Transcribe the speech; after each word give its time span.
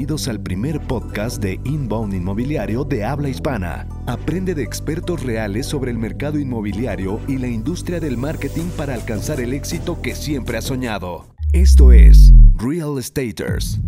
Bienvenidos 0.00 0.28
al 0.28 0.40
primer 0.40 0.80
podcast 0.80 1.42
de 1.42 1.60
Inbound 1.62 2.14
Inmobiliario 2.14 2.84
de 2.84 3.04
habla 3.04 3.28
hispana. 3.28 3.86
Aprende 4.06 4.54
de 4.54 4.62
expertos 4.62 5.22
reales 5.22 5.66
sobre 5.66 5.90
el 5.90 5.98
mercado 5.98 6.38
inmobiliario 6.38 7.20
y 7.28 7.36
la 7.36 7.48
industria 7.48 8.00
del 8.00 8.16
marketing 8.16 8.70
para 8.78 8.94
alcanzar 8.94 9.42
el 9.42 9.52
éxito 9.52 10.00
que 10.00 10.14
siempre 10.14 10.56
has 10.56 10.64
soñado. 10.64 11.26
Esto 11.52 11.92
es 11.92 12.32
Real 12.54 12.98
Estaters. 12.98 13.78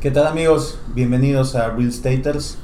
¿Qué 0.00 0.10
tal 0.10 0.26
amigos? 0.26 0.80
Bienvenidos 0.94 1.54
a 1.54 1.68
Real 1.72 1.90
Estaters. 1.90 2.56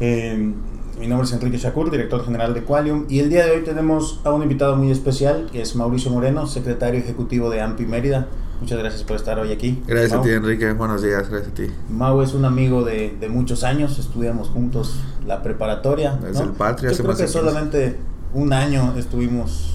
Eh, 0.00 0.52
mi 1.00 1.06
nombre 1.06 1.26
es 1.26 1.32
Enrique 1.32 1.56
Shakur, 1.56 1.90
director 1.90 2.22
general 2.22 2.52
de 2.52 2.64
Qualium, 2.64 3.06
y 3.08 3.20
el 3.20 3.30
día 3.30 3.46
de 3.46 3.52
hoy 3.52 3.64
tenemos 3.64 4.20
a 4.24 4.32
un 4.34 4.42
invitado 4.42 4.76
muy 4.76 4.90
especial, 4.90 5.48
que 5.50 5.62
es 5.62 5.74
Mauricio 5.74 6.10
Moreno, 6.10 6.46
secretario 6.46 7.00
ejecutivo 7.00 7.48
de 7.48 7.62
AMPI 7.62 7.86
Mérida. 7.86 8.28
Muchas 8.60 8.78
gracias 8.78 9.02
por 9.02 9.16
estar 9.16 9.38
hoy 9.38 9.52
aquí. 9.52 9.82
Gracias 9.86 10.12
Mau. 10.12 10.20
a 10.20 10.24
ti, 10.24 10.30
Enrique. 10.30 10.72
Buenos 10.72 11.02
días, 11.02 11.28
gracias 11.28 11.52
a 11.52 11.54
ti. 11.54 11.66
Mau 11.90 12.22
es 12.22 12.32
un 12.34 12.44
amigo 12.44 12.84
de, 12.84 13.16
de 13.20 13.28
muchos 13.28 13.62
años, 13.64 13.98
estudiamos 13.98 14.48
juntos 14.48 15.00
la 15.26 15.42
preparatoria. 15.42 16.12
Desde 16.22 16.44
el 16.44 16.50
Patria, 16.50 16.90
Yo 16.92 16.96
creo 16.98 17.10
que 17.16 17.22
de 17.22 17.24
15. 17.26 17.38
solamente 17.38 17.96
un 18.32 18.52
año 18.52 18.94
estuvimos 18.96 19.74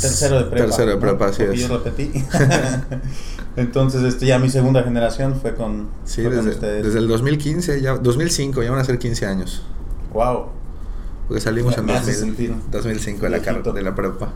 tercero 0.00 0.36
de 0.38 0.44
prepa. 0.44 0.66
Tercero 0.66 0.88
de 0.90 0.94
¿no? 0.96 1.00
prepa, 1.00 1.26
así 1.26 1.42
Porque 1.44 1.54
es. 1.62 1.68
yo 1.68 1.78
repetí. 1.78 2.12
Entonces, 3.56 4.02
este, 4.02 4.26
ya 4.26 4.38
mi 4.38 4.48
segunda 4.48 4.82
generación 4.82 5.34
fue 5.40 5.54
con, 5.54 5.88
Sí, 6.04 6.22
fue 6.22 6.30
con 6.36 6.44
desde, 6.44 6.50
ustedes. 6.56 6.84
desde 6.84 6.98
el 6.98 7.08
2015, 7.08 7.80
ya, 7.80 7.96
2005, 7.96 8.62
ya 8.62 8.70
van 8.70 8.80
a 8.80 8.84
ser 8.84 8.98
15 8.98 9.26
años. 9.26 9.62
Wow. 10.12 10.46
Porque 11.26 11.40
salimos 11.40 11.74
Me- 11.76 11.80
en 11.80 11.86
me 11.86 11.92
hace 11.94 12.12
2000 12.12 12.26
sentir 12.36 12.54
2005 12.70 13.22
de 13.24 13.30
la, 13.30 13.38
de 13.72 13.82
la 13.82 13.94
prepa. 13.94 14.32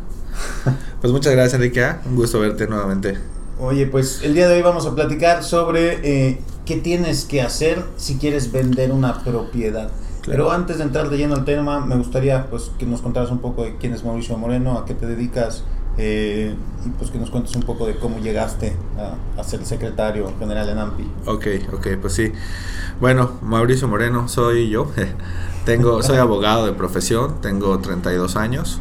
Pues 1.01 1.13
muchas 1.13 1.33
gracias, 1.33 1.55
Enrique. 1.55 1.85
¿ah? 1.85 2.01
Un 2.07 2.17
gusto 2.17 2.41
verte 2.41 2.67
nuevamente. 2.67 3.19
Oye, 3.61 3.87
pues 3.87 4.23
el 4.23 4.35
día 4.35 4.49
de 4.49 4.57
hoy 4.57 4.63
vamos 4.63 4.87
a 4.87 4.95
platicar 4.95 5.45
sobre 5.45 6.01
eh, 6.03 6.41
qué 6.65 6.77
tienes 6.77 7.25
que 7.25 7.41
hacer 7.41 7.85
si 7.97 8.17
quieres 8.17 8.51
vender 8.51 8.91
una 8.91 9.23
propiedad. 9.23 9.91
Claro. 10.23 10.45
Pero 10.45 10.51
antes 10.51 10.79
de 10.79 10.85
entrar 10.85 11.09
de 11.09 11.19
lleno 11.19 11.35
al 11.35 11.45
tema, 11.45 11.85
me 11.85 11.97
gustaría 11.97 12.47
pues 12.49 12.73
que 12.79 12.87
nos 12.87 13.03
contaras 13.03 13.31
un 13.31 13.39
poco 13.39 13.65
de 13.65 13.77
quién 13.77 13.93
es 13.93 14.05
Mauricio 14.05 14.37
Moreno, 14.39 14.79
a 14.79 14.85
qué 14.85 14.95
te 14.95 15.07
dedicas 15.07 15.65
eh, 15.97 16.55
y 16.85 16.89
pues 16.91 17.11
que 17.11 17.19
nos 17.19 17.31
cuentes 17.31 17.55
un 17.55 17.63
poco 17.63 17.87
de 17.87 17.97
cómo 17.97 18.19
llegaste 18.19 18.75
a, 18.99 19.41
a 19.41 19.45
ser 19.45 19.65
secretario 19.65 20.33
general 20.39 20.69
en 20.69 20.79
AMPI. 20.79 21.11
Ok, 21.27 21.47
ok, 21.73 21.87
pues 22.01 22.15
sí. 22.15 22.33
Bueno, 23.01 23.33
Mauricio 23.43 23.87
Moreno, 23.87 24.29
soy 24.29 24.69
yo. 24.71 24.91
tengo, 25.65 26.03
soy 26.03 26.17
abogado 26.19 26.67
de 26.67 26.73
profesión, 26.73 27.41
tengo 27.41 27.79
32 27.79 28.37
años. 28.37 28.81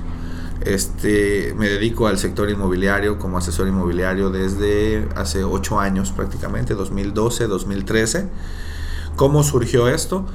Este, 0.66 1.53
me 1.58 1.67
dedico 1.67 2.08
al 2.08 2.17
sector 2.17 2.50
inmobiliario 2.50 3.19
como 3.19 3.38
asesor 3.38 3.67
inmobiliario 3.67 4.30
desde 4.30 5.08
hace 5.16 5.44
8 5.44 5.80
años 5.80 6.11
prácticamente, 6.11 6.73
2012, 6.73 7.47
2013. 7.47 8.30
¿Cómo 9.17 9.44
surgió 9.44 9.89
esto? 9.89 10.25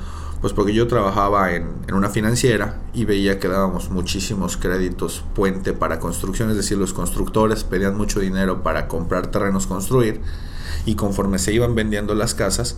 Pues 0.43 0.53
porque 0.53 0.75
yo 0.75 0.87
trabajaba 0.87 1.53
en, 1.55 1.69
en 1.89 1.95
una 1.95 2.11
financiera 2.11 2.79
y 2.93 3.07
veía 3.07 3.41
que 3.41 3.49
dábamos 3.49 3.91
muchísimos 3.91 4.57
créditos 4.57 5.25
puente 5.35 5.73
para 5.73 5.99
construcción, 5.99 6.51
es 6.51 6.57
decir, 6.57 6.79
los 6.79 6.93
constructores 6.93 7.65
pedían 7.65 7.97
mucho 7.97 8.21
dinero 8.21 8.63
para 8.63 8.87
comprar 8.87 9.29
terrenos, 9.29 9.67
construir, 9.67 10.21
y 10.85 10.95
conforme 10.95 11.39
se 11.39 11.53
iban 11.53 11.75
vendiendo 11.75 12.15
las 12.15 12.35
casas, 12.35 12.77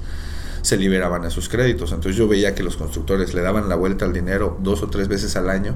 se 0.63 0.77
liberaban 0.77 1.25
esos 1.25 1.49
créditos. 1.49 1.93
Entonces 1.93 2.17
yo 2.17 2.29
veía 2.29 2.55
que 2.55 2.63
los 2.63 2.77
constructores 2.77 3.35
le 3.35 3.43
daban 3.43 3.69
la 3.69 3.77
vuelta 3.77 4.05
al 4.05 4.13
dinero 4.13 4.59
dos 4.61 4.83
o 4.83 4.89
tres 4.89 5.09
veces 5.09 5.37
al 5.37 5.49
año. 5.49 5.75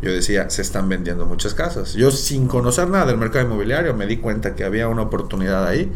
Yo 0.00 0.12
decía, 0.12 0.50
se 0.50 0.62
están 0.62 0.88
vendiendo 0.88 1.26
muchas 1.26 1.54
casas. 1.54 1.94
Yo 1.94 2.10
sin 2.10 2.48
conocer 2.48 2.88
nada 2.88 3.06
del 3.06 3.18
mercado 3.18 3.44
inmobiliario 3.46 3.94
me 3.94 4.06
di 4.06 4.16
cuenta 4.16 4.54
que 4.54 4.64
había 4.64 4.88
una 4.88 5.02
oportunidad 5.02 5.66
ahí 5.66 5.92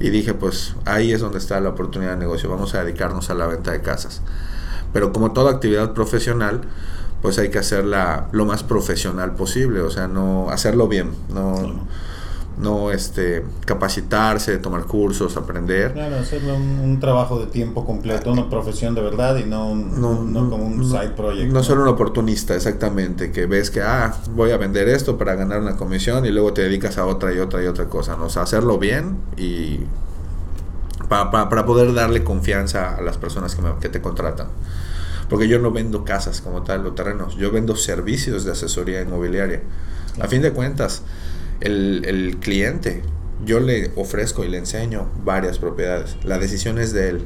y 0.00 0.10
dije, 0.10 0.34
pues 0.34 0.74
ahí 0.84 1.12
es 1.12 1.20
donde 1.20 1.38
está 1.38 1.60
la 1.60 1.70
oportunidad 1.70 2.12
de 2.12 2.16
negocio, 2.16 2.48
vamos 2.48 2.74
a 2.74 2.82
dedicarnos 2.82 3.30
a 3.30 3.34
la 3.34 3.46
venta 3.46 3.72
de 3.72 3.82
casas. 3.82 4.22
Pero 4.92 5.12
como 5.12 5.32
toda 5.32 5.52
actividad 5.52 5.92
profesional, 5.92 6.62
pues 7.20 7.38
hay 7.38 7.50
que 7.50 7.58
hacerla 7.58 8.28
lo 8.32 8.44
más 8.44 8.64
profesional 8.64 9.34
posible, 9.34 9.80
o 9.80 9.90
sea, 9.90 10.08
no 10.08 10.50
hacerlo 10.50 10.88
bien, 10.88 11.12
no, 11.28 11.52
no 11.62 11.86
este, 12.92 13.44
capacitarse, 13.64 14.58
tomar 14.58 14.84
cursos, 14.84 15.36
aprender. 15.36 15.92
Claro, 15.92 16.16
hacerlo 16.16 16.54
un, 16.56 16.80
un 16.80 17.00
trabajo 17.00 17.38
de 17.38 17.46
tiempo 17.46 17.84
completo, 17.84 18.30
una 18.32 18.48
profesión 18.50 18.94
de 18.94 19.00
verdad 19.02 19.36
y 19.36 19.44
no, 19.44 19.68
un- 19.70 20.00
No, 20.00 20.22
no 20.22 20.48
como 20.50 20.64
un 20.66 20.78
no- 20.78 20.84
side 20.84 21.10
project. 21.16 21.52
No 21.52 21.62
solo 21.62 21.82
un 21.82 21.88
oportunista, 21.88 22.54
exactamente, 22.54 23.32
que 23.32 23.46
ves 23.46 23.70
que, 23.70 23.80
ah, 23.82 24.14
voy 24.34 24.50
a 24.50 24.56
vender 24.58 24.88
esto 24.88 25.18
para 25.18 25.34
ganar 25.34 25.60
una 25.60 25.76
comisión 25.76 26.24
y 26.26 26.30
luego 26.30 26.52
te 26.52 26.62
dedicas 26.62 26.98
a 26.98 27.06
otra 27.06 27.32
y 27.32 27.38
otra 27.38 27.62
y 27.62 27.66
otra 27.66 27.86
cosa, 27.86 28.16
¿no? 28.16 28.26
O 28.26 28.30
sea, 28.30 28.42
hacerlo 28.42 28.78
bien 28.78 29.16
y 29.36 29.80
pa- 31.08 31.30
pa- 31.30 31.48
para 31.48 31.64
poder 31.66 31.92
darle 31.94 32.24
confianza 32.24 32.96
a 32.96 33.00
las 33.02 33.16
personas 33.18 33.54
que, 33.54 33.62
me- 33.62 33.76
que 33.80 33.88
te 33.88 34.00
contratan. 34.00 34.48
Porque 35.28 35.48
yo 35.48 35.58
no 35.58 35.70
vendo 35.70 36.04
casas 36.04 36.40
como 36.42 36.62
tal 36.62 36.86
o 36.86 36.92
terrenos, 36.92 37.36
yo 37.36 37.50
vendo 37.50 37.74
servicios 37.76 38.44
de 38.44 38.52
asesoría 38.52 39.00
inmobiliaria. 39.00 39.62
A 40.20 40.28
fin 40.28 40.42
de 40.42 40.52
cuentas, 40.52 41.02
el, 41.62 42.04
el 42.06 42.38
cliente, 42.38 43.02
yo 43.44 43.60
le 43.60 43.90
ofrezco 43.96 44.44
y 44.44 44.48
le 44.48 44.58
enseño 44.58 45.08
varias 45.24 45.58
propiedades. 45.58 46.16
La 46.24 46.38
decisión 46.38 46.78
es 46.78 46.92
de 46.92 47.08
él. 47.10 47.22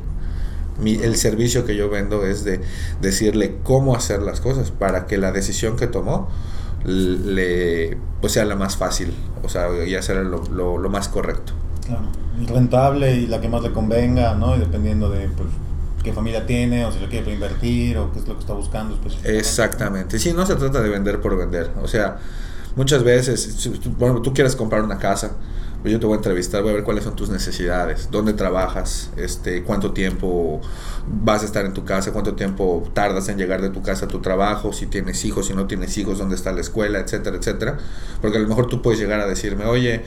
Mi- 0.81 0.97
el 1.03 1.17
servicio 1.17 1.65
que 1.65 1.77
yo 1.77 1.89
vendo 1.91 2.25
es 2.27 2.45
de 2.45 2.61
decirle 3.01 3.57
cómo 3.63 3.97
hacer 3.97 4.23
las 4.23 4.41
cosas 4.41 4.71
para 4.71 5.07
que 5.07 5.19
la 5.19 5.33
decisión 5.33 5.77
que 5.77 5.87
tomó 5.87 6.29
le 6.85 7.97
pues 8.21 8.33
sea 8.35 8.45
la 8.45 8.57
más 8.57 8.77
fácil, 8.77 9.15
o 9.43 9.49
sea, 9.49 9.69
y 9.87 9.95
hacer 9.95 10.19
lo, 10.27 10.43
lo- 10.45 10.79
lo 10.79 10.91
más 10.91 11.09
correcto. 11.09 11.53
Claro, 11.87 12.07
y 12.41 12.47
rentable 12.47 13.15
y 13.15 13.27
la 13.27 13.41
que 13.41 13.49
más 13.49 13.63
le 13.63 13.73
convenga, 13.73 14.35
¿no? 14.35 14.57
Y 14.57 14.61
dependiendo 14.61 15.09
de 15.11 15.29
pues, 15.29 15.49
qué 16.03 16.13
familia 16.13 16.47
tiene, 16.47 16.85
o 16.85 16.93
si 16.93 16.99
lo 17.01 17.09
quiere 17.09 17.33
invertir, 17.33 17.99
o 17.99 18.13
qué 18.13 18.19
es 18.21 18.29
lo 18.29 18.35
que 18.35 18.41
está 18.41 18.53
buscando 18.55 18.95
específicamente. 18.95 19.39
Exactamente. 19.39 20.19
Sí, 20.19 20.33
no 20.33 20.47
se 20.47 20.57
trata 20.57 20.81
de 20.83 20.89
vender 20.89 21.21
por 21.21 21.37
vender. 21.37 21.71
O 21.83 21.89
sea, 21.89 22.19
muchas 22.77 23.03
veces, 23.03 23.69
bueno, 23.99 24.23
tú 24.23 24.33
quieres 24.33 24.55
comprar 24.55 24.83
una 24.83 24.99
casa, 24.99 25.33
pues 25.83 25.93
yo 25.93 26.01
te 26.01 26.07
voy 26.07 26.15
a 26.15 26.17
entrevistar, 26.17 26.63
voy 26.63 26.73
a 26.73 26.75
ver 26.75 26.85
cuáles 26.85 27.05
son 27.05 27.17
tus 27.17 27.31
necesidades, 27.31 28.09
dónde 28.11 28.33
trabajas, 28.33 29.11
este, 29.17 29.63
cuánto 29.63 29.93
tiempo 29.93 30.61
vas 31.07 31.43
a 31.43 31.47
estar 31.47 31.65
en 31.65 31.75
tu 31.75 31.85
casa, 31.85 32.13
cuánto 32.13 32.35
tiempo 32.35 32.89
tardas 32.93 33.29
en 33.29 33.39
llegar 33.39 33.63
de 33.63 33.71
tu 33.71 33.83
casa 33.83 34.07
a 34.07 34.09
tu 34.09 34.21
trabajo, 34.21 34.73
si 34.73 34.87
tienes 34.87 35.25
hijos, 35.25 35.47
si 35.47 35.55
no 35.55 35.67
tienes 35.67 35.97
hijos, 35.97 36.19
dónde 36.19 36.35
está 36.35 36.53
la 36.53 36.61
escuela, 36.61 36.99
etcétera, 36.99 37.37
etcétera. 37.37 37.79
Porque 38.21 38.39
a 38.39 38.41
lo 38.41 38.49
mejor 38.49 38.67
tú 38.67 38.83
puedes 38.83 38.99
llegar 38.99 39.21
a 39.21 39.27
decirme, 39.27 39.65
oye, 39.67 40.03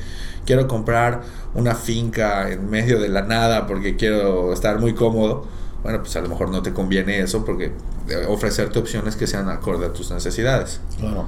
quiero 0.46 0.68
comprar 0.68 1.22
una 1.54 1.76
finca 1.76 2.52
en 2.52 2.70
medio 2.70 3.00
de 3.00 3.10
la 3.10 3.22
nada 3.22 3.66
porque 3.66 3.96
quiero 3.96 4.54
estar 4.54 4.80
muy 4.80 4.94
cómodo. 4.94 5.46
Bueno, 5.82 6.00
pues 6.00 6.14
a 6.18 6.22
lo 6.22 6.28
mejor 6.28 6.50
no 6.50 6.62
te 6.62 6.74
conviene 6.74 7.22
eso 7.22 7.46
porque 7.46 7.72
eh, 8.10 8.26
ofrecerte 8.28 8.80
opciones 8.80 9.16
que 9.16 9.28
sean 9.28 9.48
acorde 9.48 9.86
a 9.86 9.94
tus 9.94 10.12
necesidades. 10.12 10.82
Claro. 11.00 11.26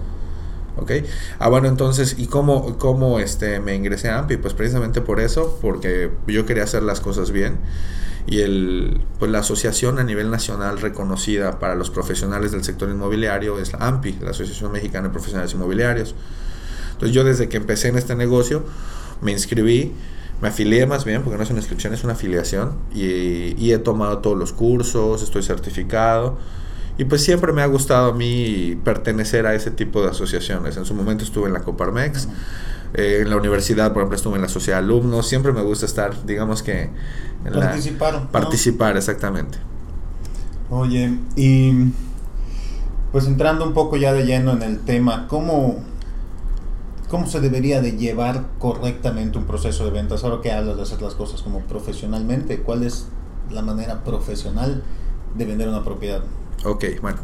¿Ok? 0.77 0.91
Ah, 1.39 1.49
bueno, 1.49 1.67
entonces, 1.67 2.15
¿y 2.17 2.27
cómo, 2.27 2.77
cómo 2.77 3.19
este, 3.19 3.59
me 3.59 3.75
ingresé 3.75 4.09
a 4.09 4.19
AMPI? 4.19 4.37
Pues 4.37 4.53
precisamente 4.53 5.01
por 5.01 5.19
eso, 5.19 5.57
porque 5.61 6.11
yo 6.27 6.45
quería 6.45 6.63
hacer 6.63 6.83
las 6.83 7.01
cosas 7.01 7.31
bien. 7.31 7.59
Y 8.27 8.41
el, 8.41 9.01
pues 9.19 9.31
la 9.31 9.39
asociación 9.39 9.99
a 9.99 10.03
nivel 10.03 10.29
nacional 10.29 10.79
reconocida 10.79 11.59
para 11.59 11.75
los 11.75 11.89
profesionales 11.89 12.51
del 12.51 12.63
sector 12.63 12.89
inmobiliario 12.89 13.59
es 13.59 13.73
la 13.73 13.79
AMPI, 13.87 14.19
la 14.21 14.29
Asociación 14.31 14.71
Mexicana 14.71 15.07
de 15.07 15.13
Profesionales 15.13 15.53
Inmobiliarios. 15.53 16.15
Entonces 16.93 17.15
yo 17.15 17.23
desde 17.23 17.49
que 17.49 17.57
empecé 17.57 17.87
en 17.87 17.97
este 17.97 18.15
negocio 18.15 18.63
me 19.21 19.31
inscribí, 19.31 19.93
me 20.39 20.49
afilié 20.49 20.85
más 20.85 21.03
bien, 21.03 21.23
porque 21.23 21.37
no 21.37 21.43
es 21.43 21.49
una 21.49 21.59
inscripción, 21.59 21.93
es 21.93 22.03
una 22.03 22.13
afiliación, 22.13 22.77
y, 22.93 23.55
y 23.57 23.73
he 23.73 23.77
tomado 23.79 24.19
todos 24.19 24.37
los 24.37 24.53
cursos, 24.53 25.21
estoy 25.21 25.43
certificado, 25.43 26.37
y 26.97 27.05
pues 27.05 27.23
siempre 27.23 27.53
me 27.53 27.61
ha 27.61 27.65
gustado 27.67 28.11
a 28.11 28.13
mí 28.13 28.79
pertenecer 28.83 29.45
a 29.47 29.53
ese 29.55 29.71
tipo 29.71 30.01
de 30.01 30.09
asociaciones. 30.09 30.77
En 30.77 30.85
su 30.85 30.93
momento 30.93 31.23
estuve 31.23 31.47
en 31.47 31.53
la 31.53 31.61
Coparmex, 31.61 32.27
eh, 32.93 33.19
en 33.21 33.29
la 33.29 33.37
universidad, 33.37 33.93
por 33.93 34.01
ejemplo, 34.01 34.15
estuve 34.17 34.35
en 34.35 34.41
la 34.41 34.49
sociedad 34.49 34.79
de 34.79 34.85
alumnos, 34.85 35.27
siempre 35.27 35.51
me 35.53 35.61
gusta 35.61 35.85
estar, 35.85 36.25
digamos 36.25 36.61
que... 36.63 36.89
En 37.45 37.53
la- 37.53 37.67
Participar. 37.67 38.13
¿no? 38.13 38.31
participar, 38.31 38.97
exactamente. 38.97 39.57
Oye, 40.69 41.17
y 41.35 41.91
pues 43.11 43.27
entrando 43.27 43.65
un 43.65 43.73
poco 43.73 43.97
ya 43.97 44.13
de 44.13 44.23
lleno 44.25 44.51
en 44.53 44.61
el 44.63 44.79
tema, 44.79 45.27
¿cómo, 45.27 45.83
cómo 47.09 47.27
se 47.27 47.41
debería 47.41 47.81
de 47.81 47.93
llevar 47.97 48.45
correctamente 48.59 49.37
un 49.37 49.45
proceso 49.45 49.83
de 49.85 49.91
ventas? 49.91 50.23
Ahora 50.23 50.41
que 50.41 50.51
hablas 50.51 50.77
de 50.77 50.83
hacer 50.83 51.01
las 51.01 51.15
cosas 51.15 51.41
como 51.41 51.59
profesionalmente, 51.61 52.59
¿cuál 52.61 52.83
es 52.83 53.07
la 53.49 53.61
manera 53.61 54.03
profesional 54.03 54.83
de 55.35 55.45
vender 55.45 55.67
una 55.67 55.83
propiedad? 55.83 56.21
Ok, 56.65 56.85
bueno. 57.01 57.19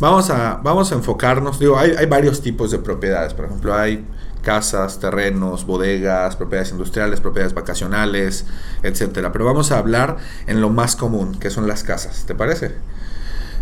Vamos 0.00 0.30
a, 0.30 0.60
vamos 0.62 0.92
a 0.92 0.94
enfocarnos. 0.94 1.58
Digo, 1.58 1.78
hay, 1.78 1.92
hay 1.98 2.06
varios 2.06 2.40
tipos 2.40 2.70
de 2.70 2.78
propiedades. 2.78 3.34
Por 3.34 3.46
ejemplo, 3.46 3.74
hay 3.74 4.06
casas, 4.42 5.00
terrenos, 5.00 5.66
bodegas, 5.66 6.36
propiedades 6.36 6.70
industriales, 6.70 7.20
propiedades 7.20 7.54
vacacionales, 7.54 8.46
etcétera. 8.82 9.32
Pero 9.32 9.44
vamos 9.44 9.72
a 9.72 9.78
hablar 9.78 10.16
en 10.46 10.60
lo 10.60 10.70
más 10.70 10.94
común, 10.96 11.38
que 11.38 11.50
son 11.50 11.66
las 11.66 11.82
casas. 11.82 12.24
¿Te 12.26 12.34
parece? 12.34 12.74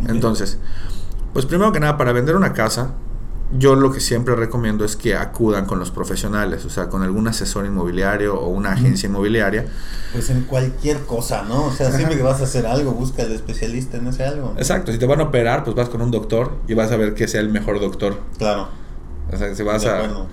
Entonces, 0.08 0.58
pues 1.32 1.46
primero 1.46 1.72
que 1.72 1.80
nada, 1.80 1.96
para 1.96 2.12
vender 2.12 2.36
una 2.36 2.52
casa, 2.52 2.90
yo 3.52 3.76
lo 3.76 3.92
que 3.92 4.00
siempre 4.00 4.34
recomiendo 4.34 4.84
es 4.84 4.96
que 4.96 5.14
acudan 5.14 5.66
con 5.66 5.78
los 5.78 5.90
profesionales, 5.90 6.64
o 6.64 6.70
sea, 6.70 6.88
con 6.88 7.02
algún 7.02 7.28
asesor 7.28 7.64
inmobiliario 7.64 8.38
o 8.40 8.48
una 8.48 8.72
agencia 8.72 9.08
inmobiliaria. 9.08 9.66
Pues 10.12 10.30
en 10.30 10.42
cualquier 10.42 11.04
cosa, 11.04 11.42
¿no? 11.42 11.66
O 11.66 11.72
sea, 11.72 11.92
siempre 11.92 12.16
que 12.16 12.22
vas 12.22 12.40
a 12.40 12.44
hacer 12.44 12.66
algo, 12.66 12.92
busca 12.92 13.22
al 13.22 13.32
especialista 13.32 13.98
en 13.98 14.08
ese 14.08 14.24
algo. 14.24 14.54
Exacto, 14.56 14.90
si 14.90 14.98
te 14.98 15.06
van 15.06 15.20
a 15.20 15.24
operar, 15.24 15.62
pues 15.62 15.76
vas 15.76 15.88
con 15.88 16.02
un 16.02 16.10
doctor 16.10 16.56
y 16.66 16.74
vas 16.74 16.90
a 16.90 16.96
ver 16.96 17.14
que 17.14 17.28
sea 17.28 17.40
el 17.40 17.50
mejor 17.50 17.80
doctor. 17.80 18.20
Claro. 18.38 18.68
O 19.32 19.36
sea, 19.36 19.54
si 19.54 19.62
vas 19.62 19.84
a... 19.86 20.26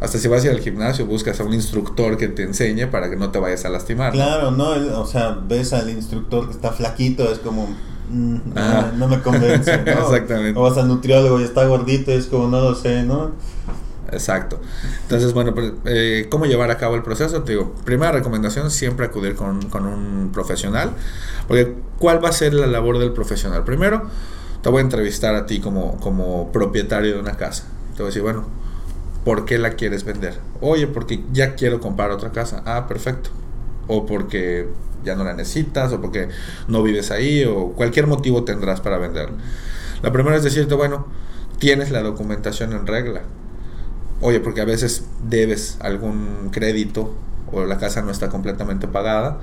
Hasta 0.00 0.18
si 0.18 0.28
vas 0.28 0.42
a 0.42 0.46
ir 0.46 0.52
al 0.52 0.60
gimnasio, 0.60 1.06
buscas 1.06 1.40
a 1.40 1.44
un 1.44 1.54
instructor 1.54 2.18
que 2.18 2.28
te 2.28 2.42
enseñe 2.42 2.86
para 2.90 3.08
que 3.08 3.16
no 3.16 3.30
te 3.30 3.38
vayas 3.38 3.64
a 3.64 3.70
lastimar. 3.70 4.12
Claro, 4.12 4.50
¿no? 4.50 4.70
o 5.00 5.06
sea, 5.06 5.30
ves 5.30 5.72
al 5.72 5.88
instructor 5.88 6.46
que 6.46 6.52
está 6.52 6.72
flaquito, 6.72 7.32
es 7.32 7.38
como, 7.38 7.68
mm, 8.10 8.98
no, 8.98 9.08
me 9.08 9.20
convence, 9.20 9.76
¿no? 9.86 9.92
Exactamente. 9.92 10.58
O 10.58 10.62
vas 10.62 10.76
al 10.78 10.88
nutriólogo 10.88 11.40
y 11.40 11.44
está 11.44 11.66
gordito, 11.66 12.12
es 12.12 12.26
como, 12.26 12.48
no 12.48 12.60
lo 12.60 12.74
sé, 12.74 13.02
¿no? 13.02 13.32
Exacto. 14.12 14.60
Entonces, 15.02 15.32
bueno, 15.32 15.54
pues, 15.54 15.72
eh, 15.86 16.28
¿cómo 16.30 16.46
llevar 16.46 16.70
a 16.70 16.78
cabo 16.78 16.94
el 16.94 17.02
proceso? 17.02 17.42
Te 17.42 17.52
digo, 17.52 17.74
primera 17.84 18.12
recomendación, 18.12 18.70
siempre 18.70 19.06
acudir 19.06 19.34
con, 19.34 19.62
con 19.68 19.86
un 19.86 20.30
profesional. 20.32 20.90
Porque, 21.48 21.74
¿cuál 21.98 22.24
va 22.24 22.28
a 22.28 22.32
ser 22.32 22.54
la 22.54 22.66
labor 22.66 22.98
del 22.98 23.12
profesional? 23.12 23.64
Primero, 23.64 24.08
te 24.62 24.68
voy 24.70 24.78
a 24.78 24.82
entrevistar 24.82 25.34
a 25.34 25.46
ti 25.46 25.60
como, 25.60 25.98
como 26.00 26.50
propietario 26.52 27.14
de 27.14 27.20
una 27.20 27.36
casa. 27.36 27.64
Te 27.96 28.02
voy 28.02 28.04
a 28.04 28.06
decir, 28.06 28.22
bueno, 28.22 28.44
¿por 29.24 29.44
qué 29.44 29.58
la 29.58 29.74
quieres 29.74 30.04
vender? 30.04 30.38
Oye, 30.60 30.86
porque 30.86 31.24
ya 31.32 31.54
quiero 31.54 31.80
comprar 31.80 32.10
otra 32.10 32.30
casa. 32.30 32.62
Ah, 32.66 32.86
perfecto. 32.86 33.30
O 33.88 34.06
porque 34.06 34.68
ya 35.04 35.14
no 35.14 35.24
la 35.24 35.34
necesitas, 35.34 35.92
o 35.92 36.00
porque 36.00 36.28
no 36.68 36.82
vives 36.82 37.10
ahí, 37.10 37.44
o 37.44 37.72
cualquier 37.72 38.06
motivo 38.06 38.44
tendrás 38.44 38.80
para 38.80 38.98
venderla. 38.98 39.36
La 40.02 40.12
primera 40.12 40.36
es 40.36 40.42
decirte, 40.42 40.74
bueno, 40.74 41.06
tienes 41.58 41.90
la 41.90 42.02
documentación 42.02 42.72
en 42.72 42.86
regla. 42.86 43.22
Oye, 44.20 44.40
porque 44.40 44.60
a 44.60 44.64
veces 44.64 45.04
debes 45.28 45.76
algún 45.80 46.50
crédito 46.50 47.14
o 47.52 47.64
la 47.64 47.78
casa 47.78 48.02
no 48.02 48.10
está 48.10 48.28
completamente 48.28 48.88
pagada 48.88 49.40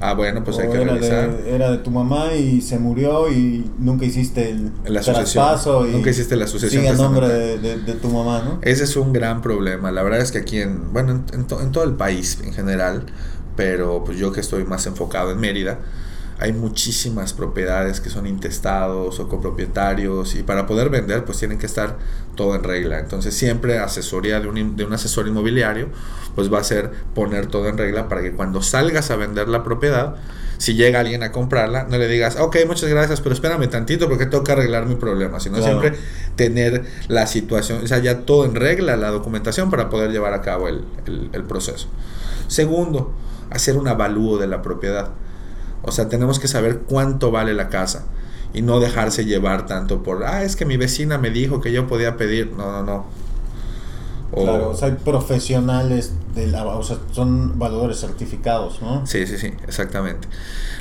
Ah, 0.00 0.14
bueno, 0.14 0.42
pues 0.42 0.58
hay 0.58 0.68
que 0.68 0.82
era 0.82 0.94
De, 0.94 1.54
era 1.54 1.70
de 1.70 1.78
tu 1.78 1.90
mamá 1.90 2.34
y 2.34 2.60
se 2.60 2.78
murió 2.78 3.30
y 3.30 3.70
nunca 3.78 4.04
hiciste 4.04 4.50
el, 4.50 4.72
traspaso. 5.00 5.88
Y 5.88 5.92
nunca 5.92 6.10
hiciste 6.10 6.36
la 6.36 6.46
sucesión. 6.46 6.82
Sigue 6.82 6.92
el 6.92 6.98
nombre 6.98 7.28
de, 7.28 7.94
tu 7.94 8.08
mamá, 8.08 8.42
¿no? 8.44 8.58
Ese 8.62 8.84
es 8.84 8.96
un 8.96 9.12
gran 9.12 9.40
problema. 9.40 9.92
La 9.92 10.02
verdad 10.02 10.20
es 10.20 10.32
que 10.32 10.38
aquí 10.38 10.60
en, 10.60 10.92
bueno, 10.92 11.24
en, 11.32 11.40
en 11.40 11.72
todo 11.72 11.84
el 11.84 11.92
país 11.92 12.38
en 12.44 12.52
general, 12.52 13.06
pero 13.56 14.04
pues 14.04 14.18
yo 14.18 14.32
que 14.32 14.40
estoy 14.40 14.64
más 14.64 14.86
enfocado 14.86 15.30
en 15.30 15.40
Mérida, 15.40 15.78
hay 16.38 16.52
muchísimas 16.52 17.32
propiedades 17.32 18.00
que 18.00 18.10
son 18.10 18.26
intestados 18.26 19.20
o 19.20 19.28
copropietarios 19.28 20.34
y 20.34 20.42
para 20.42 20.66
poder 20.66 20.90
vender 20.90 21.24
pues 21.24 21.38
tienen 21.38 21.58
que 21.58 21.66
estar 21.66 21.96
todo 22.34 22.54
en 22.56 22.64
regla. 22.64 22.98
Entonces 22.98 23.34
siempre 23.34 23.78
asesoría 23.78 24.40
de 24.40 24.48
un, 24.48 24.76
de 24.76 24.84
un 24.84 24.92
asesor 24.92 25.28
inmobiliario 25.28 25.88
pues 26.34 26.52
va 26.52 26.58
a 26.58 26.64
ser 26.64 26.90
poner 27.14 27.46
todo 27.46 27.68
en 27.68 27.78
regla 27.78 28.08
para 28.08 28.22
que 28.22 28.32
cuando 28.32 28.62
salgas 28.62 29.10
a 29.10 29.16
vender 29.16 29.48
la 29.48 29.62
propiedad, 29.62 30.16
si 30.58 30.74
llega 30.74 31.00
alguien 31.00 31.22
a 31.22 31.30
comprarla, 31.30 31.84
no 31.84 31.98
le 31.98 32.08
digas, 32.08 32.36
ok, 32.38 32.56
muchas 32.66 32.90
gracias, 32.90 33.20
pero 33.20 33.34
espérame 33.34 33.68
tantito 33.68 34.08
porque 34.08 34.26
tengo 34.26 34.42
que 34.42 34.52
arreglar 34.52 34.86
mi 34.86 34.96
problema, 34.96 35.38
sino 35.38 35.62
siempre 35.62 35.92
tener 36.36 36.84
la 37.06 37.26
situación, 37.26 37.84
o 37.84 37.86
sea, 37.86 37.98
ya 37.98 38.20
todo 38.20 38.44
en 38.44 38.56
regla, 38.56 38.96
la 38.96 39.10
documentación 39.10 39.70
para 39.70 39.88
poder 39.90 40.10
llevar 40.10 40.32
a 40.34 40.42
cabo 40.42 40.68
el, 40.68 40.84
el, 41.06 41.30
el 41.32 41.44
proceso. 41.44 41.88
Segundo, 42.48 43.12
hacer 43.50 43.76
un 43.76 43.88
avalúo 43.88 44.38
de 44.38 44.46
la 44.46 44.62
propiedad. 44.62 45.10
O 45.82 45.92
sea, 45.92 46.08
tenemos 46.08 46.38
que 46.38 46.48
saber 46.48 46.80
cuánto 46.80 47.30
vale 47.30 47.54
la 47.54 47.68
casa 47.68 48.06
y 48.54 48.62
no 48.62 48.80
dejarse 48.80 49.24
llevar 49.24 49.66
tanto 49.66 50.02
por, 50.02 50.24
ah, 50.24 50.44
es 50.44 50.56
que 50.56 50.64
mi 50.64 50.76
vecina 50.76 51.18
me 51.18 51.30
dijo 51.30 51.60
que 51.60 51.72
yo 51.72 51.86
podía 51.86 52.16
pedir. 52.16 52.52
No, 52.52 52.70
no, 52.70 52.82
no. 52.82 53.06
claro, 54.32 54.70
o 54.70 54.74
sea, 54.76 54.88
hay 54.88 54.94
profesionales, 54.94 56.12
de 56.34 56.46
la, 56.46 56.64
o 56.64 56.82
sea, 56.82 56.98
son 57.12 57.58
valuadores 57.58 58.00
certificados, 58.00 58.80
¿no? 58.80 59.06
Sí, 59.06 59.26
sí, 59.26 59.38
sí, 59.38 59.52
exactamente. 59.66 60.28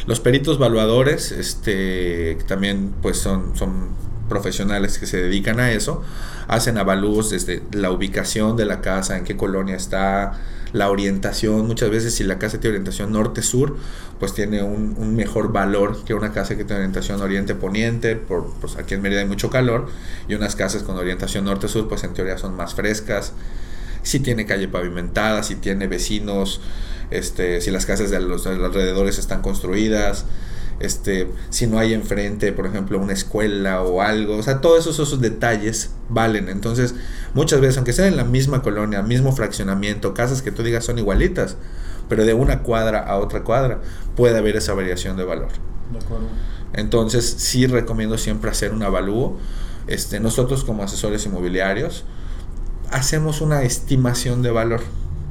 Los 0.05 0.19
peritos 0.19 0.57
valuadores, 0.57 1.31
este, 1.31 2.37
también 2.47 2.93
pues 3.01 3.17
son, 3.17 3.55
son 3.55 3.89
profesionales 4.29 4.97
que 4.97 5.05
se 5.05 5.17
dedican 5.17 5.59
a 5.59 5.71
eso, 5.71 6.01
hacen 6.47 6.77
avalúos 6.77 7.29
desde 7.29 7.63
la 7.71 7.91
ubicación 7.91 8.55
de 8.55 8.65
la 8.65 8.81
casa, 8.81 9.17
en 9.17 9.23
qué 9.23 9.37
colonia 9.37 9.75
está, 9.75 10.39
la 10.73 10.89
orientación, 10.89 11.65
muchas 11.67 11.91
veces 11.91 12.15
si 12.15 12.23
la 12.23 12.39
casa 12.39 12.59
tiene 12.59 12.75
orientación 12.75 13.11
norte-sur, 13.11 13.77
pues 14.19 14.33
tiene 14.33 14.63
un, 14.63 15.15
mejor 15.15 15.51
valor 15.51 16.03
que 16.03 16.15
una 16.15 16.33
casa 16.33 16.57
que 16.57 16.65
tiene 16.65 16.81
orientación 16.81 17.21
oriente-poniente, 17.21 18.15
por, 18.15 18.51
pues 18.59 18.75
aquí 18.77 18.95
en 18.95 19.03
Mérida 19.03 19.21
hay 19.21 19.27
mucho 19.27 19.51
calor, 19.51 19.87
y 20.27 20.33
unas 20.33 20.55
casas 20.55 20.81
con 20.81 20.97
orientación 20.97 21.45
norte-sur, 21.45 21.87
pues 21.87 22.03
en 22.03 22.13
teoría 22.13 22.39
son 22.39 22.55
más 22.55 22.73
frescas, 22.73 23.33
si 24.01 24.19
tiene 24.19 24.45
calle 24.45 24.67
pavimentada, 24.67 25.43
si 25.43 25.55
tiene 25.55 25.87
vecinos, 25.87 26.59
este, 27.11 27.61
si 27.61 27.69
las 27.69 27.85
casas 27.85 28.09
de 28.09 28.19
los, 28.19 28.43
de 28.43 28.55
los 28.55 28.65
alrededores 28.65 29.19
están 29.19 29.43
construidas, 29.43 30.25
este, 30.79 31.29
si 31.49 31.67
no 31.67 31.79
hay 31.79 31.93
enfrente, 31.93 32.51
por 32.51 32.65
ejemplo, 32.65 32.99
una 32.99 33.13
escuela 33.13 33.81
o 33.81 34.01
algo, 34.01 34.37
o 34.37 34.43
sea, 34.43 34.61
todos 34.61 34.79
esos, 34.79 34.99
esos 34.99 35.21
detalles 35.21 35.91
valen. 36.09 36.49
Entonces, 36.49 36.95
muchas 37.33 37.61
veces, 37.61 37.77
aunque 37.77 37.93
sea 37.93 38.07
en 38.07 38.17
la 38.17 38.23
misma 38.23 38.61
colonia, 38.61 39.01
mismo 39.01 39.31
fraccionamiento, 39.31 40.13
casas 40.13 40.41
que 40.41 40.51
tú 40.51 40.63
digas 40.63 40.85
son 40.85 40.97
igualitas, 40.97 41.57
pero 42.09 42.25
de 42.25 42.33
una 42.33 42.63
cuadra 42.63 42.99
a 42.99 43.17
otra 43.17 43.43
cuadra 43.43 43.81
puede 44.15 44.37
haber 44.37 44.55
esa 44.55 44.73
variación 44.73 45.17
de 45.17 45.23
valor. 45.23 45.49
Entonces, 46.73 47.25
sí 47.37 47.67
recomiendo 47.67 48.17
siempre 48.17 48.49
hacer 48.49 48.73
un 48.73 48.83
avalúo. 48.83 49.37
Este, 49.87 50.19
nosotros 50.19 50.63
como 50.63 50.83
asesores 50.83 51.25
inmobiliarios 51.25 52.05
hacemos 52.89 53.41
una 53.41 53.63
estimación 53.63 54.41
de 54.43 54.51
valor 54.51 54.81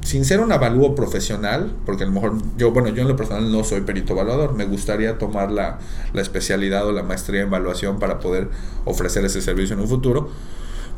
sin 0.02 0.24
ser 0.24 0.40
un 0.40 0.50
avalúo 0.50 0.94
profesional, 0.94 1.72
porque 1.86 2.04
a 2.04 2.06
lo 2.06 2.12
mejor 2.12 2.34
yo, 2.56 2.72
bueno, 2.72 2.88
yo 2.88 3.02
en 3.02 3.08
lo 3.08 3.16
personal 3.16 3.50
no 3.50 3.62
soy 3.64 3.82
perito 3.82 4.12
evaluador, 4.14 4.54
me 4.54 4.64
gustaría 4.64 5.16
tomar 5.16 5.50
la, 5.50 5.78
especialidad 6.14 6.86
o 6.86 6.92
la 6.92 7.02
maestría 7.02 7.42
en 7.42 7.46
evaluación 7.46 7.98
para 7.98 8.18
poder 8.18 8.48
ofrecer 8.84 9.24
ese 9.24 9.40
servicio 9.40 9.74
en 9.74 9.80
un 9.80 9.88
futuro, 9.88 10.28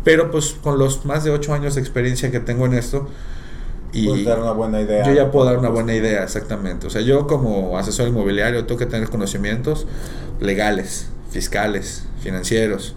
pero 0.05 0.31
pues 0.31 0.57
con 0.63 0.79
los 0.79 1.05
más 1.05 1.23
de 1.23 1.31
ocho 1.31 1.53
años 1.53 1.75
de 1.75 1.83
experiencia 1.83 2.31
que 2.31 2.41
tengo 2.41 2.67
en 2.67 2.75
esto, 2.75 3.09
y 3.93 4.25
dar 4.25 4.41
una 4.41 4.51
buena 4.51 4.81
idea. 4.81 5.07
Yo 5.07 5.13
ya 5.13 5.31
puedo 5.31 5.47
dar 5.47 5.57
una 5.57 5.69
buena 5.69 5.95
idea, 5.95 6.25
exactamente. 6.25 6.89
O 6.89 6.91
sea, 6.91 7.01
yo 7.03 7.29
como 7.29 7.79
asesor 7.79 8.09
inmobiliario 8.09 8.65
tengo 8.67 8.77
que 8.77 8.87
tener 8.87 9.09
conocimientos 9.09 9.87
legales, 10.41 11.07
fiscales, 11.31 12.05
financieros, 12.21 12.97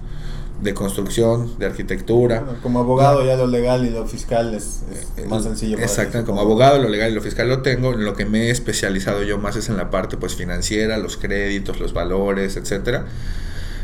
de 0.62 0.74
construcción, 0.74 1.58
de 1.60 1.68
arquitectura. 1.68 2.44
como 2.64 2.80
abogado 2.80 3.24
ya 3.26 3.36
lo 3.36 3.48
legal 3.48 3.86
y 3.86 3.90
lo 3.92 4.08
fiscal 4.08 4.54
es, 4.54 4.82
eh, 5.18 5.26
más 5.28 5.44
sencillo. 5.44 5.78
Exacto, 5.78 6.26
como 6.26 6.42
abogado 6.42 6.80
lo 6.82 6.90
legal 6.90 7.12
y 7.12 7.16
lo 7.16 7.22
fiscal 7.22 7.48
lo 7.48 7.62
tengo, 7.62 7.94
en 7.94 8.06
lo 8.06 8.16
que 8.16 8.26
me 8.26 8.48
he 8.48 8.50
especializado 8.50 9.24
yo 9.24 9.38
más 9.38 9.56
es 9.56 9.70
en 9.70 9.78
la 9.78 9.90
parte 9.92 10.18
pues 10.18 10.36
financiera, 10.36 10.98
los 10.98 11.18
créditos, 11.18 11.80
los 11.80 11.94
valores, 11.94 12.58
etcétera. 12.58 13.06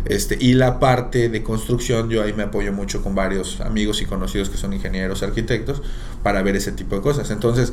Este, 0.05 0.37
y 0.39 0.53
la 0.53 0.79
parte 0.79 1.29
de 1.29 1.43
construcción, 1.43 2.09
yo 2.09 2.23
ahí 2.23 2.33
me 2.33 2.43
apoyo 2.43 2.73
mucho 2.73 3.01
con 3.01 3.15
varios 3.15 3.61
amigos 3.61 4.01
y 4.01 4.05
conocidos 4.05 4.49
que 4.49 4.57
son 4.57 4.73
ingenieros, 4.73 5.23
arquitectos, 5.23 5.81
para 6.23 6.41
ver 6.41 6.55
ese 6.55 6.73
tipo 6.73 6.95
de 6.95 7.01
cosas. 7.01 7.31
Entonces, 7.31 7.71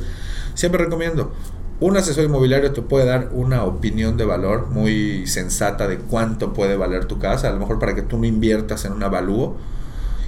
siempre 0.53 0.83
recomiendo, 0.83 1.33
un 1.81 1.97
asesor 1.97 2.23
inmobiliario 2.23 2.71
te 2.71 2.83
puede 2.83 3.05
dar 3.05 3.29
una 3.33 3.65
opinión 3.65 4.15
de 4.15 4.23
valor 4.23 4.69
muy 4.69 5.25
sensata 5.25 5.87
de 5.87 5.97
cuánto 5.97 6.53
puede 6.53 6.77
valer 6.77 7.05
tu 7.05 7.17
casa, 7.17 7.49
a 7.49 7.51
lo 7.51 7.59
mejor 7.59 7.79
para 7.79 7.95
que 7.95 8.03
tú 8.03 8.19
no 8.19 8.25
inviertas 8.25 8.85
en 8.85 8.93
un 8.93 9.01
avalúo. 9.01 9.57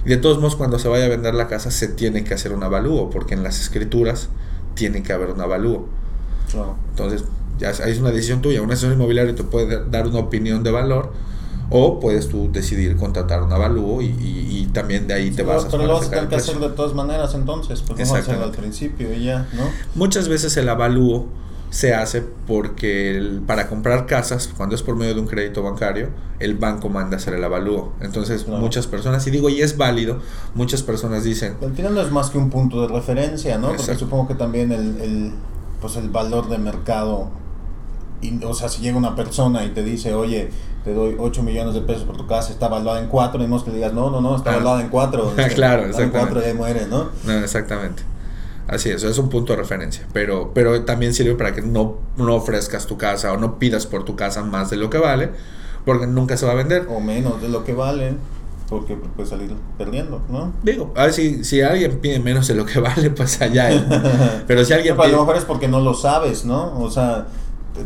Y 0.04 0.08
de 0.08 0.16
todos 0.16 0.38
modos, 0.38 0.56
cuando 0.56 0.80
se 0.80 0.88
vaya 0.88 1.06
a 1.06 1.08
vender 1.08 1.34
la 1.34 1.46
casa, 1.46 1.70
se 1.70 1.86
tiene 1.86 2.24
que 2.24 2.34
hacer 2.34 2.52
un 2.52 2.64
avalúo, 2.64 3.08
porque 3.08 3.34
en 3.34 3.44
las 3.44 3.60
escrituras 3.60 4.28
tiene 4.74 5.04
que 5.04 5.12
haber 5.12 5.30
un 5.30 5.40
avalúo. 5.40 5.86
Entonces, 6.90 7.24
ya 7.58 7.70
es 7.70 7.98
una 8.00 8.10
decisión 8.10 8.42
tuya. 8.42 8.60
Un 8.60 8.72
asesor 8.72 8.92
inmobiliario 8.92 9.36
te 9.36 9.44
puede 9.44 9.88
dar 9.88 10.08
una 10.08 10.18
opinión 10.18 10.64
de 10.64 10.72
valor 10.72 11.12
o 11.70 12.00
puedes 12.00 12.28
tú 12.28 12.50
decidir 12.52 12.96
contratar 12.96 13.42
un 13.42 13.52
avalúo 13.52 14.02
y, 14.02 14.06
y, 14.06 14.68
también 14.72 15.06
de 15.06 15.14
ahí 15.14 15.30
te 15.30 15.44
vas 15.44 15.64
a 15.64 15.68
Pero 15.68 15.86
lo 15.86 15.94
vas 15.94 16.06
a 16.08 16.10
tener 16.10 16.28
que 16.28 16.36
hacer 16.36 16.58
de 16.58 16.68
todas 16.70 16.94
maneras 16.94 17.34
entonces, 17.34 17.82
pues 17.82 18.08
no 18.08 18.16
hacerlo 18.16 18.44
al 18.44 18.50
principio 18.50 19.12
y 19.14 19.24
ya, 19.24 19.48
¿no? 19.52 19.70
Muchas 19.94 20.28
veces 20.28 20.56
el 20.56 20.68
avalúo 20.68 21.26
se 21.74 21.92
hace 21.92 22.22
porque 22.46 23.40
para 23.48 23.68
comprar 23.68 24.06
casas, 24.06 24.48
cuando 24.56 24.76
es 24.76 24.82
por 24.82 24.94
medio 24.94 25.14
de 25.14 25.20
un 25.20 25.26
crédito 25.26 25.60
bancario, 25.62 26.10
el 26.38 26.54
banco 26.54 26.88
manda 26.88 27.16
hacer 27.16 27.34
el 27.34 27.42
avalúo. 27.42 27.92
Entonces 28.00 28.46
muchas 28.46 28.86
personas, 28.86 29.26
y 29.26 29.32
digo, 29.32 29.48
y 29.48 29.60
es 29.60 29.76
válido, 29.76 30.20
muchas 30.54 30.82
personas 30.82 31.24
dicen... 31.24 31.56
Al 31.60 31.74
final 31.74 31.94
no 31.94 32.00
es 32.00 32.12
más 32.12 32.30
que 32.30 32.38
un 32.38 32.48
punto 32.48 32.80
de 32.82 32.88
referencia, 32.88 33.58
¿no? 33.58 33.74
Porque 33.74 33.96
supongo 33.96 34.28
que 34.28 34.36
también 34.36 34.70
el, 34.70 35.00
el, 35.00 35.32
pues 35.80 35.96
el 35.96 36.10
valor 36.10 36.48
de 36.48 36.58
mercado, 36.58 37.30
o 38.44 38.54
sea, 38.54 38.68
si 38.68 38.80
llega 38.80 38.96
una 38.96 39.16
persona 39.16 39.64
y 39.64 39.70
te 39.70 39.82
dice, 39.82 40.14
oye, 40.14 40.50
te 40.84 40.92
doy 40.92 41.16
8 41.18 41.42
millones 41.42 41.74
de 41.74 41.80
pesos 41.80 42.04
por 42.04 42.16
tu 42.16 42.26
casa, 42.26 42.52
está 42.52 42.68
valuada 42.68 43.00
en 43.00 43.08
4, 43.08 43.42
y 43.42 43.62
que 43.62 43.70
le 43.70 43.76
digas, 43.76 43.94
no, 43.94 44.10
no, 44.10 44.20
no, 44.20 44.36
está 44.36 44.52
valuada 44.56 44.82
en 44.82 44.88
4. 44.88 45.32
claro, 45.54 45.86
exactamente. 45.86 46.18
En 46.18 46.28
4 46.28 46.50
y 46.50 46.54
muere, 46.54 46.86
¿no? 46.86 47.08
No, 47.24 47.32
exactamente. 47.32 48.02
Así 48.66 48.90
es, 48.90 49.02
es 49.02 49.18
un 49.18 49.28
punto 49.28 49.52
de 49.52 49.58
referencia. 49.58 50.06
Pero, 50.12 50.52
pero 50.54 50.84
también 50.84 51.14
sirve 51.14 51.34
para 51.34 51.54
que 51.54 51.62
no, 51.62 51.96
no 52.16 52.34
ofrezcas 52.34 52.86
tu 52.86 52.96
casa 52.98 53.32
o 53.32 53.36
no 53.38 53.58
pidas 53.58 53.86
por 53.86 54.04
tu 54.04 54.14
casa 54.16 54.42
más 54.42 54.70
de 54.70 54.76
lo 54.76 54.90
que 54.90 54.98
vale, 54.98 55.30
porque 55.84 56.06
nunca 56.06 56.36
se 56.36 56.46
va 56.46 56.52
a 56.52 56.56
vender. 56.56 56.86
O 56.90 57.00
menos 57.00 57.40
de 57.40 57.48
lo 57.48 57.64
que 57.64 57.72
vale. 57.74 58.16
porque 58.68 58.96
puede 58.96 59.28
salir 59.28 59.54
perdiendo, 59.78 60.20
¿no? 60.30 60.52
Digo, 60.62 60.92
a 60.96 61.04
ver 61.04 61.12
si, 61.12 61.44
si 61.44 61.60
alguien 61.60 61.98
pide 62.00 62.18
menos 62.20 62.46
de 62.48 62.54
lo 62.54 62.64
que 62.64 62.78
vale, 62.88 63.10
pues 63.10 63.40
allá. 63.40 63.70
¿eh? 63.72 63.84
Pero 64.46 64.64
si 64.64 64.72
alguien 64.72 64.96
No, 64.96 65.02
pide... 65.02 65.12
a 65.12 65.16
lo 65.16 65.22
mejor 65.24 65.36
es 65.36 65.44
porque 65.44 65.68
no 65.68 65.80
lo 65.80 65.94
sabes, 65.94 66.44
¿no? 66.44 66.78
O 66.80 66.90
sea, 66.90 67.26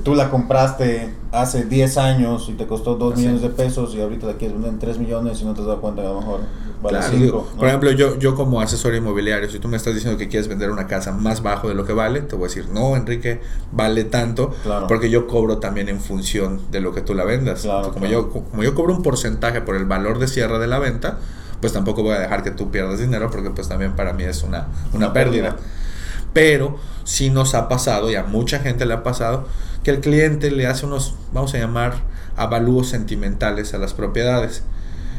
tú 0.04 0.14
la 0.14 0.30
compraste 0.30 1.14
hace 1.32 1.64
10 1.64 1.96
años 1.98 2.46
y 2.48 2.52
te 2.52 2.66
costó 2.66 2.94
2 2.96 3.12
Así 3.14 3.22
millones 3.22 3.42
de 3.42 3.48
es. 3.48 3.54
pesos 3.54 3.94
y 3.94 4.00
ahorita 4.00 4.26
la 4.26 4.34
quieres 4.34 4.54
vender 4.54 4.72
en 4.74 4.78
3 4.78 4.98
millones 4.98 5.40
y 5.40 5.44
no 5.44 5.54
te 5.54 5.60
has 5.60 5.66
dado 5.66 5.80
cuenta 5.80 6.02
que 6.02 6.08
a 6.08 6.10
lo 6.12 6.20
mejor 6.20 6.40
vale 6.82 6.98
Claro, 6.98 7.12
5. 7.12 7.24
digo, 7.24 7.48
Por 7.58 7.68
ejemplo, 7.68 7.90
yo, 7.92 8.18
yo 8.18 8.34
como 8.34 8.60
asesor 8.60 8.94
inmobiliario, 8.94 9.50
si 9.50 9.58
tú 9.58 9.68
me 9.68 9.76
estás 9.76 9.94
diciendo 9.94 10.18
que 10.18 10.28
quieres 10.28 10.46
vender 10.48 10.70
una 10.70 10.86
casa 10.86 11.12
más 11.12 11.42
bajo 11.42 11.68
de 11.68 11.74
lo 11.74 11.84
que 11.84 11.92
vale, 11.92 12.20
te 12.20 12.36
voy 12.36 12.44
a 12.44 12.48
decir, 12.48 12.68
no, 12.70 12.96
Enrique, 12.96 13.40
vale 13.72 14.04
tanto, 14.04 14.50
Claro. 14.62 14.86
porque 14.86 15.10
yo 15.10 15.26
cobro 15.26 15.58
también 15.58 15.88
en 15.88 16.00
función 16.00 16.60
de 16.70 16.80
lo 16.80 16.92
que 16.92 17.00
tú 17.00 17.14
la 17.14 17.24
vendas. 17.24 17.62
Claro, 17.62 17.92
como. 17.92 18.06
Yo, 18.06 18.30
como 18.30 18.62
yo 18.62 18.74
cobro 18.74 18.94
un 18.94 19.02
porcentaje 19.02 19.60
por 19.62 19.74
el 19.76 19.86
valor 19.86 20.18
de 20.18 20.28
cierre 20.28 20.58
de 20.58 20.66
la 20.66 20.78
venta, 20.78 21.18
pues 21.60 21.72
tampoco 21.72 22.02
voy 22.02 22.12
a 22.14 22.20
dejar 22.20 22.42
que 22.42 22.50
tú 22.52 22.70
pierdas 22.70 23.00
dinero, 23.00 23.30
porque 23.30 23.50
pues 23.50 23.68
también 23.68 23.92
para 23.96 24.12
mí 24.12 24.22
es 24.24 24.42
una, 24.44 24.68
una, 24.92 25.06
Una 25.06 25.12
pérdida. 25.12 25.56
pérdida. 25.56 25.66
Pero 26.32 26.78
sí 27.04 27.30
nos 27.30 27.54
ha 27.54 27.68
pasado, 27.68 28.10
y 28.10 28.14
a 28.14 28.24
mucha 28.24 28.58
gente 28.60 28.86
le 28.86 28.94
ha 28.94 29.02
pasado, 29.02 29.46
que 29.82 29.90
el 29.90 30.00
cliente 30.00 30.50
le 30.50 30.66
hace 30.66 30.86
unos, 30.86 31.14
vamos 31.32 31.54
a 31.54 31.58
llamar, 31.58 32.02
avalúos 32.36 32.88
sentimentales 32.88 33.74
a 33.74 33.78
las 33.78 33.94
propiedades. 33.94 34.62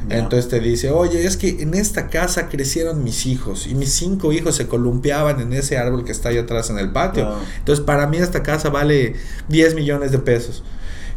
Entonces 0.09 0.47
te 0.49 0.59
dice, 0.61 0.91
oye, 0.91 1.25
es 1.25 1.35
que 1.35 1.61
en 1.61 1.73
esta 1.73 2.07
casa 2.07 2.47
crecieron 2.47 3.03
mis 3.03 3.25
hijos 3.25 3.67
y 3.67 3.75
mis 3.75 3.91
cinco 3.91 4.31
hijos 4.31 4.55
se 4.55 4.65
columpiaban 4.67 5.41
en 5.41 5.51
ese 5.51 5.77
árbol 5.77 6.05
que 6.05 6.13
está 6.13 6.29
ahí 6.29 6.37
atrás 6.37 6.69
en 6.69 6.79
el 6.79 6.91
patio. 6.91 7.25
Entonces 7.57 7.83
para 7.83 8.07
mí 8.07 8.15
esta 8.17 8.41
casa 8.41 8.69
vale 8.69 9.15
10 9.49 9.75
millones 9.75 10.11
de 10.11 10.19
pesos. 10.19 10.63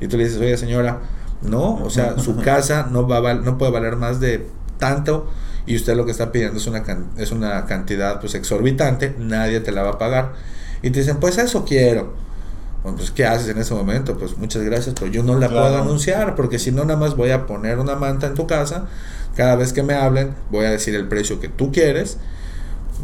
Y 0.00 0.08
tú 0.08 0.16
le 0.16 0.24
dices, 0.24 0.40
oye 0.40 0.56
señora, 0.56 0.98
no, 1.42 1.76
o 1.76 1.90
sea, 1.90 2.18
su 2.18 2.36
casa 2.42 2.88
no, 2.90 3.06
va 3.06 3.18
a 3.18 3.20
val- 3.20 3.44
no 3.44 3.56
puede 3.56 3.70
valer 3.70 3.94
más 3.96 4.18
de 4.18 4.46
tanto 4.78 5.30
y 5.66 5.76
usted 5.76 5.96
lo 5.96 6.04
que 6.04 6.10
está 6.12 6.32
pidiendo 6.32 6.58
es 6.58 6.66
una, 6.66 6.82
es 7.16 7.30
una 7.30 7.64
cantidad 7.66 8.20
pues 8.20 8.34
exorbitante, 8.34 9.14
nadie 9.18 9.60
te 9.60 9.72
la 9.72 9.82
va 9.82 9.90
a 9.90 9.98
pagar. 9.98 10.32
Y 10.82 10.90
te 10.90 11.00
dicen, 11.00 11.18
pues 11.18 11.38
eso 11.38 11.64
quiero. 11.64 12.14
Bueno, 12.82 12.98
pues 12.98 13.12
¿qué 13.12 13.24
haces 13.24 13.48
en 13.48 13.58
ese 13.58 13.72
momento? 13.74 14.18
Pues 14.18 14.36
muchas 14.38 14.62
gracias, 14.62 14.96
pero 14.98 15.10
yo 15.10 15.22
no 15.22 15.38
la 15.38 15.46
Claro. 15.48 15.68
puedo 15.68 15.82
anunciar 15.82 16.34
porque 16.34 16.58
si 16.58 16.72
no 16.72 16.84
nada 16.84 16.98
más 16.98 17.14
voy 17.16 17.30
a 17.30 17.46
poner 17.46 17.78
una 17.78 17.94
manta 17.94 18.26
en 18.26 18.34
tu 18.34 18.46
casa. 18.48 18.86
Cada 19.36 19.54
vez 19.56 19.72
que 19.72 19.82
me 19.82 19.94
hablen 19.94 20.34
voy 20.50 20.66
a 20.66 20.70
decir 20.70 20.94
el 20.96 21.06
precio 21.08 21.38
que 21.40 21.48
tú 21.48 21.70
quieres. 21.72 22.18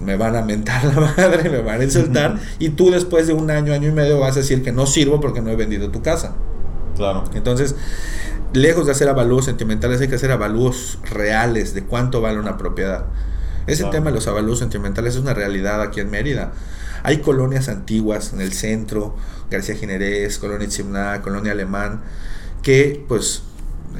Me 0.05 0.17
van 0.17 0.35
a 0.37 0.43
mentar 0.43 0.85
la 0.95 1.01
madre, 1.01 1.49
me 1.49 1.61
van 1.61 1.81
a 1.81 1.85
insultar 1.85 2.39
y 2.59 2.71
tú 2.71 2.91
después 2.91 3.27
de 3.27 3.33
un 3.33 3.51
año, 3.51 3.73
año 3.73 3.89
y 3.89 3.93
medio 3.93 4.19
vas 4.21 4.37
a 4.37 4.41
decir 4.41 4.63
que 4.63 4.71
no 4.73 4.87
sirvo 4.87 5.21
porque 5.21 5.41
no 5.41 5.51
he 5.51 5.57
vendido 5.57 5.91
tu 5.91 6.03
casa. 6.03 6.35
Claro. 6.97 7.25
Entonces, 7.35 7.75
lejos 8.53 8.87
de 8.87 8.93
hacer 8.93 9.09
avalúos 9.09 9.45
sentimentales, 9.45 10.01
hay 10.01 10.09
que 10.09 10.15
hacer 10.17 10.31
avalúos 10.31 10.99
reales 11.11 11.75
de 11.75 11.85
cuánto 11.85 12.21
vale 12.21 12.39
una 12.39 12.57
propiedad. 12.57 13.05
Ese 13.67 13.85
tema 13.85 14.07
de 14.07 14.13
los 14.17 14.27
avalúos 14.27 14.59
sentimentales 14.59 15.15
es 15.15 15.21
una 15.21 15.35
realidad 15.35 15.83
aquí 15.83 16.01
en 16.01 16.11
Mérida. 16.11 16.53
Hay 17.03 17.19
colonias 17.19 17.69
antiguas 17.69 18.33
en 18.33 18.41
el 18.41 18.53
centro, 18.53 19.15
García 19.51 19.75
Ginerés, 19.77 20.39
Colonia 20.39 20.69
Chimná, 20.69 21.21
Colonia 21.21 21.53
Alemán, 21.53 22.01
que 22.63 23.05
pues 23.07 23.43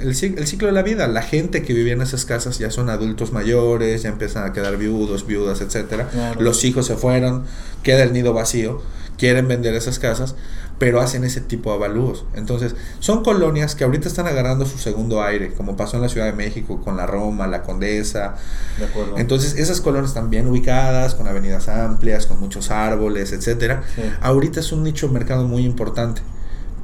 el, 0.01 0.15
ci- 0.15 0.37
el 0.37 0.47
ciclo 0.47 0.69
de 0.69 0.73
la 0.73 0.83
vida, 0.83 1.07
la 1.07 1.23
gente 1.23 1.63
que 1.63 1.75
vivía 1.75 1.93
en 1.93 2.03
esas 2.03 2.25
casas 2.25 2.59
ya 2.59 2.71
son 2.71 2.89
adultos 2.89 3.33
mayores, 3.33 4.03
ya 4.03 4.09
empiezan 4.09 4.45
a 4.45 4.53
quedar 4.53 4.77
viudos, 4.79 5.27
viudas, 5.27 5.61
etcétera. 5.61 6.09
Claro. 6.09 6.41
Los 6.41 6.65
hijos 6.65 6.87
se 6.87 6.97
fueron, 6.97 7.45
queda 7.83 8.03
el 8.03 8.13
nido 8.13 8.33
vacío, 8.33 8.83
quieren 9.19 9.49
vender 9.49 9.75
esas 9.75 9.99
casas, 9.99 10.35
pero 10.79 11.01
hacen 11.01 11.25
ese 11.25 11.41
tipo 11.41 11.71
de 11.71 11.77
avalúos. 11.77 12.25
Entonces, 12.35 12.77
son 13.01 13.25
colonias 13.25 13.75
que 13.75 13.85
ahorita 13.85 14.09
están 14.09 14.27
agarrando 14.27 14.65
su 14.65 14.79
segundo 14.79 15.23
aire, 15.23 15.53
como 15.55 15.77
pasó 15.77 15.97
en 15.97 16.03
la 16.03 16.09
Ciudad 16.09 16.27
de 16.27 16.33
México 16.33 16.81
con 16.81 16.97
la 16.97 17.07
Roma, 17.07 17.47
la 17.47 17.63
Condesa. 17.63 18.37
De 18.79 18.85
acuerdo. 18.85 19.19
Entonces, 19.19 19.57
esas 19.57 19.81
colonias 19.81 20.11
están 20.11 20.31
bien 20.31 20.47
ubicadas, 20.47 21.15
con 21.15 21.27
avenidas 21.27 21.69
amplias, 21.69 22.27
con 22.27 22.39
muchos 22.39 22.71
árboles, 22.71 23.33
etcétera. 23.33 23.83
Sí. 23.95 24.03
Ahorita 24.21 24.61
es 24.61 24.71
un 24.71 24.85
nicho 24.85 25.09
de 25.09 25.15
mercado 25.15 25.49
muy 25.49 25.65
importante, 25.65 26.23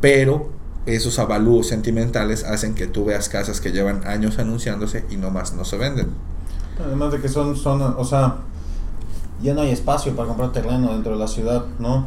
pero 0.01 0.51
esos 0.87 1.19
avalúos 1.19 1.69
sentimentales 1.69 2.45
hacen 2.45 2.75
que 2.75 2.87
tú 2.87 3.05
veas 3.05 3.29
casas 3.29 3.61
que 3.61 3.73
llevan 3.73 4.07
años 4.07 4.39
anunciándose 4.39 5.05
y 5.09 5.17
nomás 5.17 5.55
no 5.55 5.65
se 5.65 5.79
venden. 5.79 6.09
Además 6.85 7.13
de 7.13 7.21
que 7.21 7.29
son, 7.29 7.57
son, 7.57 7.81
o 7.97 8.05
sea, 8.05 8.39
ya 9.41 9.55
no 9.55 9.63
hay 9.63 9.71
espacio 9.71 10.15
para 10.17 10.29
comprar 10.29 10.53
terreno 10.53 10.93
dentro 10.93 11.13
de 11.13 11.19
la 11.19 11.29
ciudad, 11.29 11.65
¿no? 11.79 12.07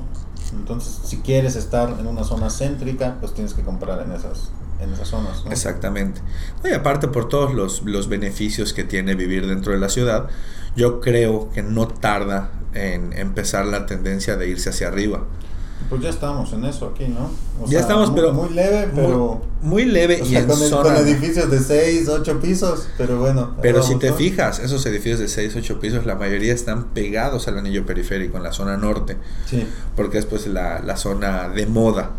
Entonces, 0.53 0.99
si 1.03 1.17
quieres 1.17 1.55
estar 1.55 1.97
en 1.99 2.07
una 2.07 2.23
zona 2.23 2.49
céntrica, 2.49 3.17
pues 3.19 3.33
tienes 3.33 3.53
que 3.53 3.63
comprar 3.63 4.01
en 4.01 4.11
esas, 4.11 4.51
en 4.79 4.93
esas 4.93 5.07
zonas, 5.07 5.43
¿no? 5.45 5.51
Exactamente. 5.51 6.21
Y 6.63 6.73
aparte 6.73 7.07
por 7.07 7.27
todos 7.27 7.53
los, 7.53 7.83
los 7.83 8.07
beneficios 8.07 8.73
que 8.73 8.83
tiene 8.83 9.15
vivir 9.15 9.47
dentro 9.47 9.73
de 9.73 9.79
la 9.79 9.89
ciudad, 9.89 10.29
yo 10.75 11.01
creo 11.01 11.49
que 11.51 11.63
no 11.63 11.87
tarda 11.87 12.51
en 12.73 13.13
empezar 13.13 13.65
la 13.65 13.85
tendencia 13.85 14.37
de 14.37 14.49
irse 14.49 14.69
hacia 14.69 14.87
arriba. 14.87 15.23
Pues 15.89 16.01
ya 16.01 16.09
estamos 16.09 16.51
en 16.53 16.65
eso 16.65 16.91
aquí, 16.93 17.07
¿no? 17.07 17.29
O 17.63 17.67
Ya 17.69 17.79
estamos, 17.79 18.11
muy- 18.11 18.19
pero- 18.19 18.33
Muy 18.33 18.49
leve, 18.53 18.89
pero... 18.93 19.41
Muy, 19.61 19.83
muy 19.83 19.85
leve 19.85 20.21
o 20.21 20.25
y 20.25 20.29
sea, 20.29 20.39
en 20.41 20.47
con, 20.47 20.61
el- 20.61 20.69
zona... 20.69 20.93
con 20.95 21.07
edificios 21.07 21.49
de 21.49 21.59
6, 21.59 22.09
8 22.09 22.39
pisos, 22.41 22.87
pero 22.97 23.17
bueno. 23.19 23.55
Pero 23.61 23.81
si 23.81 23.95
te 23.95 24.09
¿no? 24.09 24.15
fijas, 24.15 24.59
esos 24.59 24.85
edificios 24.85 25.19
de 25.19 25.27
6, 25.27 25.55
8 25.55 25.79
pisos, 25.79 26.05
la 26.05 26.15
mayoría 26.15 26.53
están 26.53 26.85
pegados 26.89 27.47
al 27.47 27.57
anillo 27.57 27.85
periférico, 27.85 28.37
en 28.37 28.43
la 28.43 28.51
zona 28.51 28.75
norte, 28.77 29.17
Sí. 29.49 29.65
porque 29.95 30.17
es 30.17 30.25
pues 30.25 30.45
la, 30.47 30.79
la 30.81 30.97
zona 30.97 31.47
de 31.49 31.65
moda. 31.65 32.11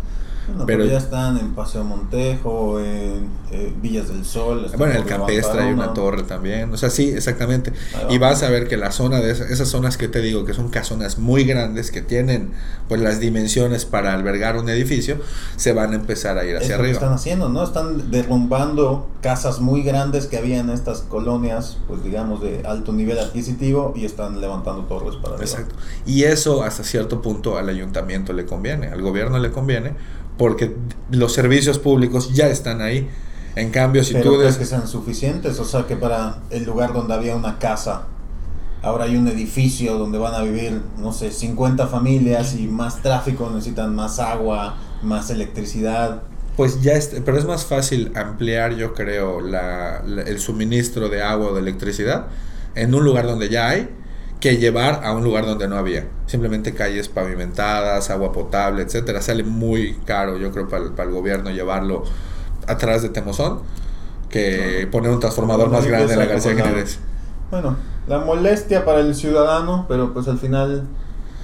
Bueno, 0.49 0.67
Pero- 0.67 0.85
ya 0.87 0.99
están 0.99 1.37
en 1.38 1.55
Paseo 1.55 1.85
Montejo, 1.85 2.81
en 2.81 3.28
eh, 3.50 3.73
Villas 3.81 4.09
del 4.09 4.25
Sol. 4.25 4.67
Bueno, 4.76 4.93
en 4.95 5.00
el 5.00 5.05
Campestre 5.07 5.62
hay 5.62 5.73
una 5.73 5.93
torre 5.95 6.23
también. 6.25 6.73
O 6.73 6.76
sea, 6.76 6.90
sí, 6.90 7.11
exactamente. 7.11 7.73
Va. 7.95 8.12
Y 8.12 8.19
vas 8.19 8.43
a 8.43 8.49
ver 8.50 8.67
que 8.69 8.76
la 8.76 8.90
zona 8.93 9.21
de 9.21 9.31
esas, 9.31 9.50
esas 9.50 9.69
zonas 9.69 9.97
que 9.97 10.09
te 10.09 10.21
digo, 10.21 10.45
que 10.45 10.55
son 10.55 10.69
casonas 10.69 11.19
muy 11.19 11.45
grandes, 11.45 11.90
que 11.90 12.02
tienen 12.02 12.52
pues 12.88 13.00
las 13.00 13.21
dimensiones 13.21 13.85
para 13.85 14.14
albergar 14.14 14.57
un 14.57 14.69
edificio, 14.69 15.19
se 15.57 15.73
van 15.73 15.93
a 15.93 15.97
empezar 15.97 16.38
a 16.38 16.45
ir 16.45 16.57
Es 16.57 16.62
hacia 16.62 16.76
lo 16.76 16.83
que 16.83 16.88
arriba. 16.90 16.93
están 16.99 17.12
haciendo, 17.14 17.49
¿no? 17.49 17.62
Están 17.62 18.11
derrumbando 18.11 19.09
casas 19.21 19.61
muy 19.61 19.83
grandes 19.83 20.26
que 20.26 20.38
había 20.38 20.59
en 20.59 20.71
estas 20.71 21.00
colonias, 21.02 21.78
pues 21.87 22.02
digamos, 22.02 22.40
de 22.43 22.62
alto 22.67 22.93
nivel 22.93 23.19
adquisitivo 23.19 23.93
y 23.97 24.05
están 24.05 24.40
levantando 24.40 24.83
torres 24.85 25.17
para 25.17 25.35
arriba. 25.35 25.45
Exacto. 25.50 25.75
Y 26.07 26.25
eso 26.25 26.62
hasta 26.62 26.85
cierto 26.85 27.21
punto 27.23 27.59
al 27.59 27.69
ayuntamiento 27.69 28.33
le 28.33 28.47
conviene, 28.47 28.88
al 28.88 29.02
gobierno 29.02 29.38
le 29.38 29.50
conviene, 29.50 29.95
porque 30.38 30.75
los 31.11 31.33
servicios 31.35 31.78
públicos 31.78 32.33
ya 32.33 32.47
están 32.49 32.80
ahí. 32.80 33.09
En 33.57 33.71
cambio, 33.71 34.04
si 34.04 34.14
Pero 34.14 34.25
tú 34.30 34.37
crees 34.38 34.54
des- 34.54 34.59
que 34.59 34.64
sean 34.66 34.87
suficientes, 34.87 35.59
o 35.59 35.64
sea 35.64 35.87
que 35.87 35.97
para 35.97 36.38
el 36.50 36.64
lugar 36.64 36.92
donde 36.92 37.12
había 37.14 37.35
una 37.37 37.59
casa, 37.59 38.04
ahora 38.83 39.04
hay 39.04 39.16
un 39.16 39.26
edificio 39.28 39.99
donde 39.99 40.18
van 40.18 40.35
a 40.35 40.42
vivir, 40.42 40.80
no 40.99 41.12
sé, 41.12 41.33
50 41.33 41.88
familias 41.88 42.54
y 42.54 42.68
más 42.68 43.02
tráfico, 43.02 43.50
necesitan 43.52 43.95
más 43.95 44.21
agua, 44.21 44.76
más 45.02 45.30
electricidad. 45.30 46.23
Pues 46.57 46.80
ya, 46.83 46.92
es, 46.92 47.11
pero 47.25 47.37
es 47.38 47.45
más 47.47 47.64
fácil 47.66 48.12
ampliar, 48.14 48.75
yo 48.76 48.95
creo, 48.95 49.40
la, 49.40 50.02
la- 50.07 50.23
el 50.23 50.38
suministro 50.38 51.09
de 51.09 51.23
agua 51.23 51.50
o 51.50 51.54
de 51.54 51.61
electricidad 51.61 52.26
en 52.76 52.95
un 52.95 53.04
lugar 53.04 53.26
donde 53.26 53.49
ya 53.49 53.68
hay 53.71 53.88
que 54.40 54.57
llevar 54.57 55.04
a 55.04 55.12
un 55.12 55.25
lugar 55.25 55.47
donde 55.47 55.68
no 55.68 55.76
había. 55.76 56.07
Simplemente 56.26 56.75
calles 56.75 57.09
pavimentadas, 57.09 58.11
agua 58.11 58.33
potable, 58.33 58.83
etcétera. 58.83 59.21
Sale 59.21 59.42
muy 59.42 59.95
caro, 60.04 60.38
yo 60.38 60.52
creo, 60.52 60.68
para 60.68 60.85
el, 60.85 60.90
para 60.92 61.09
el 61.09 61.14
gobierno 61.14 61.50
llevarlo 61.50 62.04
atrás 62.66 63.02
de 63.02 63.09
Temozón 63.09 63.61
que 64.28 64.88
poner 64.90 65.11
un 65.11 65.21
transformador 65.21 65.68
Bueno, 65.68 65.78
más 65.78 65.87
grande 65.87 66.12
en 66.12 66.18
la 66.18 66.26
García 66.26 66.54
Jiménez. 66.54 66.99
Bueno, 67.50 67.76
la 68.07 68.18
molestia 68.18 68.85
para 68.85 69.00
el 69.00 69.14
ciudadano, 69.14 69.87
pero 69.88 70.12
pues 70.12 70.28
al 70.28 70.38
final 70.38 70.87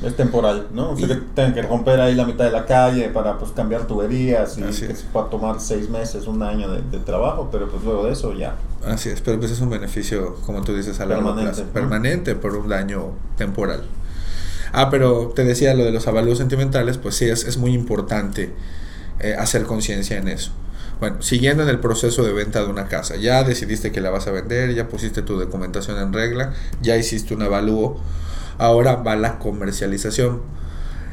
es 0.02 0.16
temporal, 0.16 0.68
¿no? 0.72 0.90
O 0.90 0.96
sea 0.96 1.08
que 1.08 1.14
tengan 1.34 1.54
que 1.54 1.62
romper 1.62 2.00
ahí 2.00 2.14
la 2.14 2.24
mitad 2.24 2.44
de 2.44 2.50
la 2.50 2.66
calle 2.66 3.08
para 3.08 3.38
pues 3.38 3.52
cambiar 3.52 3.86
tuberías 3.86 4.58
y 4.58 4.62
Así 4.62 4.86
que 4.86 4.94
se 4.94 5.04
pueda 5.04 5.30
tomar 5.30 5.60
seis 5.60 5.88
meses, 5.88 6.26
un 6.26 6.42
año 6.42 6.70
de, 6.70 6.82
de 6.82 6.98
trabajo, 6.98 7.48
pero 7.50 7.68
pues 7.68 7.82
luego 7.84 8.04
de 8.06 8.12
eso 8.12 8.32
ya. 8.34 8.56
Así 8.86 9.08
es, 9.08 9.20
pero 9.20 9.38
pues 9.38 9.50
es 9.50 9.60
un 9.60 9.70
beneficio, 9.70 10.36
como 10.46 10.62
tú 10.62 10.74
dices, 10.76 11.00
a 11.00 11.06
largo 11.06 11.34
Permanente, 11.34 11.50
plazo, 11.50 11.64
¿no? 11.64 11.72
permanente 11.72 12.34
por 12.34 12.56
un 12.56 12.68
daño 12.68 13.12
temporal. 13.36 13.84
Ah, 14.72 14.90
pero 14.90 15.28
te 15.34 15.44
decía 15.44 15.72
lo 15.74 15.84
de 15.84 15.92
los 15.92 16.06
avalúos 16.08 16.38
sentimentales, 16.38 16.98
pues 16.98 17.14
sí, 17.14 17.26
es, 17.26 17.44
es 17.44 17.56
muy 17.56 17.72
importante 17.72 18.52
eh, 19.20 19.34
hacer 19.38 19.62
conciencia 19.64 20.18
en 20.18 20.28
eso. 20.28 20.50
Bueno, 21.00 21.20
siguiendo 21.22 21.62
en 21.62 21.68
el 21.68 21.80
proceso 21.80 22.22
de 22.24 22.32
venta 22.32 22.60
de 22.62 22.66
una 22.68 22.86
casa, 22.88 23.16
ya 23.16 23.42
decidiste 23.42 23.92
que 23.92 24.00
la 24.00 24.10
vas 24.10 24.26
a 24.26 24.30
vender, 24.30 24.74
ya 24.74 24.88
pusiste 24.88 25.22
tu 25.22 25.38
documentación 25.38 25.98
en 25.98 26.12
regla, 26.12 26.54
ya 26.82 26.96
hiciste 26.96 27.34
un 27.34 27.42
avalúo, 27.42 28.00
ahora 28.58 28.96
va 28.96 29.16
la 29.16 29.38
comercialización. 29.38 30.40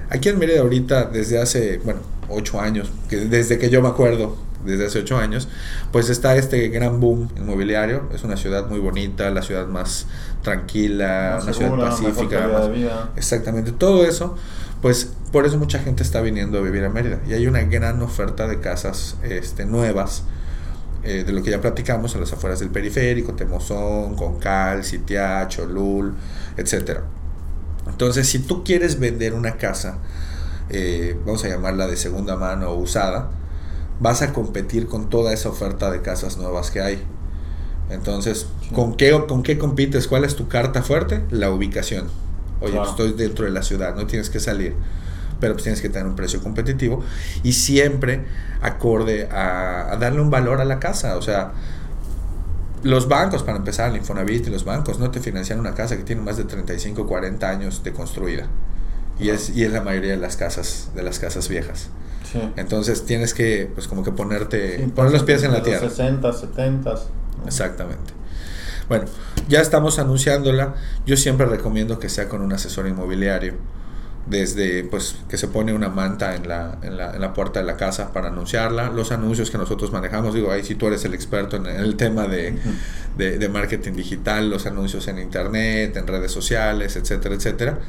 Aquí 0.10 0.30
en 0.30 0.40
Mérida 0.40 0.62
ahorita, 0.62 1.06
desde 1.06 1.42
hace, 1.42 1.80
bueno, 1.84 2.02
ocho 2.30 2.60
años, 2.62 2.92
que 3.10 3.18
desde 3.18 3.58
que 3.58 3.70
yo 3.70 3.82
me 3.82 3.88
acuerdo, 3.90 4.38
desde 4.66 4.86
hace 4.86 5.00
ocho 5.00 5.18
años, 5.18 5.48
pues 5.92 6.10
está 6.10 6.36
este 6.36 6.68
gran 6.70 7.00
boom 7.00 7.30
inmobiliario. 7.36 8.04
Es 8.14 8.24
una 8.24 8.38
ciudad 8.38 8.68
muy 8.68 8.80
bonita, 8.80 9.30
la 9.32 9.42
ciudad 9.42 9.68
más 9.68 10.06
tranquila, 10.44 11.34
Más 11.36 11.44
una 11.46 11.54
segura, 11.54 11.92
ciudad 11.92 12.14
pacífica. 12.14 12.48
más- 12.48 12.68
de 12.68 12.74
vida. 12.74 13.10
Exactamente, 13.16 13.72
todo 13.72 14.06
eso, 14.06 14.36
pues 14.82 15.12
por 15.32 15.46
eso 15.46 15.58
mucha 15.58 15.80
gente 15.80 16.04
está 16.04 16.22
viniendo 16.22 16.58
a 16.58 16.62
vivir 16.62 16.84
a 16.84 16.90
Mérida. 16.90 17.20
Y 17.28 17.34
hay 17.34 17.48
una 17.48 17.62
gran 17.62 18.02
oferta 18.02 18.48
de 18.48 18.60
casas 18.60 19.18
este, 19.24 19.66
nuevas 19.66 20.24
eh, 21.04 21.24
de 21.24 21.32
lo 21.34 21.42
que 21.42 21.50
ya 21.50 21.62
platicamos, 21.62 22.16
a 22.16 22.20
las 22.20 22.32
afueras 22.32 22.60
del 22.60 22.70
periférico, 22.70 23.34
Temozón, 23.34 24.16
Concal, 24.16 24.84
Sitiá, 24.84 25.48
Cholul, 25.48 26.14
etc. 26.58 27.00
Entonces, 27.88 28.28
si 28.28 28.40
tú 28.40 28.64
quieres 28.64 29.00
vender 29.00 29.34
una 29.34 29.58
casa, 29.58 29.98
eh, 30.70 31.18
vamos 31.26 31.44
a 31.44 31.50
llamarla 31.50 31.88
de 31.88 31.98
segunda 31.98 32.36
mano 32.36 32.70
o 32.70 32.76
usada, 32.76 33.32
vas 34.00 34.22
a 34.22 34.32
competir 34.32 34.88
con 34.88 35.10
toda 35.10 35.34
esa 35.34 35.50
oferta 35.50 35.90
de 35.92 36.02
casas 36.02 36.38
nuevas 36.38 36.72
que 36.72 36.82
hay. 36.82 37.04
Entonces, 37.90 38.48
¿con, 38.74 38.96
qué, 38.96 39.12
¿con 39.28 39.44
qué 39.44 39.58
compites? 39.58 40.08
¿Cuál 40.08 40.24
es 40.24 40.36
tu 40.36 40.48
carta 40.48 40.82
fuerte? 40.84 41.24
La 41.30 41.52
ubicación. 41.52 42.08
Oye, 42.62 42.78
pues, 42.78 42.90
estoy 42.90 43.14
dentro 43.14 43.46
de 43.46 43.52
la 43.52 43.64
ciudad, 43.64 43.96
no 43.96 44.08
tienes 44.08 44.30
que 44.30 44.40
salir 44.40 44.76
pero 45.42 45.56
pues 45.56 45.64
tienes 45.64 45.82
que 45.82 45.90
tener 45.90 46.08
un 46.08 46.16
precio 46.16 46.42
competitivo 46.42 47.04
y 47.44 47.52
siempre 47.52 48.24
acorde 48.62 49.28
a, 49.30 49.98
darle 50.00 50.22
un 50.22 50.30
valor 50.30 50.62
a 50.62 50.66
la 50.66 50.80
casa. 50.80 51.18
O 51.18 51.22
sea, 51.22 51.52
los 52.84 53.10
bancos, 53.10 53.44
para 53.44 53.58
empezar, 53.58 53.90
el 53.90 53.98
Infonavit 53.98 54.48
y 54.48 54.50
los 54.52 54.64
bancos 54.64 55.00
no 55.00 55.12
te 55.12 55.20
financian 55.20 55.60
una 55.60 55.74
casa 55.74 55.98
que 55.98 56.04
tiene 56.04 56.22
más 56.22 56.38
de 56.38 56.46
35, 56.46 57.06
40 57.06 57.50
años 57.50 57.84
de 57.84 57.92
construida. 57.92 58.48
Y 59.20 59.30
es, 59.30 59.50
y 59.50 59.64
es 59.64 59.74
la 59.74 59.82
mayoría 59.82 60.12
de 60.12 60.18
las 60.18 60.38
casas, 60.38 60.92
de 60.96 61.04
las 61.04 61.20
casas 61.20 61.50
viejas. 61.50 61.90
Entonces 62.56 63.06
tienes 63.06 63.34
que, 63.34 63.70
pues 63.74 63.90
como 63.90 64.04
que 64.04 64.12
ponerte, 64.12 64.88
poner 64.96 65.12
los 65.12 65.24
pies 65.24 65.44
en 65.44 65.52
la 65.52 65.62
tierra. 65.62 65.90
60, 65.90 66.32
70. 66.32 66.96
Exactamente. 67.46 68.21
Bueno, 68.92 69.06
ya 69.48 69.62
estamos 69.62 70.00
anunciándola. 70.00 70.76
Yo 71.06 71.16
siempre 71.16 71.46
recomiendo 71.46 71.98
que 71.98 72.10
sea 72.10 72.28
con 72.28 72.42
un 72.42 72.52
asesor 72.52 72.90
inmobiliario. 72.90 73.54
Desde 74.26 74.84
pues 74.84 75.16
que 75.30 75.38
se 75.38 75.48
pone 75.48 75.72
una 75.74 75.88
manta 75.88 76.36
en 76.36 76.50
la, 76.50 76.78
en 76.82 76.98
la, 76.98 77.16
en 77.16 77.22
la, 77.22 77.34
puerta 77.34 77.62
de 77.62 77.66
la 77.66 77.78
casa 77.78 78.12
para 78.12 78.28
anunciarla, 78.28 78.90
los 78.90 79.14
anuncios 79.14 79.50
que 79.50 79.58
nosotros 79.58 79.94
manejamos, 79.94 80.36
digo, 80.36 80.52
ahí 80.52 80.66
si 80.66 80.76
tú 80.76 80.88
eres 80.88 81.06
el 81.06 81.14
experto 81.14 81.56
en 81.56 81.68
el 81.68 81.96
tema 81.96 82.28
de, 82.28 82.54
de, 83.18 83.38
de, 83.40 83.48
marketing 83.48 83.94
digital, 83.94 84.50
los 84.50 84.66
anuncios 84.66 85.08
en 85.08 85.20
internet, 85.20 85.96
en 85.96 86.06
redes 86.06 86.34
sociales, 86.34 86.98
etcétera, 86.98 87.36
etcétera. 87.36 87.80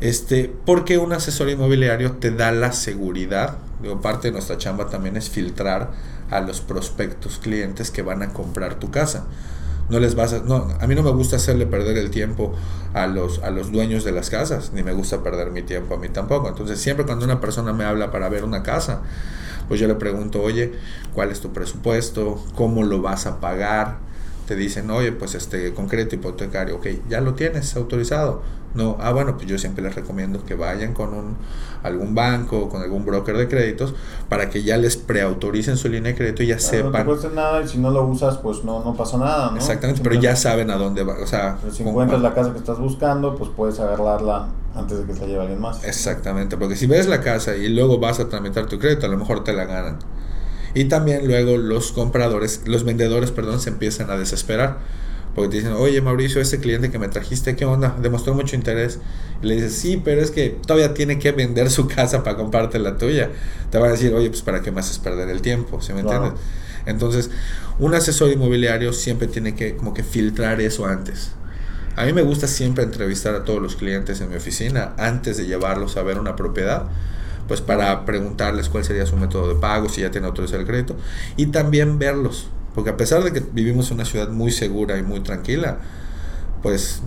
Este, 0.00 0.50
porque 0.64 0.96
un 0.96 1.12
asesor 1.12 1.50
inmobiliario 1.50 2.12
te 2.12 2.30
da 2.30 2.52
la 2.52 2.72
seguridad, 2.72 3.58
digo, 3.82 4.00
parte 4.00 4.28
de 4.28 4.32
nuestra 4.32 4.56
chamba 4.56 4.88
también 4.88 5.18
es 5.18 5.28
filtrar 5.28 5.90
a 6.30 6.40
los 6.40 6.62
prospectos 6.62 7.38
clientes 7.38 7.90
que 7.90 8.00
van 8.00 8.22
a 8.22 8.32
comprar 8.32 8.76
tu 8.76 8.90
casa 8.90 9.26
no 9.88 9.98
les 10.00 10.14
vas 10.14 10.32
a, 10.32 10.40
no, 10.40 10.68
a 10.80 10.86
mí 10.86 10.94
no 10.94 11.02
me 11.02 11.10
gusta 11.10 11.36
hacerle 11.36 11.66
perder 11.66 11.98
el 11.98 12.10
tiempo 12.10 12.54
a 12.94 13.06
los, 13.06 13.40
a 13.42 13.50
los 13.50 13.72
dueños 13.72 14.04
de 14.04 14.12
las 14.12 14.30
casas, 14.30 14.72
ni 14.72 14.82
me 14.82 14.92
gusta 14.92 15.22
perder 15.22 15.50
mi 15.50 15.62
tiempo 15.62 15.94
a 15.94 15.98
mí 15.98 16.08
tampoco. 16.08 16.48
Entonces 16.48 16.80
siempre 16.80 17.04
cuando 17.04 17.24
una 17.24 17.40
persona 17.40 17.72
me 17.72 17.84
habla 17.84 18.10
para 18.10 18.28
ver 18.28 18.44
una 18.44 18.62
casa, 18.62 19.02
pues 19.68 19.80
yo 19.80 19.88
le 19.88 19.94
pregunto, 19.94 20.42
oye, 20.42 20.72
¿cuál 21.14 21.30
es 21.30 21.40
tu 21.40 21.52
presupuesto? 21.52 22.42
¿Cómo 22.54 22.82
lo 22.82 23.02
vas 23.02 23.26
a 23.26 23.40
pagar? 23.40 23.98
Te 24.46 24.56
dicen, 24.56 24.90
oye, 24.90 25.12
pues 25.12 25.34
este, 25.34 25.72
concreto 25.72 26.14
hipotecario, 26.14 26.76
ok, 26.76 26.86
ya 27.08 27.20
lo 27.20 27.34
tienes 27.34 27.74
autorizado 27.76 28.42
no, 28.74 28.96
ah, 29.00 29.12
bueno, 29.12 29.36
pues 29.36 29.46
yo 29.46 29.58
siempre 29.58 29.84
les 29.84 29.94
recomiendo 29.94 30.44
que 30.44 30.54
vayan 30.54 30.94
con 30.94 31.12
un, 31.12 31.36
algún 31.82 32.14
banco, 32.14 32.70
con 32.70 32.80
algún 32.80 33.04
broker 33.04 33.36
de 33.36 33.46
créditos, 33.46 33.94
para 34.30 34.48
que 34.48 34.62
ya 34.62 34.78
les 34.78 34.96
preautoricen 34.96 35.76
su 35.76 35.88
línea 35.88 36.12
de 36.12 36.16
crédito 36.16 36.42
y 36.42 36.46
ya 36.48 36.58
sepan. 36.58 36.92
No 36.92 36.98
te 36.98 37.04
cuesta 37.04 37.28
nada 37.28 37.60
y 37.60 37.68
si 37.68 37.78
no 37.78 37.90
lo 37.90 38.06
usas, 38.06 38.38
pues 38.38 38.64
no, 38.64 38.82
no 38.82 38.94
pasa 38.94 39.18
nada, 39.18 39.50
¿no? 39.50 39.56
Exactamente, 39.56 40.00
pero 40.02 40.14
ya 40.14 40.36
saben 40.36 40.70
a 40.70 40.76
dónde 40.76 41.04
va. 41.04 41.16
O 41.22 41.26
sea, 41.26 41.58
si 41.70 41.82
encuentras 41.82 42.22
la 42.22 42.32
casa 42.32 42.52
que 42.52 42.58
estás 42.58 42.78
buscando, 42.78 43.36
pues 43.36 43.50
puedes 43.54 43.78
agarrarla 43.78 44.48
antes 44.74 44.98
de 44.98 45.04
que 45.04 45.14
se 45.14 45.20
la 45.20 45.26
lleve 45.26 45.40
alguien 45.40 45.60
más. 45.60 45.84
Exactamente, 45.84 46.56
porque 46.56 46.76
si 46.76 46.86
ves 46.86 47.06
la 47.08 47.20
casa 47.20 47.54
y 47.54 47.68
luego 47.68 47.98
vas 47.98 48.20
a 48.20 48.28
tramitar 48.30 48.66
tu 48.66 48.78
crédito, 48.78 49.04
a 49.04 49.10
lo 49.10 49.18
mejor 49.18 49.44
te 49.44 49.52
la 49.52 49.66
ganan. 49.66 49.98
Y 50.74 50.84
también 50.84 51.26
luego 51.26 51.58
los 51.58 51.92
compradores, 51.92 52.62
los 52.66 52.84
vendedores, 52.84 53.30
perdón, 53.30 53.60
se 53.60 53.70
empiezan 53.70 54.10
a 54.10 54.16
desesperar 54.16 54.78
porque 55.34 55.48
te 55.48 55.56
dicen, 55.56 55.72
oye 55.72 56.00
Mauricio, 56.02 56.40
ese 56.40 56.60
cliente 56.60 56.90
que 56.90 56.98
me 56.98 57.08
trajiste, 57.08 57.56
¿qué 57.56 57.64
onda? 57.64 57.96
Demostró 58.00 58.34
mucho 58.34 58.54
interés. 58.54 58.98
Y 59.42 59.46
le 59.46 59.54
dices, 59.54 59.72
sí, 59.74 60.00
pero 60.02 60.20
es 60.20 60.30
que 60.30 60.50
todavía 60.66 60.92
tiene 60.92 61.18
que 61.18 61.32
vender 61.32 61.70
su 61.70 61.88
casa 61.88 62.22
para 62.22 62.36
comprarte 62.36 62.78
la 62.78 62.98
tuya. 62.98 63.30
Te 63.70 63.78
van 63.78 63.88
a 63.88 63.92
decir, 63.92 64.12
oye, 64.12 64.28
pues 64.28 64.42
para 64.42 64.60
qué 64.60 64.70
me 64.70 64.80
haces 64.80 64.98
perder 64.98 65.30
el 65.30 65.40
tiempo, 65.40 65.80
¿sí 65.80 65.94
me 65.94 66.00
entiendes? 66.00 66.32
Entonces, 66.84 67.30
un 67.78 67.94
asesor 67.94 68.30
inmobiliario 68.30 68.92
siempre 68.92 69.26
tiene 69.26 69.54
que 69.54 69.76
como 69.76 69.94
que 69.94 70.02
filtrar 70.02 70.60
eso 70.60 70.84
antes. 70.84 71.30
A 71.96 72.04
mí 72.04 72.12
me 72.12 72.22
gusta 72.22 72.46
siempre 72.46 72.84
entrevistar 72.84 73.34
a 73.34 73.44
todos 73.44 73.62
los 73.62 73.76
clientes 73.76 74.20
en 74.20 74.30
mi 74.30 74.36
oficina 74.36 74.92
antes 74.98 75.36
de 75.36 75.46
llevarlos 75.46 75.96
a 75.96 76.02
ver 76.02 76.18
una 76.18 76.36
propiedad, 76.36 76.86
pues 77.52 77.60
para 77.60 78.06
preguntarles 78.06 78.70
cuál 78.70 78.82
sería 78.82 79.04
su 79.04 79.14
método 79.14 79.46
de 79.52 79.56
pago, 79.56 79.90
si 79.90 80.00
ya 80.00 80.10
tiene 80.10 80.26
autorizado 80.26 80.62
el 80.62 80.66
crédito, 80.66 80.96
y 81.36 81.48
también 81.48 81.98
verlos, 81.98 82.46
porque 82.74 82.88
a 82.88 82.96
pesar 82.96 83.22
de 83.22 83.30
que 83.30 83.40
vivimos 83.40 83.90
en 83.90 83.96
una 83.96 84.06
ciudad 84.06 84.30
muy 84.30 84.50
segura 84.50 84.96
y 84.96 85.02
muy 85.02 85.20
tranquila, 85.20 85.76
pues 86.62 87.02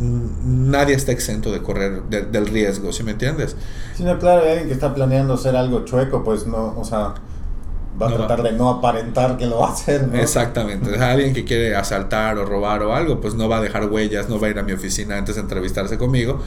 nadie 0.00 0.94
está 0.94 1.12
exento 1.12 1.52
de 1.52 1.60
correr 1.60 2.02
del 2.04 2.46
riesgo, 2.46 2.94
¿sí 2.94 3.02
me 3.02 3.10
entiendes? 3.10 3.56
Sí, 3.94 4.04
no, 4.04 4.18
claro, 4.18 4.48
alguien 4.48 4.68
que 4.68 4.72
está 4.72 4.94
planeando 4.94 5.34
hacer 5.34 5.54
algo 5.54 5.84
chueco, 5.84 6.24
pues 6.24 6.46
no, 6.46 6.74
o 6.78 6.84
sea, 6.86 7.12
va 8.00 8.08
a 8.08 8.14
tratar 8.14 8.42
de 8.42 8.52
no 8.52 8.70
aparentar 8.70 9.36
que 9.36 9.46
lo 9.46 9.58
va 9.58 9.68
a 9.68 9.72
hacer, 9.72 10.08
¿no? 10.08 10.18
Exactamente. 10.18 10.98
alguien 10.98 11.32
que 11.32 11.44
quiere 11.44 11.76
asaltar 11.76 12.38
o 12.38 12.44
robar 12.44 12.82
o 12.82 12.94
algo, 12.94 13.20
pues 13.20 13.34
no 13.34 13.48
va 13.48 13.58
a 13.58 13.60
dejar 13.60 13.86
huellas, 13.90 14.28
no 14.28 14.40
va 14.40 14.48
a 14.48 14.50
ir 14.50 14.58
a 14.58 14.62
mi 14.62 14.72
oficina 14.72 15.16
antes 15.16 15.36
de 15.36 15.42
entrevistarse 15.42 15.98
conmigo, 15.98 16.40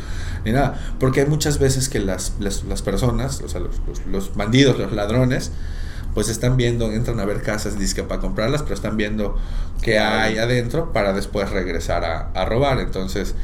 ni 0.46 0.52
nada. 0.52 0.80
Porque 1.00 1.22
hay 1.22 1.28
muchas 1.28 1.60
veces 1.60 1.90
que 1.90 2.00
las, 2.00 2.34
las, 2.40 2.64
las 2.66 2.82
personas, 2.82 3.42
o 3.42 3.50
sea, 3.50 3.62
los, 3.62 3.76
los 4.10 4.36
bandidos, 4.36 4.78
los 4.78 4.92
ladrones, 4.92 5.52
pues 6.18 6.30
están 6.30 6.58
viendo, 6.58 6.92
entran 6.92 7.20
a 7.20 7.26
ver 7.26 7.44
casas, 7.44 7.78
disque 7.78 8.02
para 8.02 8.20
comprarlas, 8.20 8.64
pero 8.64 8.74
están 8.74 8.98
viendo 8.98 9.38
qué 9.84 10.00
hay 10.00 10.40
adentro 10.40 10.92
para 10.92 11.14
después 11.14 11.52
regresar 11.52 12.04
a, 12.34 12.46
robar. 12.46 12.80
Entonces, 12.80 13.36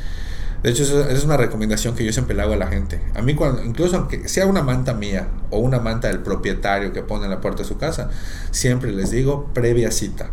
de 0.64 0.70
hecho, 0.70 0.84
esa 0.84 1.12
es 1.12 1.26
una 1.26 1.36
recomendación 1.36 1.94
que 1.94 2.06
yo 2.06 2.14
siempre 2.14 2.36
le 2.36 2.42
hago 2.42 2.54
a 2.54 2.58
la 2.58 2.68
gente. 2.68 3.02
A 3.16 3.22
mí, 3.22 3.36
cuando, 3.36 3.62
incluso 3.64 3.98
aunque 3.98 4.30
sea 4.30 4.46
una 4.46 4.64
manta 4.64 4.94
mía 4.94 5.28
o 5.50 5.60
una 5.60 5.82
manta 5.82 6.08
del 6.08 6.20
propietario 6.20 6.94
que 6.94 7.02
pone 7.02 7.26
en 7.26 7.32
la 7.32 7.42
puerta 7.42 7.64
de 7.64 7.68
su 7.68 7.78
casa, 7.78 8.10
siempre 8.52 8.94
les 8.94 9.12
digo 9.12 9.50
previa 9.54 9.92
cita. 9.92 10.32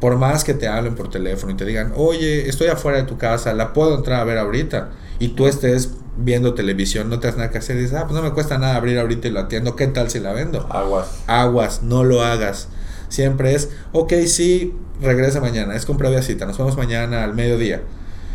Por 0.00 0.16
más 0.16 0.42
que 0.42 0.54
te 0.54 0.68
hablen 0.68 0.94
por 0.94 1.10
teléfono 1.10 1.52
y 1.52 1.56
te 1.56 1.66
digan, 1.66 1.92
oye, 1.94 2.48
estoy 2.48 2.68
afuera 2.68 2.96
de 2.96 3.04
tu 3.04 3.18
casa, 3.18 3.52
la 3.52 3.74
puedo 3.74 3.94
entrar 3.94 4.20
a 4.20 4.24
ver 4.24 4.38
ahorita, 4.38 4.90
y 5.18 5.28
tú 5.28 5.46
estés 5.46 5.90
viendo 6.16 6.54
televisión, 6.54 7.10
no 7.10 7.20
te 7.20 7.28
has 7.28 7.36
nada 7.36 7.50
que 7.50 7.58
hacer, 7.58 7.76
y 7.76 7.80
dices, 7.82 7.96
ah, 7.96 8.04
pues 8.04 8.14
no 8.14 8.22
me 8.22 8.32
cuesta 8.32 8.56
nada 8.56 8.76
abrir 8.76 8.98
ahorita 8.98 9.28
y 9.28 9.32
lo 9.32 9.40
atiendo, 9.40 9.76
¿qué 9.76 9.86
tal 9.86 10.08
si 10.10 10.18
la 10.18 10.32
vendo? 10.32 10.66
Aguas. 10.70 11.08
Aguas, 11.26 11.82
no 11.82 12.04
lo 12.04 12.22
hagas. 12.22 12.68
Siempre 13.10 13.54
es, 13.54 13.68
ok, 13.92 14.14
sí, 14.26 14.74
regresa 15.02 15.42
mañana, 15.42 15.76
es 15.76 15.84
con 15.84 15.98
previa 15.98 16.22
cita, 16.22 16.46
nos 16.46 16.56
vemos 16.56 16.78
mañana 16.78 17.22
al 17.22 17.34
mediodía. 17.34 17.82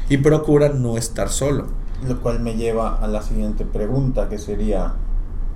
Y 0.10 0.17
procura 0.17 0.70
no 0.70 0.98
estar 0.98 1.30
solo. 1.30 1.65
Lo 2.08 2.22
cual 2.22 2.39
me 2.39 2.56
lleva 2.56 2.98
a 2.98 3.08
la 3.08 3.22
siguiente 3.22 3.65
pregunta, 3.65 4.30
que 4.30 4.38
sería, 4.38 4.93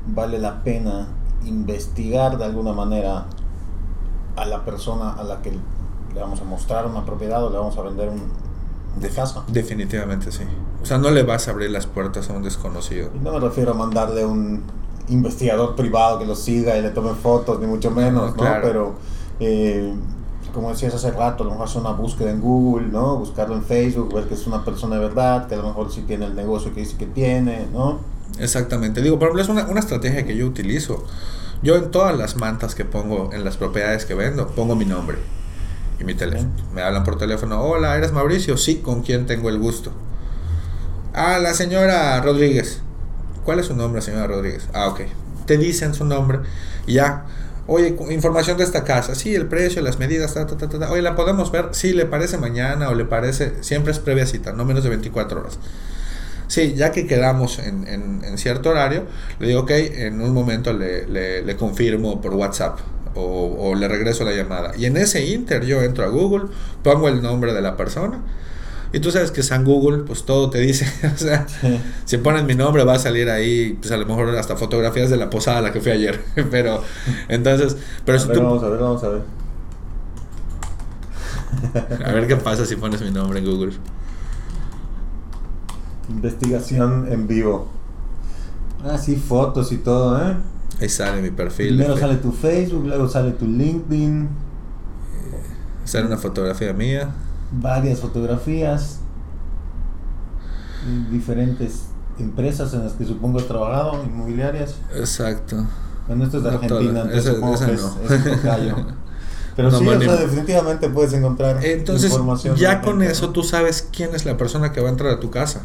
¿vale 0.08 0.40
la 0.40 0.64
pena 0.64 1.08
investigar 1.46 2.38
de 2.38 2.46
alguna 2.46 2.74
manera 2.74 3.26
a 4.36 4.46
la 4.46 4.64
persona 4.66 5.12
a 5.14 5.24
la 5.24 5.42
que 5.42 5.52
le 5.52 6.20
vamos 6.20 6.42
a 6.42 6.44
mostrar 6.44 6.86
una 6.86 7.06
propiedad 7.06 7.44
o 7.44 7.50
le 7.50 7.58
vamos 7.58 7.78
a 7.78 7.82
vender 7.82 8.10
un, 8.10 8.22
de 9.00 9.10
casa? 9.10 9.44
Definitivamente 9.48 10.32
sí. 10.32 10.44
O 10.82 10.86
sea, 10.86 10.98
no 10.98 11.12
le 11.12 11.24
vas 11.24 11.48
a 11.48 11.52
abrir 11.52 11.70
las 11.70 11.86
puertas 11.86 12.30
a 12.30 12.34
un 12.34 12.44
desconocido. 12.44 13.10
no 13.22 13.34
me 13.34 13.40
refiero 13.40 13.72
a 13.72 13.76
mandarle 13.76 14.26
un 14.26 14.64
investigador 15.10 15.76
privado 15.76 16.20
que 16.20 16.26
lo 16.26 16.36
siga 16.36 16.78
y 16.78 16.82
le 16.82 16.90
tome 16.90 17.14
fotos, 17.14 17.60
ni 17.60 17.68
mucho 17.68 17.92
menos, 17.92 18.36
¿no? 18.36 18.44
Pero, 18.62 18.96
eh, 19.40 19.94
como 20.54 20.70
decías 20.70 20.94
hace 20.94 21.12
rato, 21.12 21.44
a 21.44 21.46
lo 21.46 21.52
mejor 21.52 21.68
hacer 21.68 21.82
una 21.82 21.92
búsqueda 21.92 22.32
en 22.32 22.42
Google, 22.42 22.88
¿no? 22.88 23.18
Buscarlo 23.18 23.56
en 23.56 23.64
Facebook, 23.64 24.14
ver 24.14 24.26
que 24.26 24.34
es 24.34 24.48
una 24.48 24.64
persona 24.64 24.96
de 24.96 25.02
verdad, 25.02 25.48
que 25.48 25.56
a 25.56 25.58
lo 25.58 25.64
mejor 25.64 25.92
sí 25.92 26.02
tiene 26.02 26.26
el 26.26 26.36
negocio 26.36 26.74
que 26.74 26.82
dice 26.82 26.98
que 26.98 27.06
tiene, 27.06 27.68
¿no? 27.72 28.00
Exactamente. 28.40 29.02
Digo, 29.02 29.20
por 29.20 29.30
ejemplo, 29.30 29.44
es 29.44 29.50
una, 29.50 29.66
una 29.66 29.80
estrategia 29.80 30.26
que 30.26 30.36
yo 30.36 30.46
utilizo. 30.48 31.06
Yo 31.62 31.76
en 31.76 31.92
todas 31.92 32.18
las 32.18 32.38
mantas 32.38 32.76
que 32.76 32.86
pongo 32.86 33.32
en 33.34 33.44
las 33.44 33.58
propiedades 33.58 34.06
que 34.06 34.16
vendo, 34.16 34.48
pongo 34.48 34.76
mi 34.76 34.86
nombre 34.86 35.18
y 36.00 36.04
mi 36.04 36.16
teléfono. 36.16 36.50
Me 36.74 36.82
hablan 36.82 37.04
por 37.04 37.18
teléfono, 37.18 37.62
hola, 37.62 37.96
¿eres 37.96 38.12
Mauricio? 38.12 38.58
Sí, 38.58 38.78
¿con 38.78 39.04
quién 39.04 39.26
tengo 39.28 39.50
el 39.50 39.60
gusto? 39.60 39.92
Ah, 41.14 41.40
la 41.40 41.54
señora 41.54 42.20
Rodríguez. 42.22 42.82
¿Cuál 43.46 43.60
es 43.60 43.68
su 43.68 43.76
nombre, 43.76 44.02
señora 44.02 44.28
Rodríguez? 44.28 44.68
Ah, 44.74 44.88
ok. 44.88 45.02
Te 45.46 45.58
dicen 45.58 45.94
su 45.94 46.06
nombre 46.06 46.40
y 46.88 46.94
ya. 46.94 47.26
Oye, 47.68 47.96
información 48.10 48.58
de 48.58 48.64
esta 48.64 48.84
casa. 48.84 49.16
Sí, 49.16 49.36
el 49.36 49.46
precio, 49.46 49.82
las 49.82 50.00
medidas, 50.00 50.34
ta, 50.34 50.48
ta, 50.48 50.58
ta, 50.58 50.68
ta. 50.68 50.92
Oye, 50.92 51.02
¿la 51.02 51.16
podemos 51.16 51.52
ver? 51.52 51.70
Sí, 51.72 51.94
le 51.94 52.06
parece 52.06 52.38
mañana 52.38 52.90
o 52.90 52.96
le 52.96 53.06
parece... 53.06 53.54
Siempre 53.62 53.92
es 53.92 54.00
previa 54.00 54.26
cita, 54.26 54.52
no 54.52 54.66
menos 54.66 54.84
de 54.84 54.90
24 54.90 55.40
horas. 55.40 55.60
Sí, 56.48 56.74
ya 56.76 56.92
que 56.92 57.08
quedamos 57.08 57.60
en, 57.60 57.88
en, 57.88 58.38
cierto 58.38 58.72
horario, 58.72 59.06
le 59.40 59.48
digo, 59.48 59.62
ok, 59.62 59.72
en 59.72 60.20
un 60.20 60.34
momento 60.34 60.74
le, 60.74 61.08
le, 61.08 61.44
le 61.44 61.56
confirmo 61.56 62.20
por 62.20 62.34
WhatsApp 62.34 62.80
o, 63.16 63.56
o, 63.58 63.76
le 63.76 63.88
regreso 63.88 64.26
la 64.26 64.34
llamada. 64.34 64.74
Y 64.76 64.86
en 64.86 64.98
ese 64.98 65.26
inter 65.28 65.66
yo 65.66 65.82
entro 65.82 66.04
a 66.04 66.08
Google, 66.10 66.50
pongo 66.84 67.08
el 67.08 67.22
nombre 67.22 67.54
de 67.54 67.62
la 67.62 67.78
persona 67.78 68.20
y 68.94 69.00
tú 69.00 69.12
sabes 69.12 69.32
que 69.32 69.42
San 69.42 69.64
Google, 69.64 70.04
pues 70.04 70.24
todo 70.24 70.50
te 70.50 70.60
dice, 70.60 70.86
o 71.14 71.18
sea, 71.18 71.48
si 72.06 72.18
pones 72.18 72.44
mi 72.44 72.56
nombre 72.56 72.84
va 72.84 72.96
a 72.96 73.00
salir 73.00 73.30
ahí, 73.30 73.78
pues 73.80 73.92
a 73.92 73.98
lo 73.98 74.06
mejor 74.06 74.30
hasta 74.36 74.58
fotografías 74.58 75.10
de 75.10 75.18
la 75.18 75.30
posada 75.30 75.60
a 75.60 75.62
la 75.62 75.72
que 75.72 75.80
fui 75.80 75.92
ayer, 75.92 76.22
pero 76.52 76.82
entonces, 77.30 77.78
pero 78.06 78.20
a 78.20 78.26
ver, 78.26 78.40
vamos 78.40 78.64
a 78.64 78.70
ver, 78.70 78.80
vamos 78.80 79.04
a 79.04 79.10
ver. 79.10 79.22
A 82.06 82.14
ver 82.14 82.28
qué 82.28 82.38
pasa 82.38 82.66
si 82.66 82.78
pones 82.78 83.02
mi 83.02 83.12
nombre 83.12 83.40
en 83.40 83.46
Google. 83.46 83.74
Investigación 86.10 87.08
en 87.12 87.28
vivo. 87.28 87.68
Ah, 88.86 88.98
sí, 88.98 89.18
fotos 89.18 89.72
y 89.74 89.78
todo, 89.78 90.18
¿eh? 90.18 90.38
Ahí 90.80 90.90
sale 90.90 91.22
mi 91.22 91.30
perfil. 91.30 91.76
Primero 91.76 91.98
sale 91.98 92.16
tu 92.16 92.32
Facebook, 92.32 92.88
luego 92.88 93.08
sale 93.08 93.32
tu 93.32 93.46
LinkedIn. 93.46 94.30
Sale 95.84 96.08
una 96.08 96.18
fotografía 96.18 96.74
mía. 96.74 97.10
Varias 97.52 98.00
fotografías. 98.00 99.00
Diferentes 101.12 101.92
empresas 102.18 102.74
en 102.74 102.84
las 102.84 102.94
que 102.94 103.06
supongo 103.06 103.40
he 103.40 103.44
trabajado, 103.44 104.04
inmobiliarias. 104.04 104.76
Exacto. 104.96 105.66
Bueno, 106.08 106.24
esto 106.26 106.38
es 106.38 106.44
de 106.44 106.50
Argentina, 106.50 107.02
entonces 107.02 107.26
supongo 107.26 107.60
que 107.60 107.74
es, 107.74 107.82
Pero 109.56 109.70
sí, 109.70 109.86
o 109.86 110.02
sea, 110.02 110.16
definitivamente 110.16 110.90
puedes 110.90 111.14
encontrar 111.14 111.64
entonces, 111.64 112.10
información. 112.12 112.56
Ya 112.56 112.82
con 112.82 113.02
eso 113.02 113.32
tú 113.32 113.44
sabes 113.44 113.88
quién 113.92 114.16
es 114.16 114.26
la 114.26 114.38
persona 114.38 114.72
que 114.72 114.80
va 114.82 114.88
a 114.88 114.92
entrar 114.92 115.12
a 115.12 115.20
tu 115.20 115.30
casa. 115.30 115.64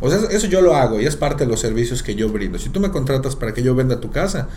O 0.00 0.10
sea, 0.10 0.18
eso 0.30 0.46
yo 0.46 0.60
lo 0.60 0.76
hago 0.76 1.00
y 1.00 1.06
es 1.06 1.16
parte 1.16 1.44
de 1.44 1.50
los 1.50 1.60
servicios 1.60 2.02
que 2.02 2.14
yo 2.14 2.28
brindo. 2.28 2.58
Si 2.58 2.68
tú 2.68 2.80
me 2.80 2.90
contratas 2.90 3.34
para 3.36 3.54
que 3.54 3.62
yo 3.62 3.74
venda 3.74 4.00
tu 4.00 4.10
casa, 4.10 4.48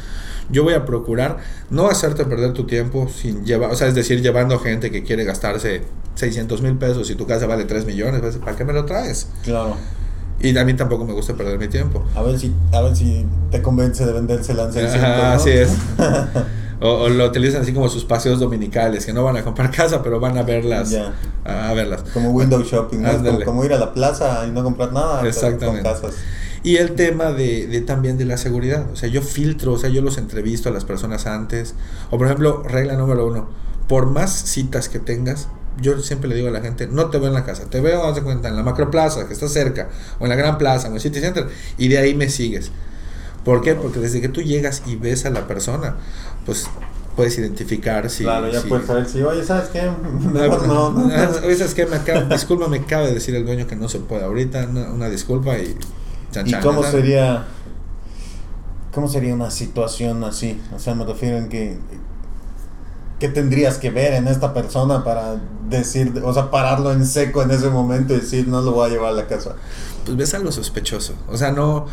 yo 0.50 0.64
voy 0.64 0.74
a 0.74 0.86
procurar 0.86 1.38
no 1.70 1.88
hacerte 1.88 2.26
perder 2.26 2.54
tu 2.54 2.66
tiempo 2.66 3.08
sin 3.10 3.46
llevar, 3.46 3.72
o 3.72 3.76
sea, 3.76 3.88
es 3.88 3.96
decir, 3.96 4.22
llevando 4.22 4.60
gente 4.60 4.92
que 4.92 5.04
quiere 5.04 5.24
gastarse 5.24 5.84
600 6.16 6.62
mil 6.62 6.76
pesos 6.76 7.10
y 7.10 7.16
tu 7.16 7.26
casa 7.26 7.48
vale 7.48 7.66
3 7.66 7.86
millones, 7.86 8.20
pues, 8.22 8.38
¿para 8.38 8.56
qué 8.56 8.66
me 8.66 8.74
lo 8.74 8.86
traes? 8.86 9.28
Claro. 9.44 9.78
Y 10.42 10.58
a 10.58 10.66
mí 10.66 10.74
tampoco 10.74 11.06
me 11.06 11.14
gusta 11.14 11.34
perder 11.34 11.60
mi 11.60 11.68
tiempo. 11.68 12.06
A 12.16 12.22
ver 12.22 12.40
si, 12.40 12.54
a 12.72 12.82
ver 12.82 12.96
si 12.96 13.26
te 13.52 13.62
convence 13.62 14.06
de 14.06 14.14
venderse 14.14 14.54
en 14.54 14.72
600. 14.72 15.04
Así 15.04 15.50
es. 15.50 15.70
O, 16.82 17.10
lo 17.10 17.26
utilizan 17.26 17.62
así 17.62 17.74
como 17.74 17.90
sus 17.90 18.06
paseos 18.06 18.40
dominicales, 18.40 19.06
que 19.06 19.14
no 19.14 19.24
van 19.24 19.38
a 19.38 19.44
comprar 19.44 19.72
casa, 19.76 20.02
pero 20.02 20.20
van 20.20 20.38
a 20.38 20.44
verlas. 20.44 20.96
A, 21.44 21.74
verlas. 21.74 22.04
Como 22.14 22.32
window 22.32 22.62
shopping, 22.62 23.04
como, 23.46 23.66
ir 23.66 23.74
a 23.74 23.78
la 23.78 23.94
plaza 23.94 24.46
y 24.48 24.52
no 24.52 24.64
comprar 24.64 24.94
nada. 24.94 25.28
Exactamente. 25.28 25.84
casas. 25.84 26.16
Y 26.62 26.78
el 26.78 26.96
tema 26.96 27.32
de, 27.32 27.68
de, 27.68 27.82
también 27.82 28.18
de 28.18 28.26
la 28.26 28.38
seguridad. 28.38 28.86
O 28.92 28.96
sea, 28.96 29.10
yo 29.10 29.22
filtro, 29.22 29.74
o 29.74 29.78
sea, 29.78 29.90
yo 29.90 30.02
los 30.02 30.18
entrevisto 30.18 30.70
a 30.70 30.72
las 30.72 30.86
personas 30.86 31.26
antes. 31.26 31.76
O 32.12 32.18
por 32.18 32.28
ejemplo, 32.28 32.64
regla 32.64 32.96
número 32.96 33.26
uno, 33.26 33.48
por 33.88 34.08
más 34.08 34.32
citas 34.32 34.90
que 34.90 35.00
tengas, 35.00 35.48
yo 35.82 36.00
siempre 36.00 36.30
le 36.30 36.36
digo 36.36 36.48
a 36.48 36.52
la 36.52 36.62
gente, 36.62 36.88
no 36.88 37.10
te 37.10 37.18
veo 37.18 37.28
en 37.28 37.34
la 37.34 37.46
casa, 37.46 37.66
te 37.70 37.82
veo, 37.82 38.04
haz 38.04 38.16
de 38.16 38.22
cuenta, 38.22 38.50
en 38.50 38.56
la 38.56 38.64
macroplaza, 38.64 39.28
que 39.28 39.34
está 39.34 39.48
cerca, 39.48 39.90
o 40.20 40.26
en 40.26 40.30
la 40.30 40.36
gran 40.36 40.58
plaza, 40.58 40.88
o 40.88 40.90
en 40.90 40.96
el 40.96 41.02
City 41.02 41.20
Center, 41.20 41.48
y 41.78 41.88
de 41.88 41.98
ahí 41.98 42.14
me 42.14 42.30
sigues. 42.30 42.72
¿Por 43.50 43.62
qué? 43.62 43.74
Porque 43.74 43.98
desde 43.98 44.22
que 44.22 44.30
tú 44.30 44.44
llegas 44.44 44.84
y 44.86 44.96
ves 44.96 45.26
a 45.26 45.32
la 45.32 45.48
persona, 45.48 45.96
pues 46.46 46.68
puedes 47.16 47.36
identificar 47.40 48.08
si... 48.08 48.24
Claro, 48.24 48.48
ya 48.48 48.62
puedes 48.62 48.86
saber 48.86 49.10
si, 49.10 49.24
oye, 49.24 49.44
¿sabes 49.44 49.70
qué? 49.70 49.90
no, 49.90 50.92
no, 50.94 51.06
Oye, 51.08 51.56
¿sabes 51.56 51.74
qué? 51.74 51.88
Me 51.88 51.96
acaba, 51.96 52.26
disculpa, 52.26 52.68
me 52.68 52.78
acaba 52.78 53.08
de 53.08 53.16
decir 53.16 53.34
el 53.34 53.48
dueño 53.48 53.66
que 53.66 53.76
no 53.76 53.90
se 53.90 53.98
puede 54.02 54.24
ahorita, 54.24 54.68
una, 54.68 55.10
disculpa 55.10 55.58
y... 55.58 55.76
¿Y 56.46 56.54
cómo 56.62 56.84
sería... 56.84 57.48
¿Cómo 58.94 59.08
sería 59.08 59.34
una 59.34 59.50
situación 59.50 60.24
así? 60.26 60.62
O 60.76 60.78
sea, 60.78 60.94
me 60.94 61.04
refiero 61.04 61.38
en 61.38 61.50
que... 61.50 61.80
¿Qué 63.18 63.30
tendrías 63.30 63.80
que 63.80 63.90
ver 63.90 64.14
en 64.14 64.28
esta 64.28 64.54
persona 64.54 65.04
para 65.04 65.42
decir, 65.68 66.22
o 66.24 66.32
sea, 66.36 66.52
pararlo 66.52 66.92
en 66.92 67.04
seco 67.04 67.42
en 67.42 67.50
ese 67.50 67.72
momento 67.72 68.14
y 68.14 68.18
decir, 68.18 68.48
no 68.48 68.62
lo 68.62 68.74
voy 68.74 68.92
a 68.92 68.94
llevar 68.94 69.10
a 69.10 69.16
la 69.16 69.26
casa? 69.26 69.56
Pues 70.06 70.16
ves 70.16 70.36
algo 70.36 70.52
sospechoso. 70.52 71.16
O 71.28 71.36
sea, 71.36 71.52
no 71.52 71.88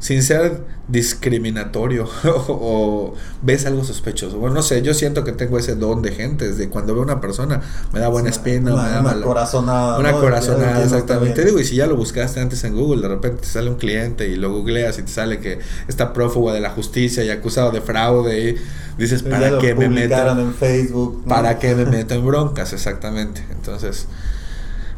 sin 0.00 0.22
ser 0.22 0.64
discriminatorio 0.88 2.08
o, 2.48 3.14
ves 3.42 3.66
algo 3.66 3.84
sospechoso. 3.84 4.38
Bueno, 4.38 4.56
no 4.56 4.62
sé, 4.62 4.82
yo 4.82 4.94
siento 4.94 5.22
que 5.24 5.32
tengo 5.32 5.58
ese 5.58 5.76
don 5.76 6.02
de 6.02 6.12
gente, 6.12 6.50
de 6.52 6.68
cuando 6.68 6.94
veo 6.94 7.02
una 7.02 7.20
persona 7.20 7.60
me 7.92 8.00
da 8.00 8.08
buena 8.08 8.30
espina, 8.30 8.72
una, 8.74 8.82
me 8.82 8.90
da 8.90 9.00
una 9.00 9.20
corazonada. 9.20 9.98
Una 9.98 10.12
corazonada, 10.12 10.82
exactamente. 10.82 11.34
Te 11.34 11.44
digo, 11.44 11.60
y 11.60 11.64
si 11.64 11.76
ya 11.76 11.86
lo 11.86 11.96
buscaste 11.96 12.40
antes 12.40 12.64
en 12.64 12.74
Google, 12.74 13.02
de 13.02 13.08
repente 13.08 13.42
te 13.42 13.46
sale 13.46 13.70
un 13.70 13.76
cliente 13.76 14.26
y 14.26 14.36
lo 14.36 14.50
googleas 14.50 14.98
y 14.98 15.02
te 15.02 15.12
sale 15.12 15.38
que 15.38 15.58
está 15.86 16.12
prófugo 16.12 16.52
de 16.52 16.60
la 16.60 16.70
justicia 16.70 17.22
y 17.22 17.30
acusado 17.30 17.70
de 17.70 17.82
fraude 17.82 18.50
y 18.50 18.56
dices, 18.98 19.22
¿para 19.22 19.58
qué 19.58 19.74
me 19.74 19.88
meto 19.88 20.30
en 20.30 20.54
Facebook? 20.54 21.24
¿Para 21.28 21.58
qué 21.58 21.74
me 21.74 21.84
meto 21.84 22.14
en 22.14 22.26
broncas? 22.26 22.72
Exactamente. 22.72 23.44
Entonces, 23.52 24.06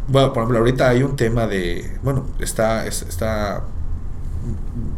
bueno, 0.07 0.33
por 0.33 0.45
ejemplo, 0.45 0.61
ahorita 0.61 0.89
hay 0.89 1.03
un 1.03 1.17
tema 1.17 1.49
de, 1.49 1.99
bueno, 2.03 2.27
está, 2.39 2.87
está 2.87 3.65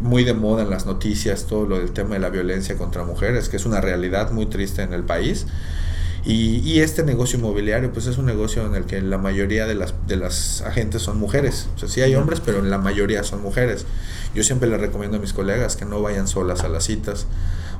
muy 0.04 0.22
de 0.22 0.34
moda 0.34 0.62
en 0.62 0.70
las 0.70 0.84
noticias 0.84 1.46
todo 1.46 1.64
lo 1.64 1.78
del 1.78 1.92
tema 1.92 2.10
de 2.10 2.20
la 2.20 2.28
violencia 2.28 2.76
contra 2.76 3.04
mujeres, 3.04 3.48
que 3.48 3.56
es 3.56 3.64
una 3.64 3.80
realidad 3.80 4.30
muy 4.30 4.46
triste 4.46 4.82
en 4.82 4.92
el 4.92 5.02
país. 5.02 5.46
Y, 6.26 6.58
y, 6.58 6.80
este 6.80 7.02
negocio 7.02 7.38
inmobiliario, 7.38 7.92
pues 7.92 8.06
es 8.06 8.16
un 8.16 8.24
negocio 8.24 8.64
en 8.64 8.74
el 8.74 8.84
que 8.84 9.02
la 9.02 9.18
mayoría 9.18 9.66
de 9.66 9.74
las, 9.74 9.94
de 10.06 10.16
las 10.16 10.62
agentes 10.62 11.02
son 11.02 11.18
mujeres. 11.18 11.68
O 11.74 11.78
sea, 11.78 11.88
sí 11.88 12.00
hay 12.00 12.14
hombres, 12.14 12.40
pero 12.40 12.58
en 12.58 12.70
la 12.70 12.78
mayoría 12.78 13.24
son 13.24 13.42
mujeres. 13.42 13.84
Yo 14.34 14.42
siempre 14.42 14.68
les 14.68 14.80
recomiendo 14.80 15.18
a 15.18 15.20
mis 15.20 15.34
colegas 15.34 15.76
que 15.76 15.84
no 15.84 16.00
vayan 16.00 16.26
solas 16.26 16.64
a 16.64 16.68
las 16.68 16.84
citas. 16.84 17.26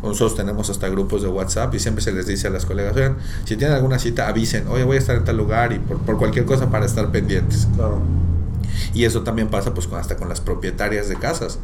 Nosotros 0.03 0.35
tenemos 0.35 0.69
hasta 0.69 0.89
grupos 0.89 1.23
de 1.23 1.29
WhatsApp 1.29 1.75
y 1.75 1.79
siempre 1.79 2.05
se 2.05 2.13
les 2.13 2.27
dice 2.27 2.49
a 2.49 2.51
las 2.51 2.67
colegas, 2.67 2.95
oigan, 2.95 3.17
si 3.45 3.57
tienen 3.57 3.77
alguna 3.77 3.99
cita, 3.99 4.29
avisen, 4.29 4.69
oye, 4.69 4.85
voy 4.85 4.97
a 4.97 4.99
estar 4.99 5.17
en 5.17 5.25
tal 5.25 5.39
lugar 5.39 5.73
y 5.73 5.79
por, 5.79 5.99
por 6.01 6.19
cualquier 6.19 6.45
cosa 6.45 6.71
para 6.71 6.85
estar 6.85 7.11
pendientes. 7.11 7.67
Claro. 7.75 8.03
Y 8.93 9.05
eso 9.05 9.23
también 9.23 9.49
pasa 9.49 9.73
pues 9.73 9.87
con, 9.87 9.99
hasta 9.99 10.17
con 10.17 10.29
las 10.29 10.41
propietarias 10.41 11.09
de 11.09 11.17
casas. 11.17 11.59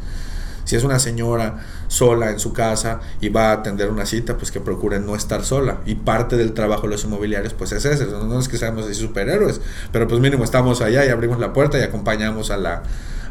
Si 0.64 0.76
es 0.76 0.84
una 0.84 0.98
señora 0.98 1.64
sola 1.88 2.30
en 2.30 2.38
su 2.38 2.52
casa 2.52 3.00
y 3.20 3.28
va 3.28 3.50
a 3.50 3.52
atender 3.52 3.90
una 3.90 4.06
cita, 4.06 4.36
pues 4.36 4.50
que 4.50 4.60
procuren 4.60 5.06
no 5.06 5.16
estar 5.16 5.44
sola. 5.44 5.78
Y 5.86 5.96
parte 5.96 6.36
del 6.36 6.52
trabajo 6.52 6.82
de 6.82 6.88
los 6.88 7.04
inmobiliarios, 7.04 7.54
pues 7.54 7.72
es 7.72 7.84
ese. 7.84 8.06
No 8.06 8.38
es 8.38 8.48
que 8.48 8.58
seamos 8.58 8.84
así 8.84 8.94
superhéroes, 8.94 9.60
pero 9.92 10.06
pues 10.08 10.20
mínimo 10.20 10.44
estamos 10.44 10.80
allá 10.80 11.04
y 11.04 11.08
abrimos 11.08 11.38
la 11.38 11.52
puerta 11.52 11.78
y 11.78 11.82
acompañamos 11.82 12.50
a 12.50 12.56
la, 12.56 12.82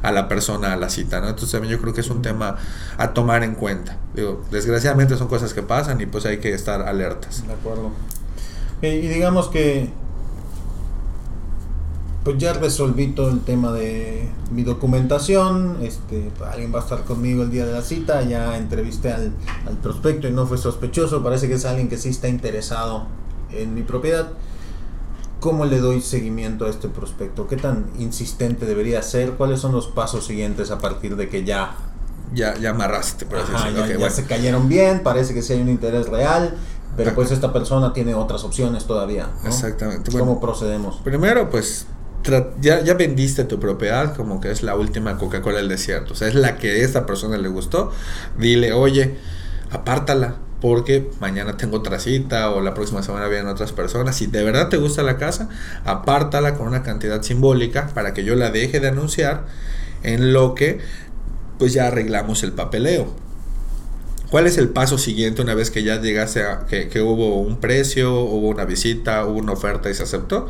a 0.02 0.12
la 0.12 0.28
persona 0.28 0.74
a 0.74 0.78
la 0.78 0.90
cita, 0.90 1.20
¿no? 1.20 1.28
Entonces 1.28 1.52
también 1.52 1.72
yo 1.72 1.82
creo 1.82 1.94
que 1.94 2.02
es 2.02 2.10
un 2.10 2.22
tema 2.22 2.58
a 2.98 3.14
tomar 3.14 3.44
en 3.44 3.56
cuenta. 3.56 3.98
Digo, 4.14 4.44
desgraciadamente 4.52 5.18
son 5.18 5.28
cosas 5.28 5.54
que 5.54 5.62
pasan 5.62 6.02
y 6.02 6.06
pues 6.06 6.26
hay 6.26 6.40
que 6.40 6.54
estar 6.54 6.82
alertas. 6.82 7.46
De 7.46 7.54
acuerdo. 7.54 7.92
y 8.82 9.08
digamos 9.08 9.50
que 9.50 9.92
pues 12.24 12.38
ya 12.38 12.54
resolví 12.54 13.08
todo 13.08 13.30
el 13.30 13.42
tema 13.42 13.72
de 13.72 14.28
mi 14.52 14.64
documentación, 14.64 15.78
este, 15.82 16.32
alguien 16.52 16.74
va 16.74 16.80
a 16.80 16.84
estar 16.84 17.04
conmigo 17.06 17.44
el 17.44 17.52
día 17.52 17.66
de 17.66 17.72
la 17.72 17.82
cita, 17.82 18.22
ya 18.24 18.58
entrevisté 18.58 19.14
al, 19.14 19.32
prospecto 19.82 20.28
y 20.28 20.32
no 20.32 20.46
fue 20.46 20.58
sospechoso, 20.58 21.24
parece 21.24 21.48
que 21.48 21.54
es 21.54 21.66
alguien 21.66 21.88
que 21.88 21.98
sí 21.98 22.10
está 22.10 22.28
interesado 22.28 23.06
en 23.52 23.74
mi 23.74 23.84
propiedad. 23.84 24.30
¿Cómo 25.40 25.64
le 25.64 25.80
doy 25.80 26.02
seguimiento 26.02 26.66
a 26.66 26.70
este 26.70 26.90
prospecto? 26.90 27.48
¿Qué 27.48 27.56
tan 27.56 27.86
insistente 27.98 28.66
debería 28.66 29.02
ser? 29.02 29.32
¿Cuáles 29.32 29.62
son 29.62 29.72
los 29.72 29.88
pasos 29.88 30.26
siguientes 30.26 30.70
a 30.72 30.80
partir 30.80 31.16
de 31.16 31.30
que 31.30 31.46
ya... 31.46 31.78
Ya, 32.34 32.58
ya 32.58 32.72
amarraste, 32.72 33.26
por 33.26 33.40
así 33.40 33.54
decirlo. 33.54 34.00
Ya, 34.00 34.10
se 34.10 34.26
cayeron 34.26 34.68
bien, 34.68 35.02
parece 35.02 35.34
que 35.34 35.42
sí 35.42 35.54
hay 35.54 35.62
un 35.62 35.70
interés 35.70 36.10
real, 36.10 36.58
pero 36.98 37.16
pues 37.16 37.32
esta 37.32 37.54
persona 37.54 37.94
tiene 37.94 38.14
otras 38.14 38.44
opciones 38.44 38.86
todavía. 38.86 39.30
Exactamente. 39.46 40.12
¿Cómo 40.12 40.42
procedemos? 40.42 40.98
Primero, 40.98 41.50
pues 41.50 41.88
ya, 42.62 42.84
ya 42.84 42.94
vendiste 42.94 43.44
tu 43.44 43.60
propiedad 43.60 44.16
como 44.16 44.42
que 44.42 44.52
es 44.52 44.64
la 44.64 44.76
última 44.76 45.18
Coca-Cola 45.18 45.58
del 45.58 45.70
desierto. 45.70 46.14
O 46.14 46.16
sea, 46.16 46.28
es 46.28 46.36
la 46.36 46.58
que 46.58 46.72
a 46.72 46.76
esta 46.76 47.06
persona 47.06 47.38
le 47.38 47.50
gustó. 47.50 47.92
Dile, 48.38 48.74
oye, 48.74 49.16
apártala 49.72 50.36
porque 50.62 51.10
mañana 51.20 51.56
tengo 51.56 51.78
otra 51.78 52.00
cita 52.00 52.50
o 52.52 52.62
la 52.62 52.74
próxima 52.74 53.02
semana 53.02 53.28
vienen 53.28 53.48
otras 53.48 53.72
personas. 53.72 54.18
Si 54.18 54.28
de 54.28 54.44
verdad 54.44 54.70
te 54.70 54.78
gusta 54.78 55.04
la 55.04 55.18
casa, 55.18 55.50
apártala 55.86 56.56
con 56.56 56.68
una 56.68 56.84
cantidad 56.84 57.22
simbólica 57.22 57.90
para 57.94 58.14
que 58.14 58.24
yo 58.24 58.36
la 58.36 58.52
deje 58.52 58.80
de 58.80 58.90
anunciar 58.90 59.46
en 60.04 60.34
lo 60.34 60.56
que 60.56 60.80
pues 61.58 61.74
ya 61.74 61.88
arreglamos 61.88 62.44
el 62.44 62.52
papeleo. 62.52 63.14
¿Cuál 64.30 64.46
es 64.46 64.58
el 64.58 64.70
paso 64.70 64.98
siguiente 64.98 65.42
una 65.42 65.56
vez 65.56 65.72
que 65.72 65.84
ya 65.84 66.00
llegase 66.00 66.44
a 66.44 66.66
que, 66.68 66.88
que 66.88 67.02
hubo 67.02 67.40
un 67.40 67.60
precio, 67.60 68.22
hubo 68.22 68.50
una 68.50 68.64
visita, 68.66 69.26
hubo 69.26 69.40
una 69.40 69.54
oferta 69.54 69.90
y 69.90 69.94
se 69.94 70.04
aceptó? 70.04 70.50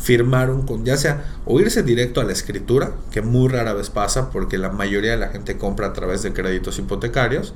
Firmar 0.00 0.50
un, 0.50 0.84
ya 0.84 0.96
sea 0.96 1.24
o 1.44 1.60
irse 1.60 1.82
directo 1.82 2.20
a 2.20 2.24
la 2.24 2.32
escritura, 2.32 2.92
que 3.10 3.22
muy 3.22 3.48
rara 3.48 3.74
vez 3.74 3.90
pasa 3.90 4.30
porque 4.30 4.56
la 4.58 4.70
mayoría 4.70 5.12
de 5.12 5.18
la 5.18 5.28
gente 5.28 5.58
compra 5.58 5.88
a 5.88 5.92
través 5.92 6.22
de 6.22 6.32
créditos 6.32 6.78
hipotecarios. 6.78 7.52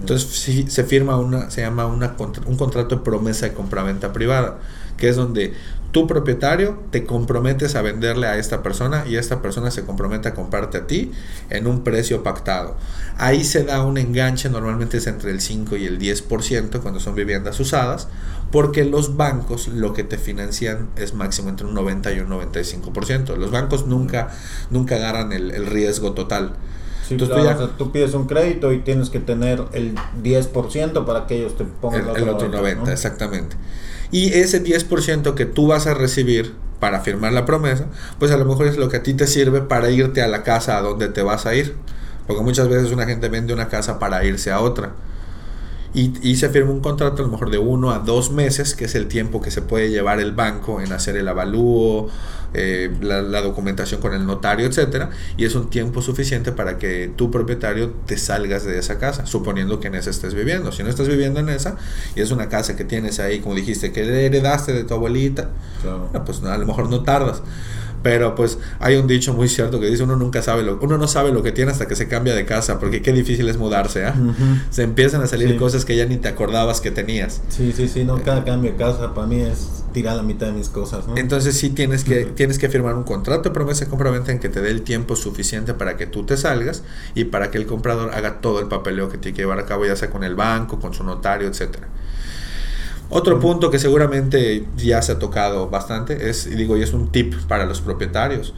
Entonces 0.00 0.28
si 0.28 0.68
se 0.68 0.84
firma 0.84 1.16
una, 1.16 1.50
se 1.50 1.60
llama 1.62 1.86
una, 1.86 2.16
un 2.46 2.56
contrato 2.56 2.96
de 2.96 3.02
promesa 3.02 3.46
de 3.46 3.54
compraventa 3.54 4.12
privada, 4.12 4.58
que 4.96 5.08
es 5.08 5.16
donde 5.16 5.54
tu 5.94 6.08
propietario 6.08 6.76
te 6.90 7.04
comprometes 7.04 7.76
a 7.76 7.82
venderle 7.82 8.26
a 8.26 8.36
esta 8.36 8.64
persona 8.64 9.04
y 9.06 9.14
esta 9.14 9.40
persona 9.40 9.70
se 9.70 9.84
compromete 9.84 10.28
a 10.28 10.34
comprarte 10.34 10.78
a 10.78 10.86
ti 10.88 11.12
en 11.50 11.68
un 11.68 11.84
precio 11.84 12.24
pactado. 12.24 12.76
Ahí 13.16 13.44
se 13.44 13.62
da 13.62 13.84
un 13.84 13.96
enganche, 13.96 14.50
normalmente 14.50 14.96
es 14.96 15.06
entre 15.06 15.30
el 15.30 15.40
5 15.40 15.76
y 15.76 15.86
el 15.86 16.00
10% 16.00 16.80
cuando 16.80 16.98
son 16.98 17.14
viviendas 17.14 17.60
usadas, 17.60 18.08
porque 18.50 18.84
los 18.84 19.16
bancos 19.16 19.68
lo 19.68 19.92
que 19.92 20.02
te 20.02 20.18
financian 20.18 20.88
es 20.96 21.14
máximo 21.14 21.48
entre 21.48 21.68
un 21.68 21.74
90 21.74 22.12
y 22.12 22.18
un 22.18 22.28
95%. 22.28 23.36
Los 23.36 23.52
bancos 23.52 23.86
nunca, 23.86 24.30
nunca 24.70 24.96
agarran 24.96 25.32
el, 25.32 25.52
el 25.52 25.66
riesgo 25.66 26.12
total. 26.12 26.56
Sí, 27.06 27.14
Entonces, 27.14 27.36
tú, 27.36 27.44
ya, 27.44 27.76
tú, 27.76 27.92
pides 27.92 28.14
un 28.14 28.26
crédito 28.26 28.72
y 28.72 28.78
tienes 28.78 29.10
que 29.10 29.20
tener 29.20 29.62
el 29.72 29.94
10% 30.22 31.04
para 31.04 31.26
que 31.26 31.36
ellos 31.36 31.56
te 31.56 31.64
pongan 31.64 32.08
el, 32.16 32.28
otro, 32.28 32.48
90, 32.48 32.92
exactamente. 32.92 33.56
Y 34.10 34.32
ese 34.34 34.62
10% 34.62 35.34
que 35.34 35.46
tú 35.46 35.66
vas 35.66 35.86
a 35.86 35.94
recibir 35.94 36.54
para 36.80 37.00
firmar 37.00 37.32
la 37.32 37.46
promesa, 37.46 37.86
pues 38.18 38.30
a 38.30 38.36
lo 38.36 38.44
mejor 38.44 38.66
es 38.66 38.76
lo 38.76 38.88
que 38.88 38.98
a 38.98 39.02
ti 39.02 39.14
te 39.14 39.26
sirve 39.26 39.60
para 39.62 39.90
irte 39.90 40.22
a 40.22 40.28
la 40.28 40.42
casa 40.42 40.78
a 40.78 40.82
donde 40.82 41.08
te 41.08 41.22
vas 41.22 41.46
a 41.46 41.54
ir. 41.54 41.74
Porque 42.26 42.42
muchas 42.42 42.68
veces 42.68 42.90
una 42.92 43.06
gente 43.06 43.28
vende 43.28 43.52
una 43.52 43.68
casa 43.68 43.98
para 43.98 44.24
irse 44.24 44.50
a 44.50 44.60
otra 44.60 44.92
y, 45.94 46.34
se 46.34 46.48
firma 46.48 46.72
un 46.72 46.80
contrato 46.80 47.22
a 47.22 47.24
lo 47.24 47.30
mejor 47.30 47.50
de 47.50 47.58
uno 47.58 47.92
a 47.92 48.00
dos 48.00 48.32
meses, 48.32 48.74
que 48.74 48.86
es 48.86 48.96
el 48.96 49.06
tiempo 49.06 49.40
que 49.40 49.52
se 49.52 49.62
puede 49.62 49.90
llevar 49.90 50.18
el 50.18 50.32
banco 50.32 50.80
en 50.80 50.92
hacer 50.92 51.16
el 51.16 51.28
avalúo, 51.28 52.08
eh, 52.54 52.90
la, 53.00 53.40
documentación 53.42 54.00
con 54.00 54.14
el 54.14 54.26
notario, 54.26 54.66
etcétera, 54.66 55.10
y 55.36 55.44
es 55.44 55.54
un 55.54 55.70
tiempo 55.70 56.00
suficiente 56.02 56.52
para 56.52 56.78
que 56.78 57.12
tu 57.14 57.30
propietario 57.30 57.90
te 58.06 58.16
salgas 58.16 58.64
de 58.64 58.78
esa 58.78 58.98
casa, 58.98 59.26
suponiendo 59.26 59.80
que 59.80 59.88
en 59.88 59.96
esa 59.96 60.10
estés 60.10 60.34
viviendo. 60.34 60.72
Si 60.72 60.82
no 60.82 60.88
estás 60.88 61.08
viviendo 61.08 61.40
en 61.40 61.48
esa 61.48 61.76
y 62.14 62.20
es 62.20 62.30
una 62.30 62.48
casa 62.48 62.76
que 62.76 62.84
tienes 62.84 63.18
ahí, 63.20 63.40
como 63.40 63.54
dijiste, 63.54 63.92
que 63.92 64.26
heredaste 64.26 64.72
de 64.72 64.84
tu 64.84 64.94
abuelita, 64.94 65.50
pues 66.24 66.42
a 66.42 66.56
lo 66.56 66.66
mejor 66.66 66.88
no 66.88 67.02
tardas. 67.02 67.42
Pero 68.04 68.34
pues 68.34 68.58
hay 68.80 68.96
un 68.96 69.06
dicho 69.06 69.32
muy 69.32 69.48
cierto 69.48 69.80
que 69.80 69.86
dice 69.86 70.02
uno 70.02 70.14
nunca 70.14 70.42
sabe 70.42 70.62
lo 70.62 70.78
uno 70.82 70.98
no 70.98 71.08
sabe 71.08 71.32
lo 71.32 71.42
que 71.42 71.52
tiene 71.52 71.72
hasta 71.72 71.88
que 71.88 71.96
se 71.96 72.06
cambia 72.06 72.34
de 72.34 72.44
casa, 72.44 72.78
porque 72.78 73.00
qué 73.00 73.14
difícil 73.14 73.48
es 73.48 73.56
mudarse, 73.56 74.04
¿ah? 74.04 74.14
Se 74.68 74.82
empiezan 74.82 75.22
a 75.22 75.26
salir 75.26 75.56
cosas 75.56 75.86
que 75.86 75.96
ya 75.96 76.04
ni 76.04 76.18
te 76.18 76.28
acordabas 76.28 76.82
que 76.82 76.90
tenías. 76.90 77.40
Sí, 77.48 77.72
sí, 77.74 77.88
sí, 77.88 78.04
no, 78.04 78.22
cada 78.22 78.44
cambio 78.44 78.72
de 78.72 78.76
casa 78.76 79.14
para 79.14 79.26
mí 79.26 79.40
es 79.40 79.84
tirar 79.94 80.16
la 80.16 80.22
mitad 80.22 80.48
de 80.48 80.52
mis 80.52 80.68
cosas, 80.68 81.08
¿no? 81.08 81.16
Entonces 81.16 81.56
sí 81.56 81.70
tienes 81.70 82.04
que 82.04 82.26
tienes 82.26 82.58
que 82.58 82.68
firmar 82.68 82.94
un 82.94 83.04
contrato 83.04 83.48
de 83.48 83.54
promesa 83.54 83.86
de 83.86 83.90
compraventa 83.90 84.32
en 84.32 84.38
que 84.38 84.50
te 84.50 84.60
dé 84.60 84.70
el 84.70 84.82
tiempo 84.82 85.16
suficiente 85.16 85.72
para 85.72 85.96
que 85.96 86.06
tú 86.06 86.26
te 86.26 86.36
salgas 86.36 86.82
y 87.14 87.24
para 87.24 87.50
que 87.50 87.56
el 87.56 87.64
comprador 87.64 88.12
haga 88.12 88.42
todo 88.42 88.60
el 88.60 88.66
papeleo 88.66 89.08
que 89.08 89.16
tiene 89.16 89.34
que 89.34 89.42
llevar 89.42 89.58
a 89.58 89.64
cabo, 89.64 89.86
ya 89.86 89.96
sea 89.96 90.10
con 90.10 90.24
el 90.24 90.34
banco, 90.34 90.78
con 90.78 90.92
su 90.92 91.04
notario, 91.04 91.48
etcétera. 91.48 91.88
Otro 93.16 93.38
punto 93.38 93.70
que 93.70 93.78
seguramente 93.78 94.64
ya 94.76 95.00
se 95.00 95.12
ha 95.12 95.20
tocado 95.20 95.70
bastante 95.70 96.30
es, 96.30 96.48
y 96.48 96.56
digo, 96.56 96.76
y 96.76 96.82
es 96.82 96.92
un 96.92 97.12
tip 97.12 97.32
para 97.46 97.64
los 97.64 97.80
propietarios. 97.80 98.54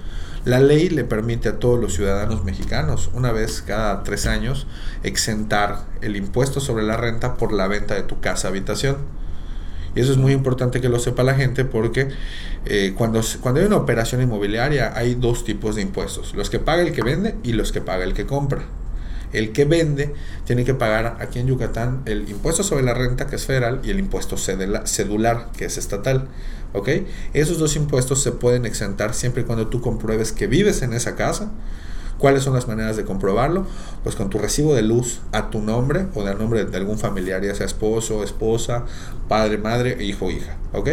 La 0.47 0.61
ley 0.61 0.89
le 0.89 1.05
permite 1.05 1.51
a 1.51 1.59
todos 1.59 1.79
los 1.79 1.93
ciudadanos 1.93 2.43
mexicanos, 2.43 3.11
una 3.13 3.33
vez 3.33 3.61
cada 3.61 4.03
tres 4.03 4.25
años, 4.25 4.67
exentar 5.03 5.85
el 6.01 6.17
impuesto 6.17 6.61
sobre 6.61 6.85
la 6.85 6.97
renta 6.97 7.35
por 7.35 7.53
la 7.53 7.69
venta 7.69 7.97
de 7.97 8.05
tu 8.05 8.21
casa 8.21 8.49
habitación. 8.49 8.97
Y 9.95 10.01
eso 10.01 10.13
es 10.13 10.17
muy 10.17 10.33
importante 10.33 10.81
que 10.81 10.89
lo 10.89 11.01
sepa 11.01 11.23
la 11.23 11.35
gente 11.35 11.67
porque 11.67 12.09
eh, 12.65 12.95
cuando, 12.97 13.21
cuando 13.43 13.61
hay 13.61 13.67
una 13.67 13.77
operación 13.77 14.23
inmobiliaria 14.23 14.97
hay 14.97 15.17
dos 15.17 15.45
tipos 15.45 15.77
de 15.77 15.83
impuestos, 15.83 16.35
los 16.35 16.49
que 16.49 16.61
paga 16.61 16.81
el 16.81 16.93
que 16.93 17.03
vende 17.03 17.35
y 17.43 17.53
los 17.53 17.73
que 17.73 17.83
paga 17.83 18.05
el 18.05 18.15
que 18.15 18.25
compra. 18.25 18.63
El 19.37 19.53
que 19.53 19.67
vende 19.67 20.15
tiene 20.47 20.65
que 20.65 20.73
pagar 20.73 21.19
aquí 21.21 21.39
en 21.39 21.47
Yucatán 21.47 22.01
el 22.07 22.27
impuesto 22.27 22.63
sobre 22.63 22.83
la 22.83 22.95
renta, 22.95 23.27
que 23.27 23.37
es 23.37 23.45
federal, 23.45 23.81
y 23.85 23.91
el 23.91 23.99
impuesto 23.99 24.39
cedular, 24.39 25.51
que 25.55 25.67
es 25.67 25.77
estatal. 25.77 26.29
¿Ok? 26.73 26.89
Esos 27.35 27.59
dos 27.59 27.77
impuestos 27.77 28.23
se 28.23 28.33
pueden 28.33 28.65
exentar 28.65 29.13
siempre 29.13 29.43
y 29.43 29.45
cuando 29.45 29.67
tú 29.67 29.83
compruebes 29.83 30.33
que 30.33 30.47
vives 30.47 30.81
en 30.81 30.95
esa 30.95 31.17
casa. 31.17 31.51
¿Cuáles 32.17 32.45
son 32.45 32.55
las 32.55 32.67
maneras 32.67 32.97
de 32.97 33.05
comprobarlo? 33.05 33.67
Pues 34.03 34.17
con 34.17 34.31
tu 34.31 34.39
recibo 34.39 34.75
de 34.75 34.81
luz 34.81 35.21
a 35.33 35.51
tu 35.51 35.61
nombre 35.61 36.07
o 36.15 36.25
del 36.25 36.39
nombre 36.39 36.65
de 36.65 36.77
algún 36.79 36.99
familiar, 36.99 37.45
ya 37.45 37.55
sea 37.55 37.67
esposo, 37.67 38.25
esposa, 38.25 38.87
padre, 39.29 39.59
madre, 39.59 40.03
hijo, 40.03 40.31
hija. 40.31 40.57
¿Ok? 40.73 40.89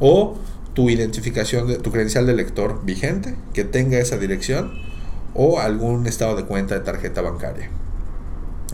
O 0.00 0.36
tu 0.74 0.90
identificación, 0.90 1.66
de, 1.66 1.78
tu 1.78 1.90
credencial 1.90 2.26
de 2.26 2.34
lector 2.34 2.84
vigente 2.84 3.36
que 3.54 3.64
tenga 3.64 3.98
esa 3.98 4.18
dirección 4.18 4.89
o 5.34 5.60
algún 5.60 6.06
estado 6.06 6.36
de 6.36 6.44
cuenta 6.44 6.74
de 6.74 6.80
tarjeta 6.80 7.22
bancaria. 7.22 7.70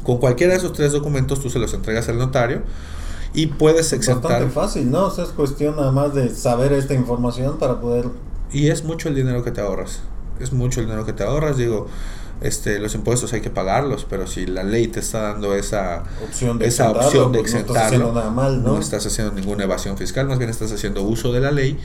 Con 0.02 0.18
cualquiera 0.18 0.52
de 0.52 0.58
esos 0.58 0.72
tres 0.72 0.92
documentos 0.92 1.40
tú 1.40 1.50
se 1.50 1.58
los 1.58 1.74
entregas 1.74 2.08
al 2.08 2.18
notario 2.18 2.62
y 3.34 3.48
puedes 3.48 3.92
exentar. 3.92 4.30
Bastante 4.30 4.54
fácil, 4.54 4.90
¿no? 4.90 5.06
O 5.06 5.10
sea, 5.10 5.24
es 5.24 5.30
cuestión 5.30 5.76
nada 5.76 5.92
más 5.92 6.14
de 6.14 6.34
saber 6.34 6.72
esta 6.72 6.94
información 6.94 7.58
para 7.58 7.80
poder. 7.80 8.06
Y 8.52 8.68
es 8.68 8.84
mucho 8.84 9.08
el 9.08 9.14
dinero 9.14 9.42
que 9.42 9.50
te 9.50 9.60
ahorras. 9.60 10.00
Es 10.40 10.52
mucho 10.52 10.80
el 10.80 10.86
dinero 10.86 11.04
que 11.04 11.12
te 11.12 11.24
ahorras. 11.24 11.56
Digo, 11.56 11.88
este, 12.40 12.78
los 12.78 12.94
impuestos 12.94 13.32
hay 13.32 13.40
que 13.40 13.50
pagarlos, 13.50 14.06
pero 14.08 14.26
si 14.26 14.46
la 14.46 14.62
ley 14.62 14.88
te 14.88 15.00
está 15.00 15.22
dando 15.22 15.54
esa 15.54 16.04
opción 16.22 16.58
de 16.58 16.66
esa 16.66 16.90
opción 16.90 17.32
de 17.32 17.40
exentarlo, 17.40 17.72
pues 17.72 17.72
no 17.72 17.74
estás 17.74 17.86
haciendo 17.86 18.12
nada 18.12 18.30
mal, 18.30 18.62
¿no? 18.62 18.72
no 18.74 18.78
estás 18.78 19.06
haciendo 19.06 19.32
ninguna 19.32 19.64
evasión 19.64 19.96
fiscal, 19.96 20.26
más 20.26 20.38
bien 20.38 20.50
estás 20.50 20.70
haciendo 20.70 21.02
uso 21.02 21.32
de 21.32 21.40
la 21.40 21.50
ley 21.50 21.78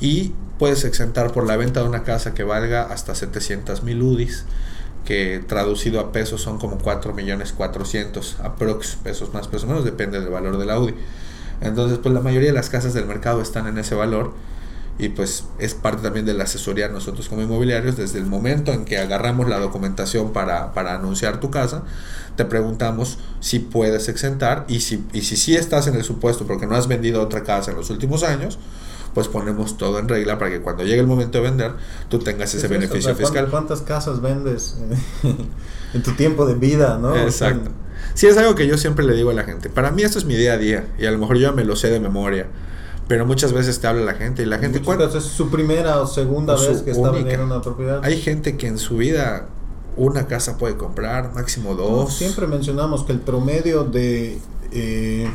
y 0.00 0.32
puedes 0.58 0.84
exentar 0.84 1.32
por 1.32 1.46
la 1.46 1.56
venta 1.56 1.82
de 1.82 1.88
una 1.88 2.02
casa 2.02 2.34
que 2.34 2.44
valga 2.44 2.82
hasta 2.82 3.14
700 3.14 3.82
mil 3.82 4.02
UDIs, 4.02 4.44
que 5.04 5.42
traducido 5.46 6.00
a 6.00 6.12
pesos 6.12 6.42
son 6.42 6.58
como 6.58 6.78
4 6.78 7.14
millones 7.14 7.52
400 7.52 8.40
aprox, 8.42 8.96
pesos 8.96 9.32
más, 9.32 9.48
pesos 9.48 9.68
menos, 9.68 9.84
depende 9.84 10.20
del 10.20 10.30
valor 10.30 10.58
de 10.58 10.66
la 10.66 10.78
UDI. 10.78 10.94
Entonces, 11.60 11.98
pues 11.98 12.12
la 12.12 12.20
mayoría 12.20 12.48
de 12.48 12.54
las 12.54 12.68
casas 12.68 12.92
del 12.92 13.06
mercado 13.06 13.40
están 13.40 13.66
en 13.66 13.78
ese 13.78 13.94
valor 13.94 14.34
y 14.98 15.10
pues 15.10 15.44
es 15.58 15.74
parte 15.74 16.02
también 16.02 16.24
de 16.24 16.32
la 16.32 16.44
asesoría 16.44 16.88
nosotros 16.88 17.28
como 17.28 17.42
inmobiliarios 17.42 17.96
desde 17.96 18.18
el 18.18 18.24
momento 18.24 18.72
en 18.72 18.86
que 18.86 18.96
agarramos 18.96 19.48
la 19.48 19.58
documentación 19.58 20.32
para, 20.32 20.72
para 20.72 20.94
anunciar 20.94 21.38
tu 21.38 21.50
casa 21.50 21.82
te 22.36 22.46
preguntamos 22.46 23.18
si 23.40 23.58
puedes 23.58 24.08
exentar 24.08 24.64
y 24.68 24.80
si 24.80 25.04
y 25.12 25.20
si 25.22 25.36
sí 25.36 25.54
estás 25.54 25.86
en 25.86 25.96
el 25.96 26.04
supuesto 26.04 26.46
porque 26.46 26.66
no 26.66 26.76
has 26.76 26.88
vendido 26.88 27.20
otra 27.20 27.42
casa 27.42 27.72
en 27.72 27.76
los 27.76 27.90
últimos 27.90 28.22
años 28.22 28.58
pues 29.16 29.28
ponemos 29.28 29.78
todo 29.78 29.98
en 29.98 30.08
regla 30.08 30.38
para 30.38 30.50
que 30.50 30.60
cuando 30.60 30.84
llegue 30.84 31.00
el 31.00 31.06
momento 31.06 31.38
de 31.38 31.44
vender, 31.44 31.72
tú 32.10 32.18
tengas 32.18 32.54
ese 32.54 32.68
beneficio 32.68 33.16
fiscal. 33.16 33.48
¿Cuántas 33.48 33.80
casas 33.80 34.20
vendes 34.20 34.76
en 35.94 36.02
tu 36.02 36.12
tiempo 36.12 36.44
de 36.44 36.52
vida, 36.52 36.98
no? 37.00 37.16
Exacto. 37.16 37.70
Sí, 38.12 38.26
es 38.26 38.36
algo 38.36 38.54
que 38.54 38.66
yo 38.66 38.76
siempre 38.76 39.06
le 39.06 39.14
digo 39.14 39.30
a 39.30 39.32
la 39.32 39.44
gente. 39.44 39.70
Para 39.70 39.90
mí 39.90 40.02
esto 40.02 40.18
es 40.18 40.26
mi 40.26 40.36
día 40.36 40.52
a 40.52 40.58
día 40.58 40.88
y 40.98 41.06
a 41.06 41.10
lo 41.10 41.16
mejor 41.16 41.38
yo 41.38 41.54
me 41.54 41.64
lo 41.64 41.76
sé 41.76 41.88
de 41.88 41.98
memoria. 41.98 42.48
Pero 43.08 43.24
muchas 43.24 43.54
veces 43.54 43.80
te 43.80 43.86
habla 43.86 44.02
la 44.02 44.12
gente 44.12 44.42
y 44.42 44.44
la 44.44 44.58
gente... 44.58 44.82
¿cuántas 44.82 45.14
es 45.14 45.24
su 45.24 45.48
primera 45.48 45.98
o 46.02 46.06
segunda 46.06 46.54
vez 46.54 46.82
que 46.82 46.90
está 46.90 47.10
vendiendo 47.10 47.46
una 47.46 47.62
propiedad. 47.62 48.04
Hay 48.04 48.20
gente 48.20 48.58
que 48.58 48.66
en 48.66 48.76
su 48.76 48.98
vida 48.98 49.46
una 49.96 50.26
casa 50.26 50.58
puede 50.58 50.76
comprar, 50.76 51.32
máximo 51.32 51.74
dos. 51.74 52.12
siempre 52.12 52.46
mencionamos 52.46 53.04
que 53.04 53.12
el 53.12 53.20
promedio 53.20 53.84
de... 53.84 54.38
Eh, 54.72 55.26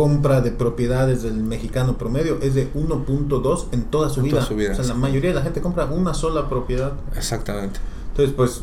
compra 0.00 0.40
de 0.40 0.50
propiedades 0.50 1.22
del 1.22 1.34
mexicano 1.34 1.98
promedio 1.98 2.38
es 2.40 2.54
de 2.54 2.72
1.2 2.72 3.66
en 3.72 3.84
toda 3.84 4.08
su 4.08 4.22
vida. 4.22 4.38
o 4.38 4.74
sea, 4.74 4.82
la 4.86 4.94
mayoría 4.94 5.28
de 5.28 5.36
la 5.36 5.42
gente 5.42 5.60
compra 5.60 5.84
una 5.84 6.14
sola 6.14 6.48
propiedad. 6.48 6.94
Exactamente. 7.14 7.80
Entonces, 8.08 8.34
pues 8.34 8.62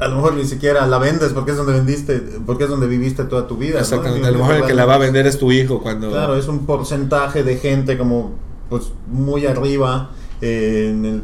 a 0.00 0.08
lo 0.08 0.16
mejor 0.16 0.34
ni 0.34 0.44
siquiera 0.44 0.84
la 0.88 0.98
vendes 0.98 1.32
porque 1.34 1.52
es 1.52 1.56
donde 1.56 1.74
vendiste, 1.74 2.18
porque 2.44 2.64
es 2.64 2.70
donde 2.70 2.88
viviste 2.88 3.22
toda 3.22 3.46
tu 3.46 3.56
vida. 3.56 3.78
Exactamente. 3.78 4.26
A 4.26 4.32
lo 4.32 4.38
mejor 4.38 4.56
el 4.56 4.64
que 4.64 4.74
la 4.74 4.84
va 4.84 4.96
a 4.96 4.98
vender 4.98 5.24
es 5.24 5.38
tu 5.38 5.52
hijo 5.52 5.80
cuando. 5.80 6.10
Claro, 6.10 6.34
es 6.34 6.48
un 6.48 6.66
porcentaje 6.66 7.44
de 7.44 7.58
gente 7.58 7.96
como 7.96 8.32
pues 8.68 8.90
muy 9.06 9.46
arriba 9.46 10.10
eh, 10.40 10.88
en 10.90 11.04
el 11.04 11.22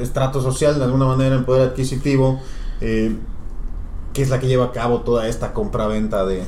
estrato 0.00 0.40
social 0.40 0.78
de 0.78 0.84
alguna 0.84 1.06
manera 1.06 1.34
en 1.34 1.44
poder 1.44 1.70
adquisitivo, 1.70 2.40
eh, 2.80 3.16
que 4.12 4.22
es 4.22 4.30
la 4.30 4.38
que 4.38 4.46
lleva 4.46 4.66
a 4.66 4.70
cabo 4.70 5.00
toda 5.00 5.26
esta 5.26 5.52
compraventa 5.52 6.24
de, 6.24 6.44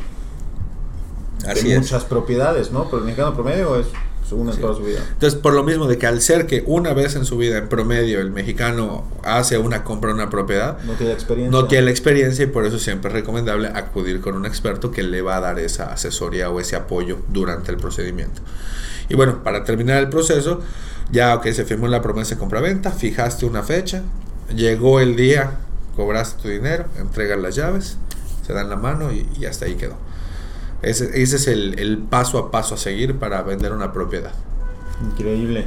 de 1.44 1.78
muchas 1.78 2.04
propiedades, 2.04 2.72
¿no? 2.72 2.85
Pero 2.85 2.98
el 2.98 3.04
mexicano 3.04 3.35
promedio 3.35 3.78
es 3.78 3.87
una 4.35 4.52
en 4.52 4.61
toda 4.61 4.74
su 4.74 4.83
vida. 4.83 5.00
Entonces, 5.12 5.38
por 5.38 5.54
lo 5.54 5.62
mismo 5.62 5.87
de 5.87 5.98
que 5.98 6.07
al 6.07 6.20
ser 6.20 6.46
que 6.46 6.64
una 6.66 6.92
vez 6.92 7.16
en 7.16 7.24
su 7.24 7.37
vida, 7.37 7.59
en 7.59 7.68
promedio, 7.68 8.20
el 8.20 8.30
mexicano 8.30 9.04
hace 9.22 9.59
una 9.59 9.85
compra 9.85 10.12
una 10.12 10.30
propiedad, 10.30 10.78
no 10.85 10.94
tiene 10.94 11.12
experiencia. 11.12 11.50
No 11.50 11.66
tiene 11.66 11.85
la 11.87 11.90
experiencia 11.90 12.44
y 12.44 12.46
por 12.48 12.66
eso 12.66 12.78
siempre 12.78 13.09
es 13.09 13.14
recomendable 13.14 13.68
acudir 13.68 14.20
con 14.20 14.35
un 14.35 14.46
experto 14.46 14.90
que 14.90 15.02
le 15.02 15.22
va 15.22 15.37
a 15.37 15.40
dar 15.40 15.59
esa 15.59 15.92
asesoría 15.92 16.50
o 16.50 16.61
ese 16.61 16.76
apoyo 16.76 17.18
durante 17.28 17.70
el 17.70 17.78
procedimiento. 17.78 18.40
Y 19.09 19.14
bueno, 19.14 19.42
para 19.42 19.64
terminar 19.64 19.98
el 19.98 20.09
proceso, 20.09 20.61
ya 21.11 21.40
que 21.40 21.52
se 21.52 21.64
firmó 21.64 21.88
la 21.88 22.02
promesa 22.02 22.35
de 22.35 22.38
compra-venta, 22.40 22.90
fijaste 22.90 23.46
una 23.46 23.62
fecha, 23.62 24.02
llegó 24.54 25.00
el 25.00 25.16
día, 25.16 25.59
cobraste 25.96 26.42
tu 26.42 26.48
dinero, 26.48 26.87
entregas 26.98 27.38
las 27.38 27.54
llaves, 27.54 27.98
se 28.46 28.52
dan 28.52 28.70
la 28.70 28.76
mano 28.76 29.12
y, 29.12 29.28
y 29.38 29.44
hasta 29.44 29.66
ahí 29.66 29.74
quedó. 29.74 29.96
Ese, 30.85 31.23
es 31.23 31.47
el, 31.49 32.07
paso 32.11 32.38
a 32.38 32.51
paso 32.51 32.75
a 32.75 32.79
seguir 32.79 33.18
para 33.18 33.42
vender 33.42 33.73
una 33.73 33.92
propiedad. 33.92 34.33
Increíble. 35.03 35.66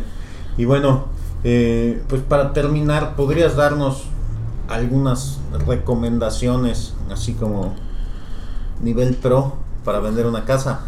Y 0.58 0.66
bueno, 0.66 1.08
eh, 1.44 2.02
pues 2.08 2.22
para 2.22 2.54
terminar, 2.54 3.16
¿podrías 3.16 3.56
darnos 3.56 4.06
algunas 4.68 5.40
recomendaciones, 5.66 6.94
así 7.12 7.34
como 7.34 7.76
nivel 8.82 9.16
pro, 9.16 9.56
para 9.84 10.00
vender 10.00 10.28
una 10.28 10.46
casa? 10.46 10.82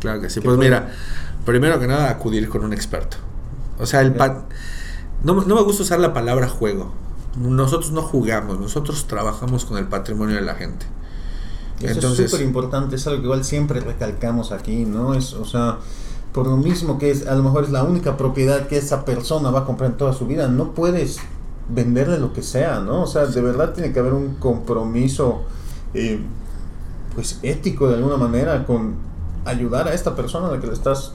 Claro 0.00 0.20
que 0.20 0.28
sí. 0.28 0.40
Pues 0.40 0.58
mira, 0.58 0.90
primero 1.46 1.80
que 1.80 1.86
nada, 1.86 2.10
acudir 2.10 2.48
con 2.50 2.62
un 2.62 2.74
experto. 2.74 3.16
O 3.78 3.86
sea, 3.86 4.02
el 4.02 4.14
no, 5.24 5.34
no 5.44 5.54
me 5.54 5.62
gusta 5.62 5.82
usar 5.82 5.98
la 5.98 6.12
palabra 6.12 6.48
juego. 6.48 6.92
Nosotros 7.38 7.90
no 7.90 8.02
jugamos, 8.02 8.60
nosotros 8.60 9.06
trabajamos 9.06 9.64
con 9.64 9.78
el 9.78 9.86
patrimonio 9.86 10.36
de 10.36 10.42
la 10.42 10.54
gente. 10.54 10.86
Eso 11.80 12.12
es 12.12 12.30
súper 12.30 12.46
importante, 12.46 12.96
es 12.96 13.06
algo 13.06 13.20
que 13.20 13.24
igual 13.24 13.44
siempre 13.44 13.80
recalcamos 13.80 14.52
aquí, 14.52 14.84
¿no? 14.84 15.14
Es, 15.14 15.34
o 15.34 15.44
sea, 15.44 15.78
por 16.32 16.46
lo 16.46 16.56
mismo 16.56 16.98
que 16.98 17.10
es, 17.10 17.26
a 17.26 17.34
lo 17.34 17.42
mejor 17.42 17.64
es 17.64 17.70
la 17.70 17.82
única 17.82 18.16
propiedad 18.16 18.66
que 18.66 18.78
esa 18.78 19.04
persona 19.04 19.50
va 19.50 19.60
a 19.60 19.64
comprar 19.64 19.90
en 19.90 19.96
toda 19.96 20.12
su 20.12 20.26
vida, 20.26 20.48
no 20.48 20.72
puedes 20.72 21.18
venderle 21.68 22.18
lo 22.18 22.32
que 22.32 22.42
sea, 22.42 22.80
¿no? 22.80 23.02
O 23.02 23.06
sea, 23.06 23.26
de 23.26 23.40
verdad 23.40 23.74
tiene 23.74 23.92
que 23.92 23.98
haber 23.98 24.14
un 24.14 24.36
compromiso, 24.36 25.42
eh, 25.94 26.20
pues 27.14 27.38
ético 27.42 27.88
de 27.88 27.96
alguna 27.96 28.16
manera 28.16 28.64
con 28.66 28.94
ayudar 29.44 29.88
a 29.88 29.94
esta 29.94 30.14
persona 30.14 30.48
a 30.48 30.52
la 30.52 30.60
que 30.60 30.66
le 30.66 30.72
estás 30.72 31.12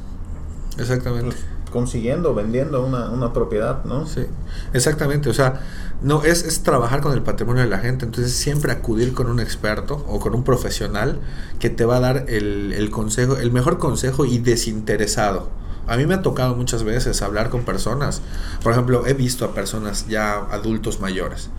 Exactamente. 0.77 1.35
Consiguiendo, 1.71 2.35
vendiendo 2.35 2.85
una, 2.85 3.09
una 3.09 3.33
propiedad, 3.33 3.83
¿no? 3.85 4.05
Sí, 4.05 4.25
exactamente. 4.73 5.29
O 5.29 5.33
sea, 5.33 5.61
no 6.01 6.23
es, 6.23 6.43
es 6.43 6.63
trabajar 6.63 7.01
con 7.01 7.13
el 7.13 7.23
patrimonio 7.23 7.63
de 7.63 7.69
la 7.69 7.79
gente. 7.79 8.05
Entonces, 8.05 8.33
siempre 8.33 8.71
acudir 8.71 9.13
con 9.13 9.27
un 9.27 9.39
experto 9.39 10.05
o 10.07 10.19
con 10.19 10.35
un 10.35 10.43
profesional 10.43 11.19
que 11.59 11.69
te 11.69 11.85
va 11.85 11.97
a 11.97 11.99
dar 11.99 12.25
el, 12.27 12.73
el 12.73 12.91
consejo, 12.91 13.37
el 13.37 13.51
mejor 13.51 13.79
consejo 13.79 14.25
y 14.25 14.37
desinteresado. 14.37 15.49
A 15.87 15.97
mí 15.97 16.05
me 16.05 16.13
ha 16.13 16.21
tocado 16.21 16.55
muchas 16.55 16.83
veces 16.83 17.21
hablar 17.21 17.49
con 17.49 17.63
personas. 17.63 18.21
Por 18.63 18.71
ejemplo, 18.71 19.07
he 19.07 19.13
visto 19.13 19.45
a 19.45 19.53
personas 19.53 20.07
ya 20.07 20.35
adultos 20.51 20.99
mayores 20.99 21.49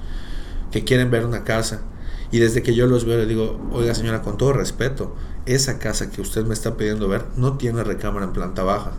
que 0.70 0.84
quieren 0.84 1.10
ver 1.10 1.24
una 1.26 1.44
casa. 1.44 1.82
Y 2.30 2.38
desde 2.38 2.62
que 2.62 2.74
yo 2.74 2.86
los 2.86 3.04
veo, 3.04 3.18
le 3.18 3.26
digo, 3.26 3.60
oiga 3.72 3.94
señora, 3.94 4.22
con 4.22 4.38
todo 4.38 4.54
respeto, 4.54 5.14
esa 5.44 5.78
casa 5.78 6.10
que 6.10 6.22
usted 6.22 6.46
me 6.46 6.54
está 6.54 6.76
pidiendo 6.76 7.08
ver 7.08 7.26
no 7.36 7.58
tiene 7.58 7.84
recámara 7.84 8.24
en 8.24 8.32
planta 8.32 8.62
baja. 8.62 8.92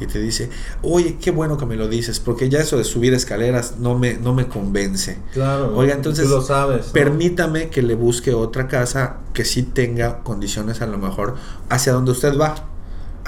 Y 0.00 0.06
te 0.06 0.20
dice, 0.20 0.50
oye, 0.82 1.16
qué 1.20 1.30
bueno 1.30 1.58
que 1.58 1.66
me 1.66 1.76
lo 1.76 1.88
dices, 1.88 2.20
porque 2.20 2.48
ya 2.48 2.60
eso 2.60 2.76
de 2.78 2.84
subir 2.84 3.14
escaleras 3.14 3.78
no 3.78 3.98
me, 3.98 4.14
no 4.14 4.34
me 4.34 4.46
convence. 4.46 5.18
Claro. 5.32 5.76
Oiga, 5.76 5.94
entonces, 5.94 6.26
tú 6.26 6.30
lo 6.30 6.42
sabes. 6.42 6.86
¿no? 6.88 6.92
Permítame 6.92 7.68
que 7.68 7.82
le 7.82 7.94
busque 7.94 8.32
otra 8.32 8.68
casa 8.68 9.18
que 9.32 9.44
sí 9.44 9.62
tenga 9.62 10.22
condiciones 10.22 10.82
a 10.82 10.86
lo 10.86 10.98
mejor 10.98 11.36
hacia 11.68 11.92
donde 11.92 12.12
usted 12.12 12.36
va. 12.38 12.54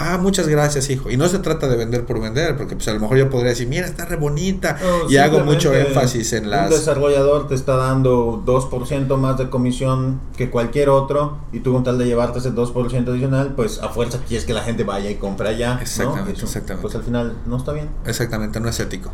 Ah, 0.02 0.16
muchas 0.16 0.48
gracias, 0.48 0.88
hijo. 0.88 1.10
Y 1.10 1.18
no 1.18 1.28
se 1.28 1.40
trata 1.40 1.68
de 1.68 1.76
vender 1.76 2.06
por 2.06 2.22
vender, 2.22 2.56
porque 2.56 2.74
pues 2.74 2.88
a 2.88 2.94
lo 2.94 3.00
mejor 3.00 3.18
yo 3.18 3.28
podría 3.28 3.50
decir, 3.50 3.68
mira, 3.68 3.86
está 3.86 4.06
re 4.06 4.16
bonita. 4.16 4.78
No, 4.82 5.10
y 5.10 5.18
hago 5.18 5.40
mucho 5.40 5.74
énfasis 5.74 6.32
en 6.32 6.44
Un 6.44 6.50
las... 6.50 6.70
desarrollador 6.70 7.48
te 7.48 7.54
está 7.54 7.76
dando 7.76 8.42
2% 8.46 9.14
más 9.18 9.36
de 9.36 9.50
comisión 9.50 10.18
que 10.38 10.48
cualquier 10.48 10.88
otro 10.88 11.36
y 11.52 11.60
tú 11.60 11.74
con 11.74 11.84
tal 11.84 11.98
de 11.98 12.06
llevarte 12.06 12.38
ese 12.38 12.50
2% 12.50 13.08
adicional, 13.08 13.52
pues 13.54 13.78
a 13.80 13.90
fuerza 13.90 14.20
quieres 14.26 14.46
que 14.46 14.54
la 14.54 14.62
gente 14.62 14.84
vaya 14.84 15.10
y 15.10 15.16
compre 15.16 15.50
allá. 15.50 15.74
¿no? 15.74 15.80
Exactamente, 15.82 16.32
Eso, 16.32 16.46
exactamente. 16.46 16.80
Pues 16.80 16.94
al 16.94 17.02
final 17.02 17.36
no 17.44 17.58
está 17.58 17.72
bien. 17.72 17.90
Exactamente, 18.06 18.58
no 18.58 18.70
es 18.70 18.80
ético. 18.80 19.12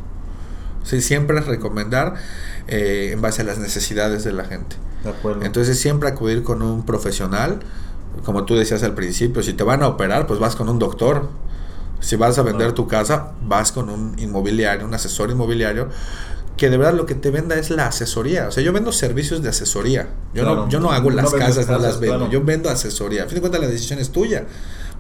Sí, 0.85 1.01
siempre 1.03 1.37
es 1.41 1.47
recomendar 1.47 2.15
eh, 2.69 3.11
en 3.13 3.21
base 3.21 3.43
a 3.43 3.45
las 3.45 3.59
necesidades 3.59 4.23
de 4.23 4.33
la 4.33 4.45
gente. 4.45 4.77
De 5.03 5.11
acuerdo. 5.11 5.45
Entonces 5.45 5.81
siempre 5.81 6.09
acudir 6.09 6.45
con 6.45 6.63
un 6.63 6.87
profesional, 6.87 7.59
como 8.25 8.45
tú 8.45 8.57
decías 8.57 8.83
al 8.83 8.95
principio, 8.95 9.43
si 9.43 9.53
te 9.53 9.65
van 9.65 9.83
a 9.83 9.89
operar, 9.89 10.27
pues 10.27 10.41
vas 10.41 10.57
con 10.57 10.69
un 10.69 10.79
doctor. 10.79 11.29
Si 12.01 12.17
vas 12.17 12.39
a 12.39 12.43
vender 12.43 12.73
tu 12.73 12.87
casa, 12.87 13.33
vas 13.43 13.73
con 13.73 13.89
un 13.89 14.19
inmobiliario, 14.19 14.87
un 14.87 14.95
asesor 14.95 15.31
inmobiliario, 15.31 15.89
que 16.57 16.71
de 16.71 16.77
verdad 16.77 16.95
lo 16.95 17.07
que 17.07 17.15
te 17.15 17.31
venda 17.31 17.57
es 17.57 17.71
la 17.71 17.87
asesoría. 17.87 18.49
O 18.49 18.51
sea, 18.51 18.63
yo 18.63 18.73
vendo 18.73 18.93
servicios 18.93 19.43
de 19.43 19.49
asesoría. 19.49 20.09
Yo, 20.35 20.45
no, 20.45 20.69
yo 20.69 20.79
no 20.79 20.91
hago 20.93 21.11
las 21.11 21.33
casas, 21.33 21.69
no 21.69 21.79
las 21.79 21.99
vendo. 21.99 22.17
claro. 22.19 22.33
Yo 22.33 22.43
vendo 22.45 22.71
asesoría. 22.71 23.25
A 23.25 23.27
fin 23.27 23.37
de 23.37 23.41
cuentas, 23.41 23.61
la 23.61 23.69
decisión 23.69 23.99
es 23.99 24.11
tuya. 24.11 24.45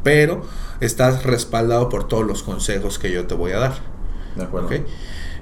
Pero 0.02 0.42
estás 0.80 1.24
respaldado 1.24 1.88
por 1.88 2.08
todos 2.08 2.26
los 2.26 2.42
consejos 2.42 2.98
que 2.98 3.10
yo 3.10 3.26
te 3.26 3.34
voy 3.34 3.52
a 3.52 3.58
dar. 3.58 3.74
de 4.36 4.44
acuerdo. 4.44 4.68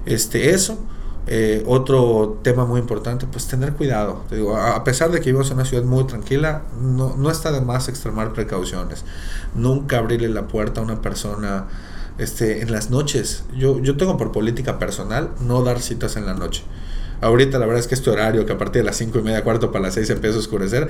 Este, 0.06 0.50
eso. 0.50 0.78
Eh, 1.26 1.62
otro 1.66 2.38
tema 2.42 2.66
muy 2.66 2.80
importante, 2.80 3.26
pues 3.26 3.46
tener 3.46 3.72
cuidado. 3.72 4.24
Te 4.28 4.36
digo, 4.36 4.56
a 4.56 4.84
pesar 4.84 5.10
de 5.10 5.20
que 5.20 5.26
vivimos 5.26 5.48
en 5.50 5.56
una 5.56 5.64
ciudad 5.64 5.84
muy 5.84 6.04
tranquila, 6.06 6.62
no, 6.80 7.16
no 7.16 7.30
está 7.30 7.50
de 7.50 7.60
más 7.62 7.88
extremar 7.88 8.32
precauciones. 8.34 9.04
Nunca 9.54 9.98
abrirle 9.98 10.28
la 10.28 10.46
puerta 10.48 10.80
a 10.80 10.84
una 10.84 11.00
persona 11.00 11.66
este, 12.18 12.60
en 12.60 12.70
las 12.70 12.90
noches. 12.90 13.44
Yo, 13.56 13.80
yo 13.80 13.96
tengo 13.96 14.16
por 14.18 14.32
política 14.32 14.78
personal 14.78 15.30
no 15.40 15.62
dar 15.62 15.80
citas 15.80 16.16
en 16.16 16.26
la 16.26 16.34
noche. 16.34 16.62
Ahorita 17.20 17.58
la 17.58 17.64
verdad 17.64 17.80
es 17.80 17.86
que 17.86 17.94
este 17.94 18.10
horario 18.10 18.44
que 18.44 18.52
a 18.52 18.58
partir 18.58 18.82
de 18.82 18.86
las 18.86 18.96
5 18.96 19.18
y 19.20 19.22
media, 19.22 19.42
cuarto 19.42 19.72
para 19.72 19.84
las 19.84 19.94
6 19.94 20.10
empieza 20.10 20.36
a 20.36 20.40
oscurecer, 20.40 20.88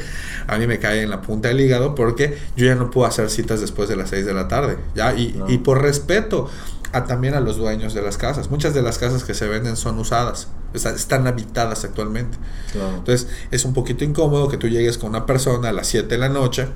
a 0.48 0.58
mí 0.58 0.66
me 0.66 0.80
cae 0.80 1.02
en 1.02 1.10
la 1.10 1.22
punta 1.22 1.46
del 1.48 1.60
hígado 1.60 1.94
porque 1.94 2.36
yo 2.56 2.66
ya 2.66 2.74
no 2.74 2.90
puedo 2.90 3.06
hacer 3.06 3.30
citas 3.30 3.60
después 3.60 3.88
de 3.88 3.94
las 3.94 4.10
6 4.10 4.26
de 4.26 4.34
la 4.34 4.48
tarde. 4.48 4.78
¿ya? 4.96 5.14
Y, 5.14 5.32
No. 5.34 5.48
y 5.48 5.58
por 5.58 5.80
respeto 5.82 6.50
a, 6.94 7.04
también 7.04 7.34
a 7.34 7.40
los 7.40 7.56
dueños 7.56 7.92
de 7.92 8.02
las 8.02 8.16
casas. 8.16 8.50
Muchas 8.50 8.72
de 8.72 8.82
las 8.82 8.98
casas 8.98 9.24
que 9.24 9.34
se 9.34 9.48
venden 9.48 9.76
son 9.76 9.98
usadas, 9.98 10.48
están 10.72 11.26
habitadas 11.26 11.84
actualmente. 11.84 12.38
Claro. 12.72 12.96
Entonces 12.96 13.28
es 13.50 13.64
un 13.64 13.74
poquito 13.74 14.04
incómodo 14.04 14.48
que 14.48 14.56
tú 14.56 14.68
llegues 14.68 14.96
con 14.96 15.10
una 15.10 15.26
persona 15.26 15.68
a 15.70 15.72
las 15.72 15.88
7 15.88 16.08
de 16.08 16.18
la 16.18 16.28
noche 16.28 16.68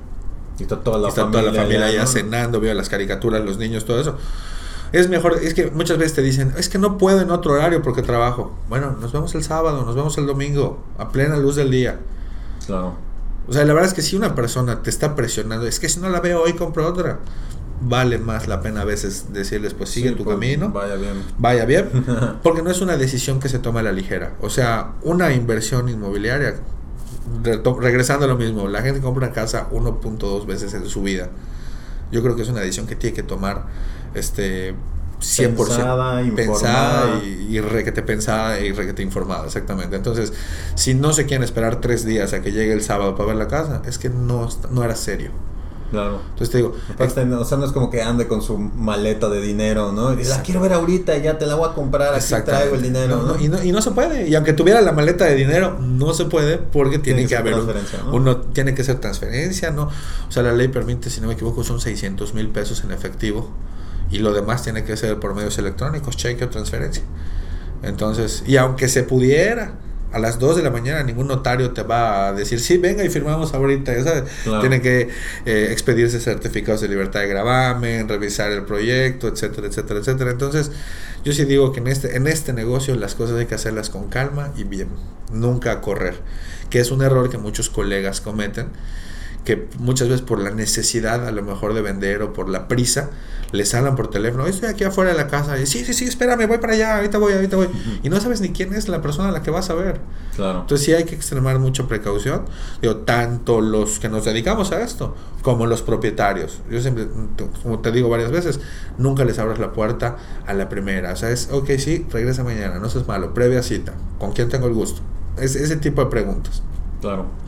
y 0.58 0.64
está 0.64 0.80
toda 0.80 0.98
la 0.98 1.08
está 1.08 1.22
familia, 1.22 1.40
toda 1.40 1.52
la 1.52 1.58
familia 1.60 1.86
allá, 1.86 1.94
allá 1.94 2.00
¿no? 2.02 2.06
cenando, 2.08 2.60
veo 2.60 2.74
las 2.74 2.88
caricaturas, 2.88 3.44
los 3.44 3.58
niños, 3.58 3.84
todo 3.84 4.00
eso. 4.00 4.16
Es 4.90 5.08
mejor, 5.08 5.38
es 5.42 5.54
que 5.54 5.70
muchas 5.70 5.98
veces 5.98 6.14
te 6.14 6.22
dicen, 6.22 6.54
es 6.56 6.68
que 6.68 6.78
no 6.78 6.96
puedo 6.96 7.20
en 7.20 7.30
otro 7.30 7.52
horario 7.52 7.82
porque 7.82 8.02
trabajo. 8.02 8.56
Bueno, 8.68 8.96
nos 9.00 9.12
vemos 9.12 9.34
el 9.34 9.44
sábado, 9.44 9.84
nos 9.84 9.94
vemos 9.94 10.16
el 10.18 10.26
domingo, 10.26 10.82
a 10.96 11.10
plena 11.10 11.36
luz 11.36 11.56
del 11.56 11.70
día. 11.70 11.98
Claro. 12.66 12.94
O 13.46 13.52
sea, 13.52 13.64
la 13.64 13.72
verdad 13.72 13.88
es 13.88 13.94
que 13.94 14.02
si 14.02 14.16
una 14.16 14.34
persona 14.34 14.82
te 14.82 14.90
está 14.90 15.14
presionando, 15.14 15.66
es 15.66 15.78
que 15.78 15.88
si 15.88 16.00
no 16.00 16.08
la 16.08 16.20
veo 16.20 16.42
hoy, 16.42 16.54
compro 16.54 16.86
otra. 16.86 17.18
Vale 17.80 18.18
más 18.18 18.48
la 18.48 18.60
pena 18.60 18.82
a 18.82 18.84
veces 18.84 19.26
decirles, 19.32 19.74
pues 19.74 19.90
sigue 19.90 20.10
Sí, 20.10 20.14
tu 20.16 20.24
pues, 20.24 20.34
camino, 20.34 20.70
Vaya 20.70 20.96
bien. 20.96 21.22
vaya 21.38 21.64
bien, 21.64 21.88
porque 22.42 22.62
no 22.62 22.70
es 22.70 22.80
una 22.80 22.96
decisión 22.96 23.38
que 23.38 23.48
se 23.48 23.58
toma 23.60 23.80
a 23.80 23.82
la 23.84 23.92
ligera. 23.92 24.34
O 24.40 24.50
sea, 24.50 24.94
una 25.02 25.32
inversión 25.32 25.88
inmobiliaria, 25.88 26.56
regresando 27.80 28.24
a 28.24 28.28
lo 28.28 28.36
mismo, 28.36 28.68
la 28.68 28.82
gente 28.82 29.00
compra 29.00 29.26
una 29.26 29.34
casa 29.34 29.68
1.2 29.70 30.46
veces 30.46 30.74
en 30.74 30.86
su 30.88 31.02
vida. 31.02 31.28
Yo 32.10 32.22
creo 32.22 32.34
que 32.34 32.42
es 32.42 32.48
una 32.48 32.60
decisión 32.60 32.86
que 32.86 32.96
tiene 32.96 33.14
que 33.14 33.22
tomar 33.22 33.66
este 34.14 34.74
100% 35.20 35.56
Pensada, 35.56 36.22
pensada 36.34 37.20
y, 37.24 37.56
y 37.56 37.60
requete 37.60 38.02
pensada 38.02 38.60
y 38.60 38.72
requete 38.72 39.02
informada, 39.02 39.46
exactamente. 39.46 39.96
Entonces, 39.96 40.32
si 40.74 40.94
no 40.94 41.12
se 41.12 41.26
quieren 41.26 41.44
esperar 41.44 41.80
tres 41.80 42.04
días 42.04 42.32
a 42.32 42.40
que 42.40 42.52
llegue 42.52 42.72
el 42.72 42.82
sábado 42.82 43.14
para 43.14 43.28
ver 43.28 43.36
la 43.36 43.48
casa, 43.48 43.82
es 43.86 43.98
que 43.98 44.08
no, 44.08 44.48
no 44.70 44.84
era 44.84 44.96
serio. 44.96 45.30
Claro. 45.90 46.20
Entonces 46.30 46.50
te 46.50 46.58
digo, 46.58 46.74
Aparte, 46.92 47.24
no, 47.24 47.40
o 47.40 47.44
sea, 47.46 47.56
no 47.56 47.64
es 47.64 47.72
como 47.72 47.88
que 47.88 48.02
ande 48.02 48.26
con 48.28 48.42
su 48.42 48.58
maleta 48.58 49.28
de 49.30 49.40
dinero, 49.40 49.90
¿no? 49.92 50.12
Y 50.12 50.24
la 50.24 50.42
quiero 50.42 50.60
ver 50.60 50.74
ahorita 50.74 51.16
y 51.16 51.22
ya 51.22 51.38
te 51.38 51.46
la 51.46 51.54
voy 51.54 51.68
a 51.70 51.72
comprar, 51.72 52.14
aquí 52.14 52.34
traigo 52.44 52.74
el 52.74 52.82
dinero, 52.82 53.22
No, 53.22 53.38
y, 53.42 53.48
no, 53.48 53.62
y 53.62 53.72
no 53.72 53.80
se 53.80 53.92
puede. 53.92 54.28
Y 54.28 54.34
aunque 54.34 54.52
tuviera 54.52 54.80
la 54.82 54.92
maleta 54.92 55.24
de 55.24 55.34
dinero, 55.34 55.78
no 55.80 56.12
se 56.12 56.26
puede 56.26 56.58
porque 56.58 56.98
tiene, 56.98 57.20
Tiene 57.20 57.28
que 57.28 57.36
haber 57.36 57.54
un- 57.54 57.60
transferencia, 57.66 58.00
¿no? 58.04 58.14
uno 58.16 58.36
tiene 58.38 58.74
que 58.74 58.84
ser 58.84 58.98
transferencia, 59.00 59.70
¿no? 59.70 59.84
O 60.28 60.30
sea, 60.30 60.42
la 60.42 60.52
ley 60.52 60.68
permite, 60.68 61.08
si 61.08 61.20
no 61.22 61.26
me 61.28 61.32
equivoco, 61.34 61.64
son 61.64 61.80
600 61.80 62.34
mil 62.34 62.48
pesos 62.50 62.84
en 62.84 62.92
efectivo 62.92 63.48
y 64.10 64.18
lo 64.18 64.32
demás 64.34 64.62
tiene 64.62 64.84
que 64.84 64.96
ser 64.96 65.18
por 65.18 65.34
medios 65.34 65.56
electrónicos, 65.58 66.16
cheque 66.16 66.44
o 66.44 66.48
transferencia. 66.50 67.02
Entonces, 67.82 68.42
y 68.46 68.56
aunque 68.56 68.88
se 68.88 69.04
pudiera, 69.04 69.72
a 70.12 70.18
las 70.18 70.38
2 70.38 70.56
de 70.56 70.62
la 70.62 70.70
mañana 70.70 71.02
ningún 71.02 71.28
notario 71.28 71.72
te 71.72 71.82
va 71.82 72.28
a 72.28 72.32
decir, 72.32 72.60
sí, 72.60 72.78
venga 72.78 73.04
y 73.04 73.10
firmamos 73.10 73.54
ahorita. 73.54 73.94
Claro. 74.44 74.60
Tienen 74.60 74.80
que 74.80 75.08
eh, 75.44 75.68
expedirse 75.70 76.20
certificados 76.20 76.80
de 76.80 76.88
libertad 76.88 77.20
de 77.20 77.28
gravamen, 77.28 78.08
revisar 78.08 78.50
el 78.50 78.64
proyecto, 78.64 79.28
etcétera, 79.28 79.66
etcétera, 79.66 80.00
etcétera. 80.00 80.30
Entonces, 80.30 80.70
yo 81.24 81.32
sí 81.32 81.44
digo 81.44 81.72
que 81.72 81.80
en 81.80 81.88
este, 81.88 82.16
en 82.16 82.26
este 82.26 82.52
negocio 82.52 82.94
las 82.96 83.14
cosas 83.14 83.38
hay 83.38 83.46
que 83.46 83.54
hacerlas 83.54 83.90
con 83.90 84.08
calma 84.08 84.52
y 84.56 84.64
bien, 84.64 84.88
nunca 85.32 85.80
correr, 85.80 86.14
que 86.70 86.80
es 86.80 86.90
un 86.90 87.02
error 87.02 87.28
que 87.28 87.38
muchos 87.38 87.68
colegas 87.68 88.20
cometen, 88.20 88.68
que 89.48 89.66
muchas 89.78 90.08
veces 90.08 90.20
por 90.20 90.40
la 90.40 90.50
necesidad 90.50 91.26
a 91.26 91.32
lo 91.32 91.42
mejor 91.42 91.72
de 91.72 91.80
vender 91.80 92.20
o 92.20 92.34
por 92.34 92.50
la 92.50 92.68
prisa, 92.68 93.08
les 93.50 93.72
hablan 93.72 93.96
por 93.96 94.10
teléfono, 94.10 94.46
estoy 94.46 94.68
aquí 94.68 94.84
afuera 94.84 95.12
de 95.12 95.16
la 95.16 95.26
casa, 95.26 95.58
y 95.58 95.64
sí, 95.64 95.86
sí, 95.86 95.94
sí, 95.94 96.04
espérame, 96.04 96.46
voy 96.46 96.58
para 96.58 96.74
allá, 96.74 96.96
ahorita 96.96 97.16
voy, 97.16 97.32
ahorita 97.32 97.56
voy, 97.56 97.70
y 98.02 98.10
no 98.10 98.20
sabes 98.20 98.42
ni 98.42 98.50
quién 98.50 98.74
es 98.74 98.90
la 98.90 99.00
persona 99.00 99.30
a 99.30 99.32
la 99.32 99.42
que 99.42 99.50
vas 99.50 99.70
a 99.70 99.74
ver. 99.74 100.02
Claro. 100.36 100.60
Entonces 100.60 100.84
sí 100.84 100.92
hay 100.92 101.04
que 101.04 101.14
extremar 101.14 101.58
mucha 101.60 101.88
precaución, 101.88 102.44
digo, 102.82 102.96
tanto 102.96 103.62
los 103.62 103.98
que 104.00 104.10
nos 104.10 104.26
dedicamos 104.26 104.70
a 104.72 104.82
esto 104.82 105.16
como 105.40 105.64
los 105.64 105.80
propietarios. 105.80 106.60
Yo 106.70 106.82
siempre, 106.82 107.08
como 107.62 107.78
te 107.78 107.90
digo 107.90 108.10
varias 108.10 108.30
veces, 108.30 108.60
nunca 108.98 109.24
les 109.24 109.38
abras 109.38 109.58
la 109.58 109.72
puerta 109.72 110.18
a 110.46 110.52
la 110.52 110.68
primera. 110.68 111.14
O 111.14 111.16
sea, 111.16 111.30
es, 111.30 111.48
ok, 111.50 111.70
sí, 111.78 112.04
regresa 112.10 112.44
mañana, 112.44 112.78
no 112.80 112.90
seas 112.90 113.08
malo, 113.08 113.32
previa 113.32 113.62
cita, 113.62 113.94
¿con 114.18 114.32
quién 114.32 114.50
tengo 114.50 114.66
el 114.66 114.74
gusto? 114.74 115.00
Es, 115.38 115.56
ese 115.56 115.78
tipo 115.78 116.04
de 116.04 116.10
preguntas. 116.10 116.62
Claro. 117.00 117.47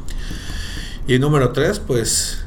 Y 1.06 1.18
número 1.18 1.50
tres, 1.52 1.80
pues, 1.80 2.44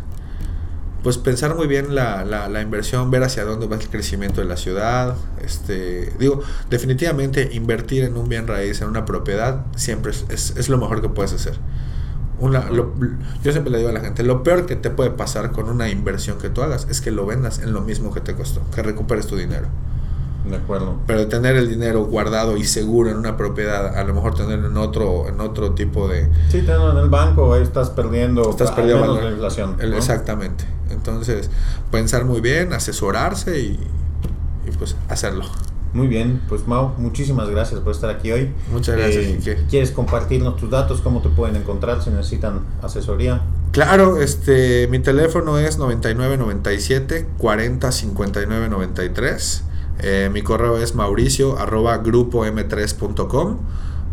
pues 1.03 1.17
pensar 1.17 1.55
muy 1.55 1.67
bien 1.67 1.95
la, 1.95 2.23
la, 2.23 2.47
la 2.47 2.61
inversión, 2.61 3.11
ver 3.11 3.23
hacia 3.23 3.43
dónde 3.43 3.67
va 3.67 3.75
el 3.75 3.89
crecimiento 3.89 4.39
de 4.41 4.47
la 4.47 4.55
ciudad. 4.55 5.15
Este, 5.43 6.13
digo, 6.17 6.41
definitivamente 6.69 7.49
invertir 7.53 8.03
en 8.03 8.15
un 8.15 8.29
bien 8.29 8.47
raíz, 8.47 8.81
en 8.81 8.87
una 8.87 9.03
propiedad, 9.05 9.65
siempre 9.75 10.11
es, 10.11 10.25
es, 10.29 10.53
es 10.57 10.69
lo 10.69 10.77
mejor 10.77 11.01
que 11.01 11.09
puedes 11.09 11.33
hacer. 11.33 11.55
Una, 12.39 12.69
lo- 12.69 12.93
yo 13.43 13.51
siempre 13.51 13.71
le 13.71 13.79
digo 13.79 13.89
a 13.89 13.93
la 13.93 14.01
gente, 14.01 14.23
lo 14.23 14.43
peor 14.43 14.65
que 14.65 14.75
te 14.77 14.89
puede 14.89 15.11
pasar 15.11 15.51
con 15.51 15.69
una 15.69 15.89
inversión 15.89 16.37
que 16.39 16.49
tú 16.49 16.61
hagas 16.63 16.87
es 16.89 17.01
que 17.01 17.11
lo 17.11 17.25
vendas 17.25 17.59
en 17.59 17.73
lo 17.73 17.81
mismo 17.81 18.13
que 18.13 18.21
te 18.21 18.35
costó, 18.35 18.61
que 18.73 18.81
recuperes 18.83 19.27
tu 19.27 19.35
dinero. 19.37 19.67
De 20.49 20.57
acuerdo. 20.57 20.95
Pero 21.07 21.27
tener 21.27 21.55
el 21.55 21.69
dinero 21.69 22.03
guardado 22.05 22.57
y 22.57 22.65
seguro 22.65 23.09
en 23.09 23.17
una 23.17 23.37
propiedad, 23.37 23.95
a 23.97 24.03
lo 24.03 24.13
mejor 24.13 24.35
tenerlo 24.35 24.67
en 24.67 24.77
otro, 24.77 25.27
en 25.29 25.39
otro 25.39 25.71
tipo 25.71 26.07
de, 26.09 26.27
Sí, 26.49 26.61
tenlo 26.63 26.91
en 26.91 26.97
el 26.97 27.09
banco, 27.09 27.53
ahí 27.53 27.63
estás 27.63 27.89
perdiendo, 27.91 28.49
estás 28.49 28.71
perdiendo 28.71 29.01
menos 29.01 29.15
valor. 29.15 29.29
la 29.29 29.31
inflación. 29.35 29.75
El- 29.79 29.91
¿no? 29.91 29.97
Exactamente. 29.97 30.65
Entonces, 30.89 31.49
pensar 31.91 32.25
muy 32.25 32.41
bien, 32.41 32.73
asesorarse 32.73 33.59
y, 33.59 33.79
y 34.67 34.71
pues 34.77 34.95
hacerlo. 35.09 35.45
Muy 35.93 36.07
bien, 36.07 36.41
pues 36.49 36.67
Mau, 36.67 36.93
muchísimas 36.97 37.49
gracias 37.49 37.79
por 37.79 37.93
estar 37.93 38.09
aquí 38.09 38.31
hoy. 38.31 38.51
Muchas 38.71 38.97
gracias. 38.97 39.25
Eh, 39.47 39.63
¿Quieres 39.69 39.91
compartirnos 39.91 40.57
tus 40.57 40.69
datos? 40.71 41.01
¿Cómo 41.01 41.21
te 41.21 41.29
pueden 41.29 41.55
encontrar 41.55 42.03
si 42.03 42.09
necesitan 42.09 42.61
asesoría? 42.81 43.41
Claro, 43.71 44.19
este, 44.19 44.87
mi 44.89 44.99
teléfono 44.99 45.57
es 45.59 45.77
9997 45.77 47.27
40 47.37 47.91
59 47.91 48.69
93. 48.69 49.63
Mi 50.31 50.41
correo 50.41 50.77
es 50.77 50.95
mauricio 50.95 51.57
arroba 51.57 51.97
grupo 51.99 52.45
m3.com 52.45 53.57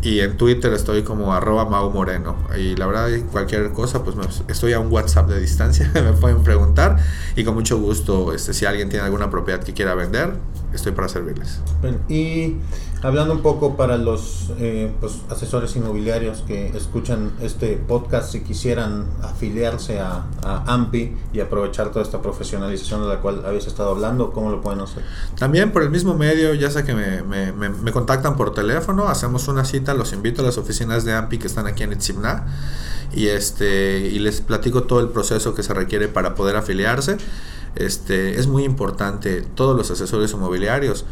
y 0.02 0.20
en 0.20 0.36
Twitter 0.38 0.72
estoy 0.72 1.02
como 1.02 1.34
arroba 1.34 1.66
Mau 1.66 1.90
Moreno. 1.90 2.36
Y 2.58 2.74
la 2.76 2.86
verdad, 2.86 3.08
cualquier 3.30 3.70
cosa, 3.72 4.02
pues 4.02 4.16
estoy 4.48 4.72
a 4.72 4.80
un 4.80 4.90
WhatsApp 4.90 5.28
de 5.28 5.40
distancia, 5.40 5.90
me 5.94 6.12
pueden 6.12 6.42
preguntar. 6.42 6.96
Y 7.36 7.44
con 7.44 7.54
mucho 7.54 7.78
gusto, 7.78 8.32
este, 8.32 8.54
si 8.54 8.64
alguien 8.64 8.88
tiene 8.88 9.04
alguna 9.04 9.30
propiedad 9.30 9.62
que 9.62 9.74
quiera 9.74 9.94
vender, 9.94 10.32
estoy 10.72 10.92
para 10.92 11.08
servirles. 11.08 11.60
Y 12.08 12.56
hablando 13.02 13.34
un 13.34 13.40
poco 13.40 13.76
para 13.76 13.96
los 13.96 14.52
eh, 14.58 14.92
pues, 15.00 15.18
asesores 15.30 15.74
inmobiliarios 15.76 16.42
que 16.46 16.68
escuchan 16.68 17.32
este 17.40 17.76
podcast, 17.76 18.32
si 18.32 18.40
quisieran 18.42 19.06
afiliarse 19.22 20.00
a, 20.00 20.26
AMPI 20.66 21.16
y 21.32 21.40
aprovechar 21.40 21.90
toda 21.90 22.04
esta 22.04 22.20
profesionalización 22.20 23.02
de 23.02 23.08
la 23.08 23.20
cual 23.20 23.42
habéis 23.46 23.66
estado 23.66 23.90
hablando, 23.90 24.32
¿cómo 24.32 24.50
lo 24.50 24.60
pueden 24.60 24.80
hacer? 24.80 25.02
También 25.38 25.72
por 25.72 25.82
el 25.82 25.90
mismo 25.90 26.14
medio, 26.14 26.54
ya 26.54 26.70
sea 26.70 26.84
que 26.84 26.94
me, 26.94 27.22
me, 27.22 27.52
me, 27.52 27.92
contactan 27.92 28.36
por 28.36 28.52
teléfono, 28.52 29.08
hacemos 29.08 29.48
una 29.48 29.64
cita, 29.64 29.94
los 29.94 30.12
invito 30.12 30.42
a 30.42 30.44
las 30.44 30.58
oficinas 30.58 31.04
de 31.04 31.14
AMPI 31.14 31.38
que 31.38 31.46
están 31.46 31.66
aquí 31.66 31.82
en 31.82 31.92
Itzimna 31.92 32.46
y, 33.12 33.28
este, 33.28 33.98
y 33.98 34.18
les 34.18 34.40
platico 34.40 34.84
todo 34.84 35.00
el 35.00 35.08
proceso 35.08 35.54
que 35.54 35.62
se 35.62 35.74
requiere 35.74 36.08
para 36.08 36.34
poder 36.34 36.56
afiliarse. 36.56 37.16
Este, 37.76 38.38
es 38.38 38.46
muy 38.46 38.64
importante, 38.64 39.42
todos 39.42 39.76
los 39.76 39.90
asesores 39.90 40.32
inmobiliarios, 40.32 41.04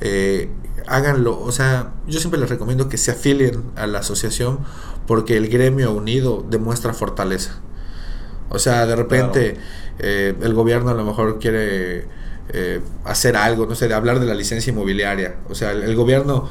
eh, 0.00 0.48
háganlo, 0.86 1.40
o 1.40 1.52
sea, 1.52 1.92
yo 2.06 2.20
siempre 2.20 2.38
les 2.38 2.48
recomiendo 2.48 2.88
que 2.88 2.98
se 2.98 3.10
afilien 3.10 3.62
a 3.76 3.86
la 3.86 4.00
asociación 4.00 4.60
porque 5.06 5.36
el 5.36 5.48
gremio 5.48 5.92
unido 5.92 6.44
demuestra 6.48 6.92
fortaleza. 6.92 7.60
O 8.48 8.58
sea, 8.58 8.86
de 8.86 8.94
repente 8.94 9.56
eh, 9.98 10.34
el 10.40 10.54
gobierno 10.54 10.90
a 10.90 10.94
lo 10.94 11.04
mejor 11.04 11.38
quiere 11.38 12.06
eh, 12.50 12.80
hacer 13.04 13.36
algo, 13.36 13.66
no 13.66 13.74
sé, 13.74 13.88
de 13.88 13.94
hablar 13.94 14.20
de 14.20 14.26
la 14.26 14.34
licencia 14.34 14.70
inmobiliaria. 14.70 15.36
O 15.48 15.54
sea, 15.54 15.72
el, 15.72 15.96
gobierno 15.96 16.48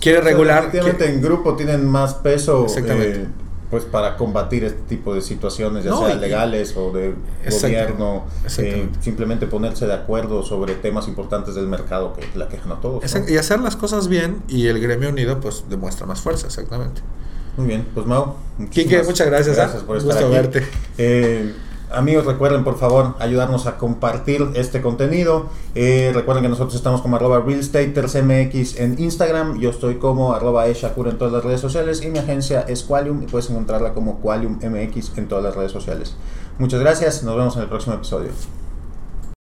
quiere 0.00 0.20
regular. 0.20 0.64
Efectivamente, 0.64 1.08
en 1.08 1.22
grupo 1.22 1.54
tienen 1.54 1.86
más 1.86 2.14
peso. 2.14 2.64
Exactamente 2.64 3.26
pues 3.70 3.84
para 3.84 4.16
combatir 4.16 4.64
este 4.64 4.80
tipo 4.88 5.14
de 5.14 5.22
situaciones, 5.22 5.84
ya 5.84 5.96
sea 5.96 6.16
legales 6.16 6.76
o 6.76 6.90
de 6.90 7.14
gobierno, 7.48 8.24
eh, 8.58 8.88
simplemente 9.00 9.46
ponerse 9.46 9.86
de 9.86 9.94
acuerdo 9.94 10.42
sobre 10.42 10.74
temas 10.74 11.06
importantes 11.06 11.54
del 11.54 11.68
mercado 11.68 12.12
que 12.12 12.26
la 12.36 12.48
quejan 12.48 12.72
a 12.72 12.80
todos. 12.80 13.04
Y 13.28 13.36
hacer 13.36 13.60
las 13.60 13.76
cosas 13.76 14.08
bien 14.08 14.42
y 14.48 14.66
el 14.66 14.80
gremio 14.80 15.10
unido 15.10 15.38
pues 15.40 15.64
demuestra 15.68 16.06
más 16.06 16.20
fuerza, 16.20 16.48
exactamente. 16.48 17.00
Muy 17.56 17.68
bien, 17.68 17.86
pues 17.94 18.06
Mau. 18.06 18.34
Quique, 18.70 19.02
muchas 19.02 19.26
gracias. 19.26 19.58
¿ah? 19.58 19.62
Gracias 19.62 19.82
por 19.82 19.96
estar 19.96 20.14
Gusto 20.14 20.30
verte. 20.30 20.66
Eh, 20.98 21.52
Amigos, 21.92 22.24
recuerden 22.24 22.62
por 22.62 22.78
favor 22.78 23.16
ayudarnos 23.18 23.66
a 23.66 23.76
compartir 23.76 24.48
este 24.54 24.80
contenido. 24.80 25.46
Eh, 25.74 26.12
recuerden 26.14 26.44
que 26.44 26.48
nosotros 26.48 26.76
estamos 26.76 27.02
como 27.02 27.16
arroba 27.16 27.40
realestatersmx 27.40 28.78
en 28.78 28.96
Instagram. 28.96 29.58
Yo 29.58 29.70
estoy 29.70 29.96
como 29.96 30.32
arroba 30.32 30.68
eshakur 30.68 31.08
en 31.08 31.18
todas 31.18 31.32
las 31.32 31.44
redes 31.44 31.60
sociales. 31.60 32.02
Y 32.02 32.08
mi 32.08 32.20
agencia 32.20 32.60
es 32.60 32.84
Qualium 32.84 33.24
y 33.24 33.26
puedes 33.26 33.50
encontrarla 33.50 33.92
como 33.92 34.20
Qualium 34.20 34.60
MX 34.62 35.18
en 35.18 35.26
todas 35.26 35.42
las 35.42 35.56
redes 35.56 35.72
sociales. 35.72 36.14
Muchas 36.58 36.78
gracias. 36.78 37.24
Nos 37.24 37.36
vemos 37.36 37.56
en 37.56 37.62
el 37.62 37.68
próximo 37.68 37.96
episodio. 37.96 38.30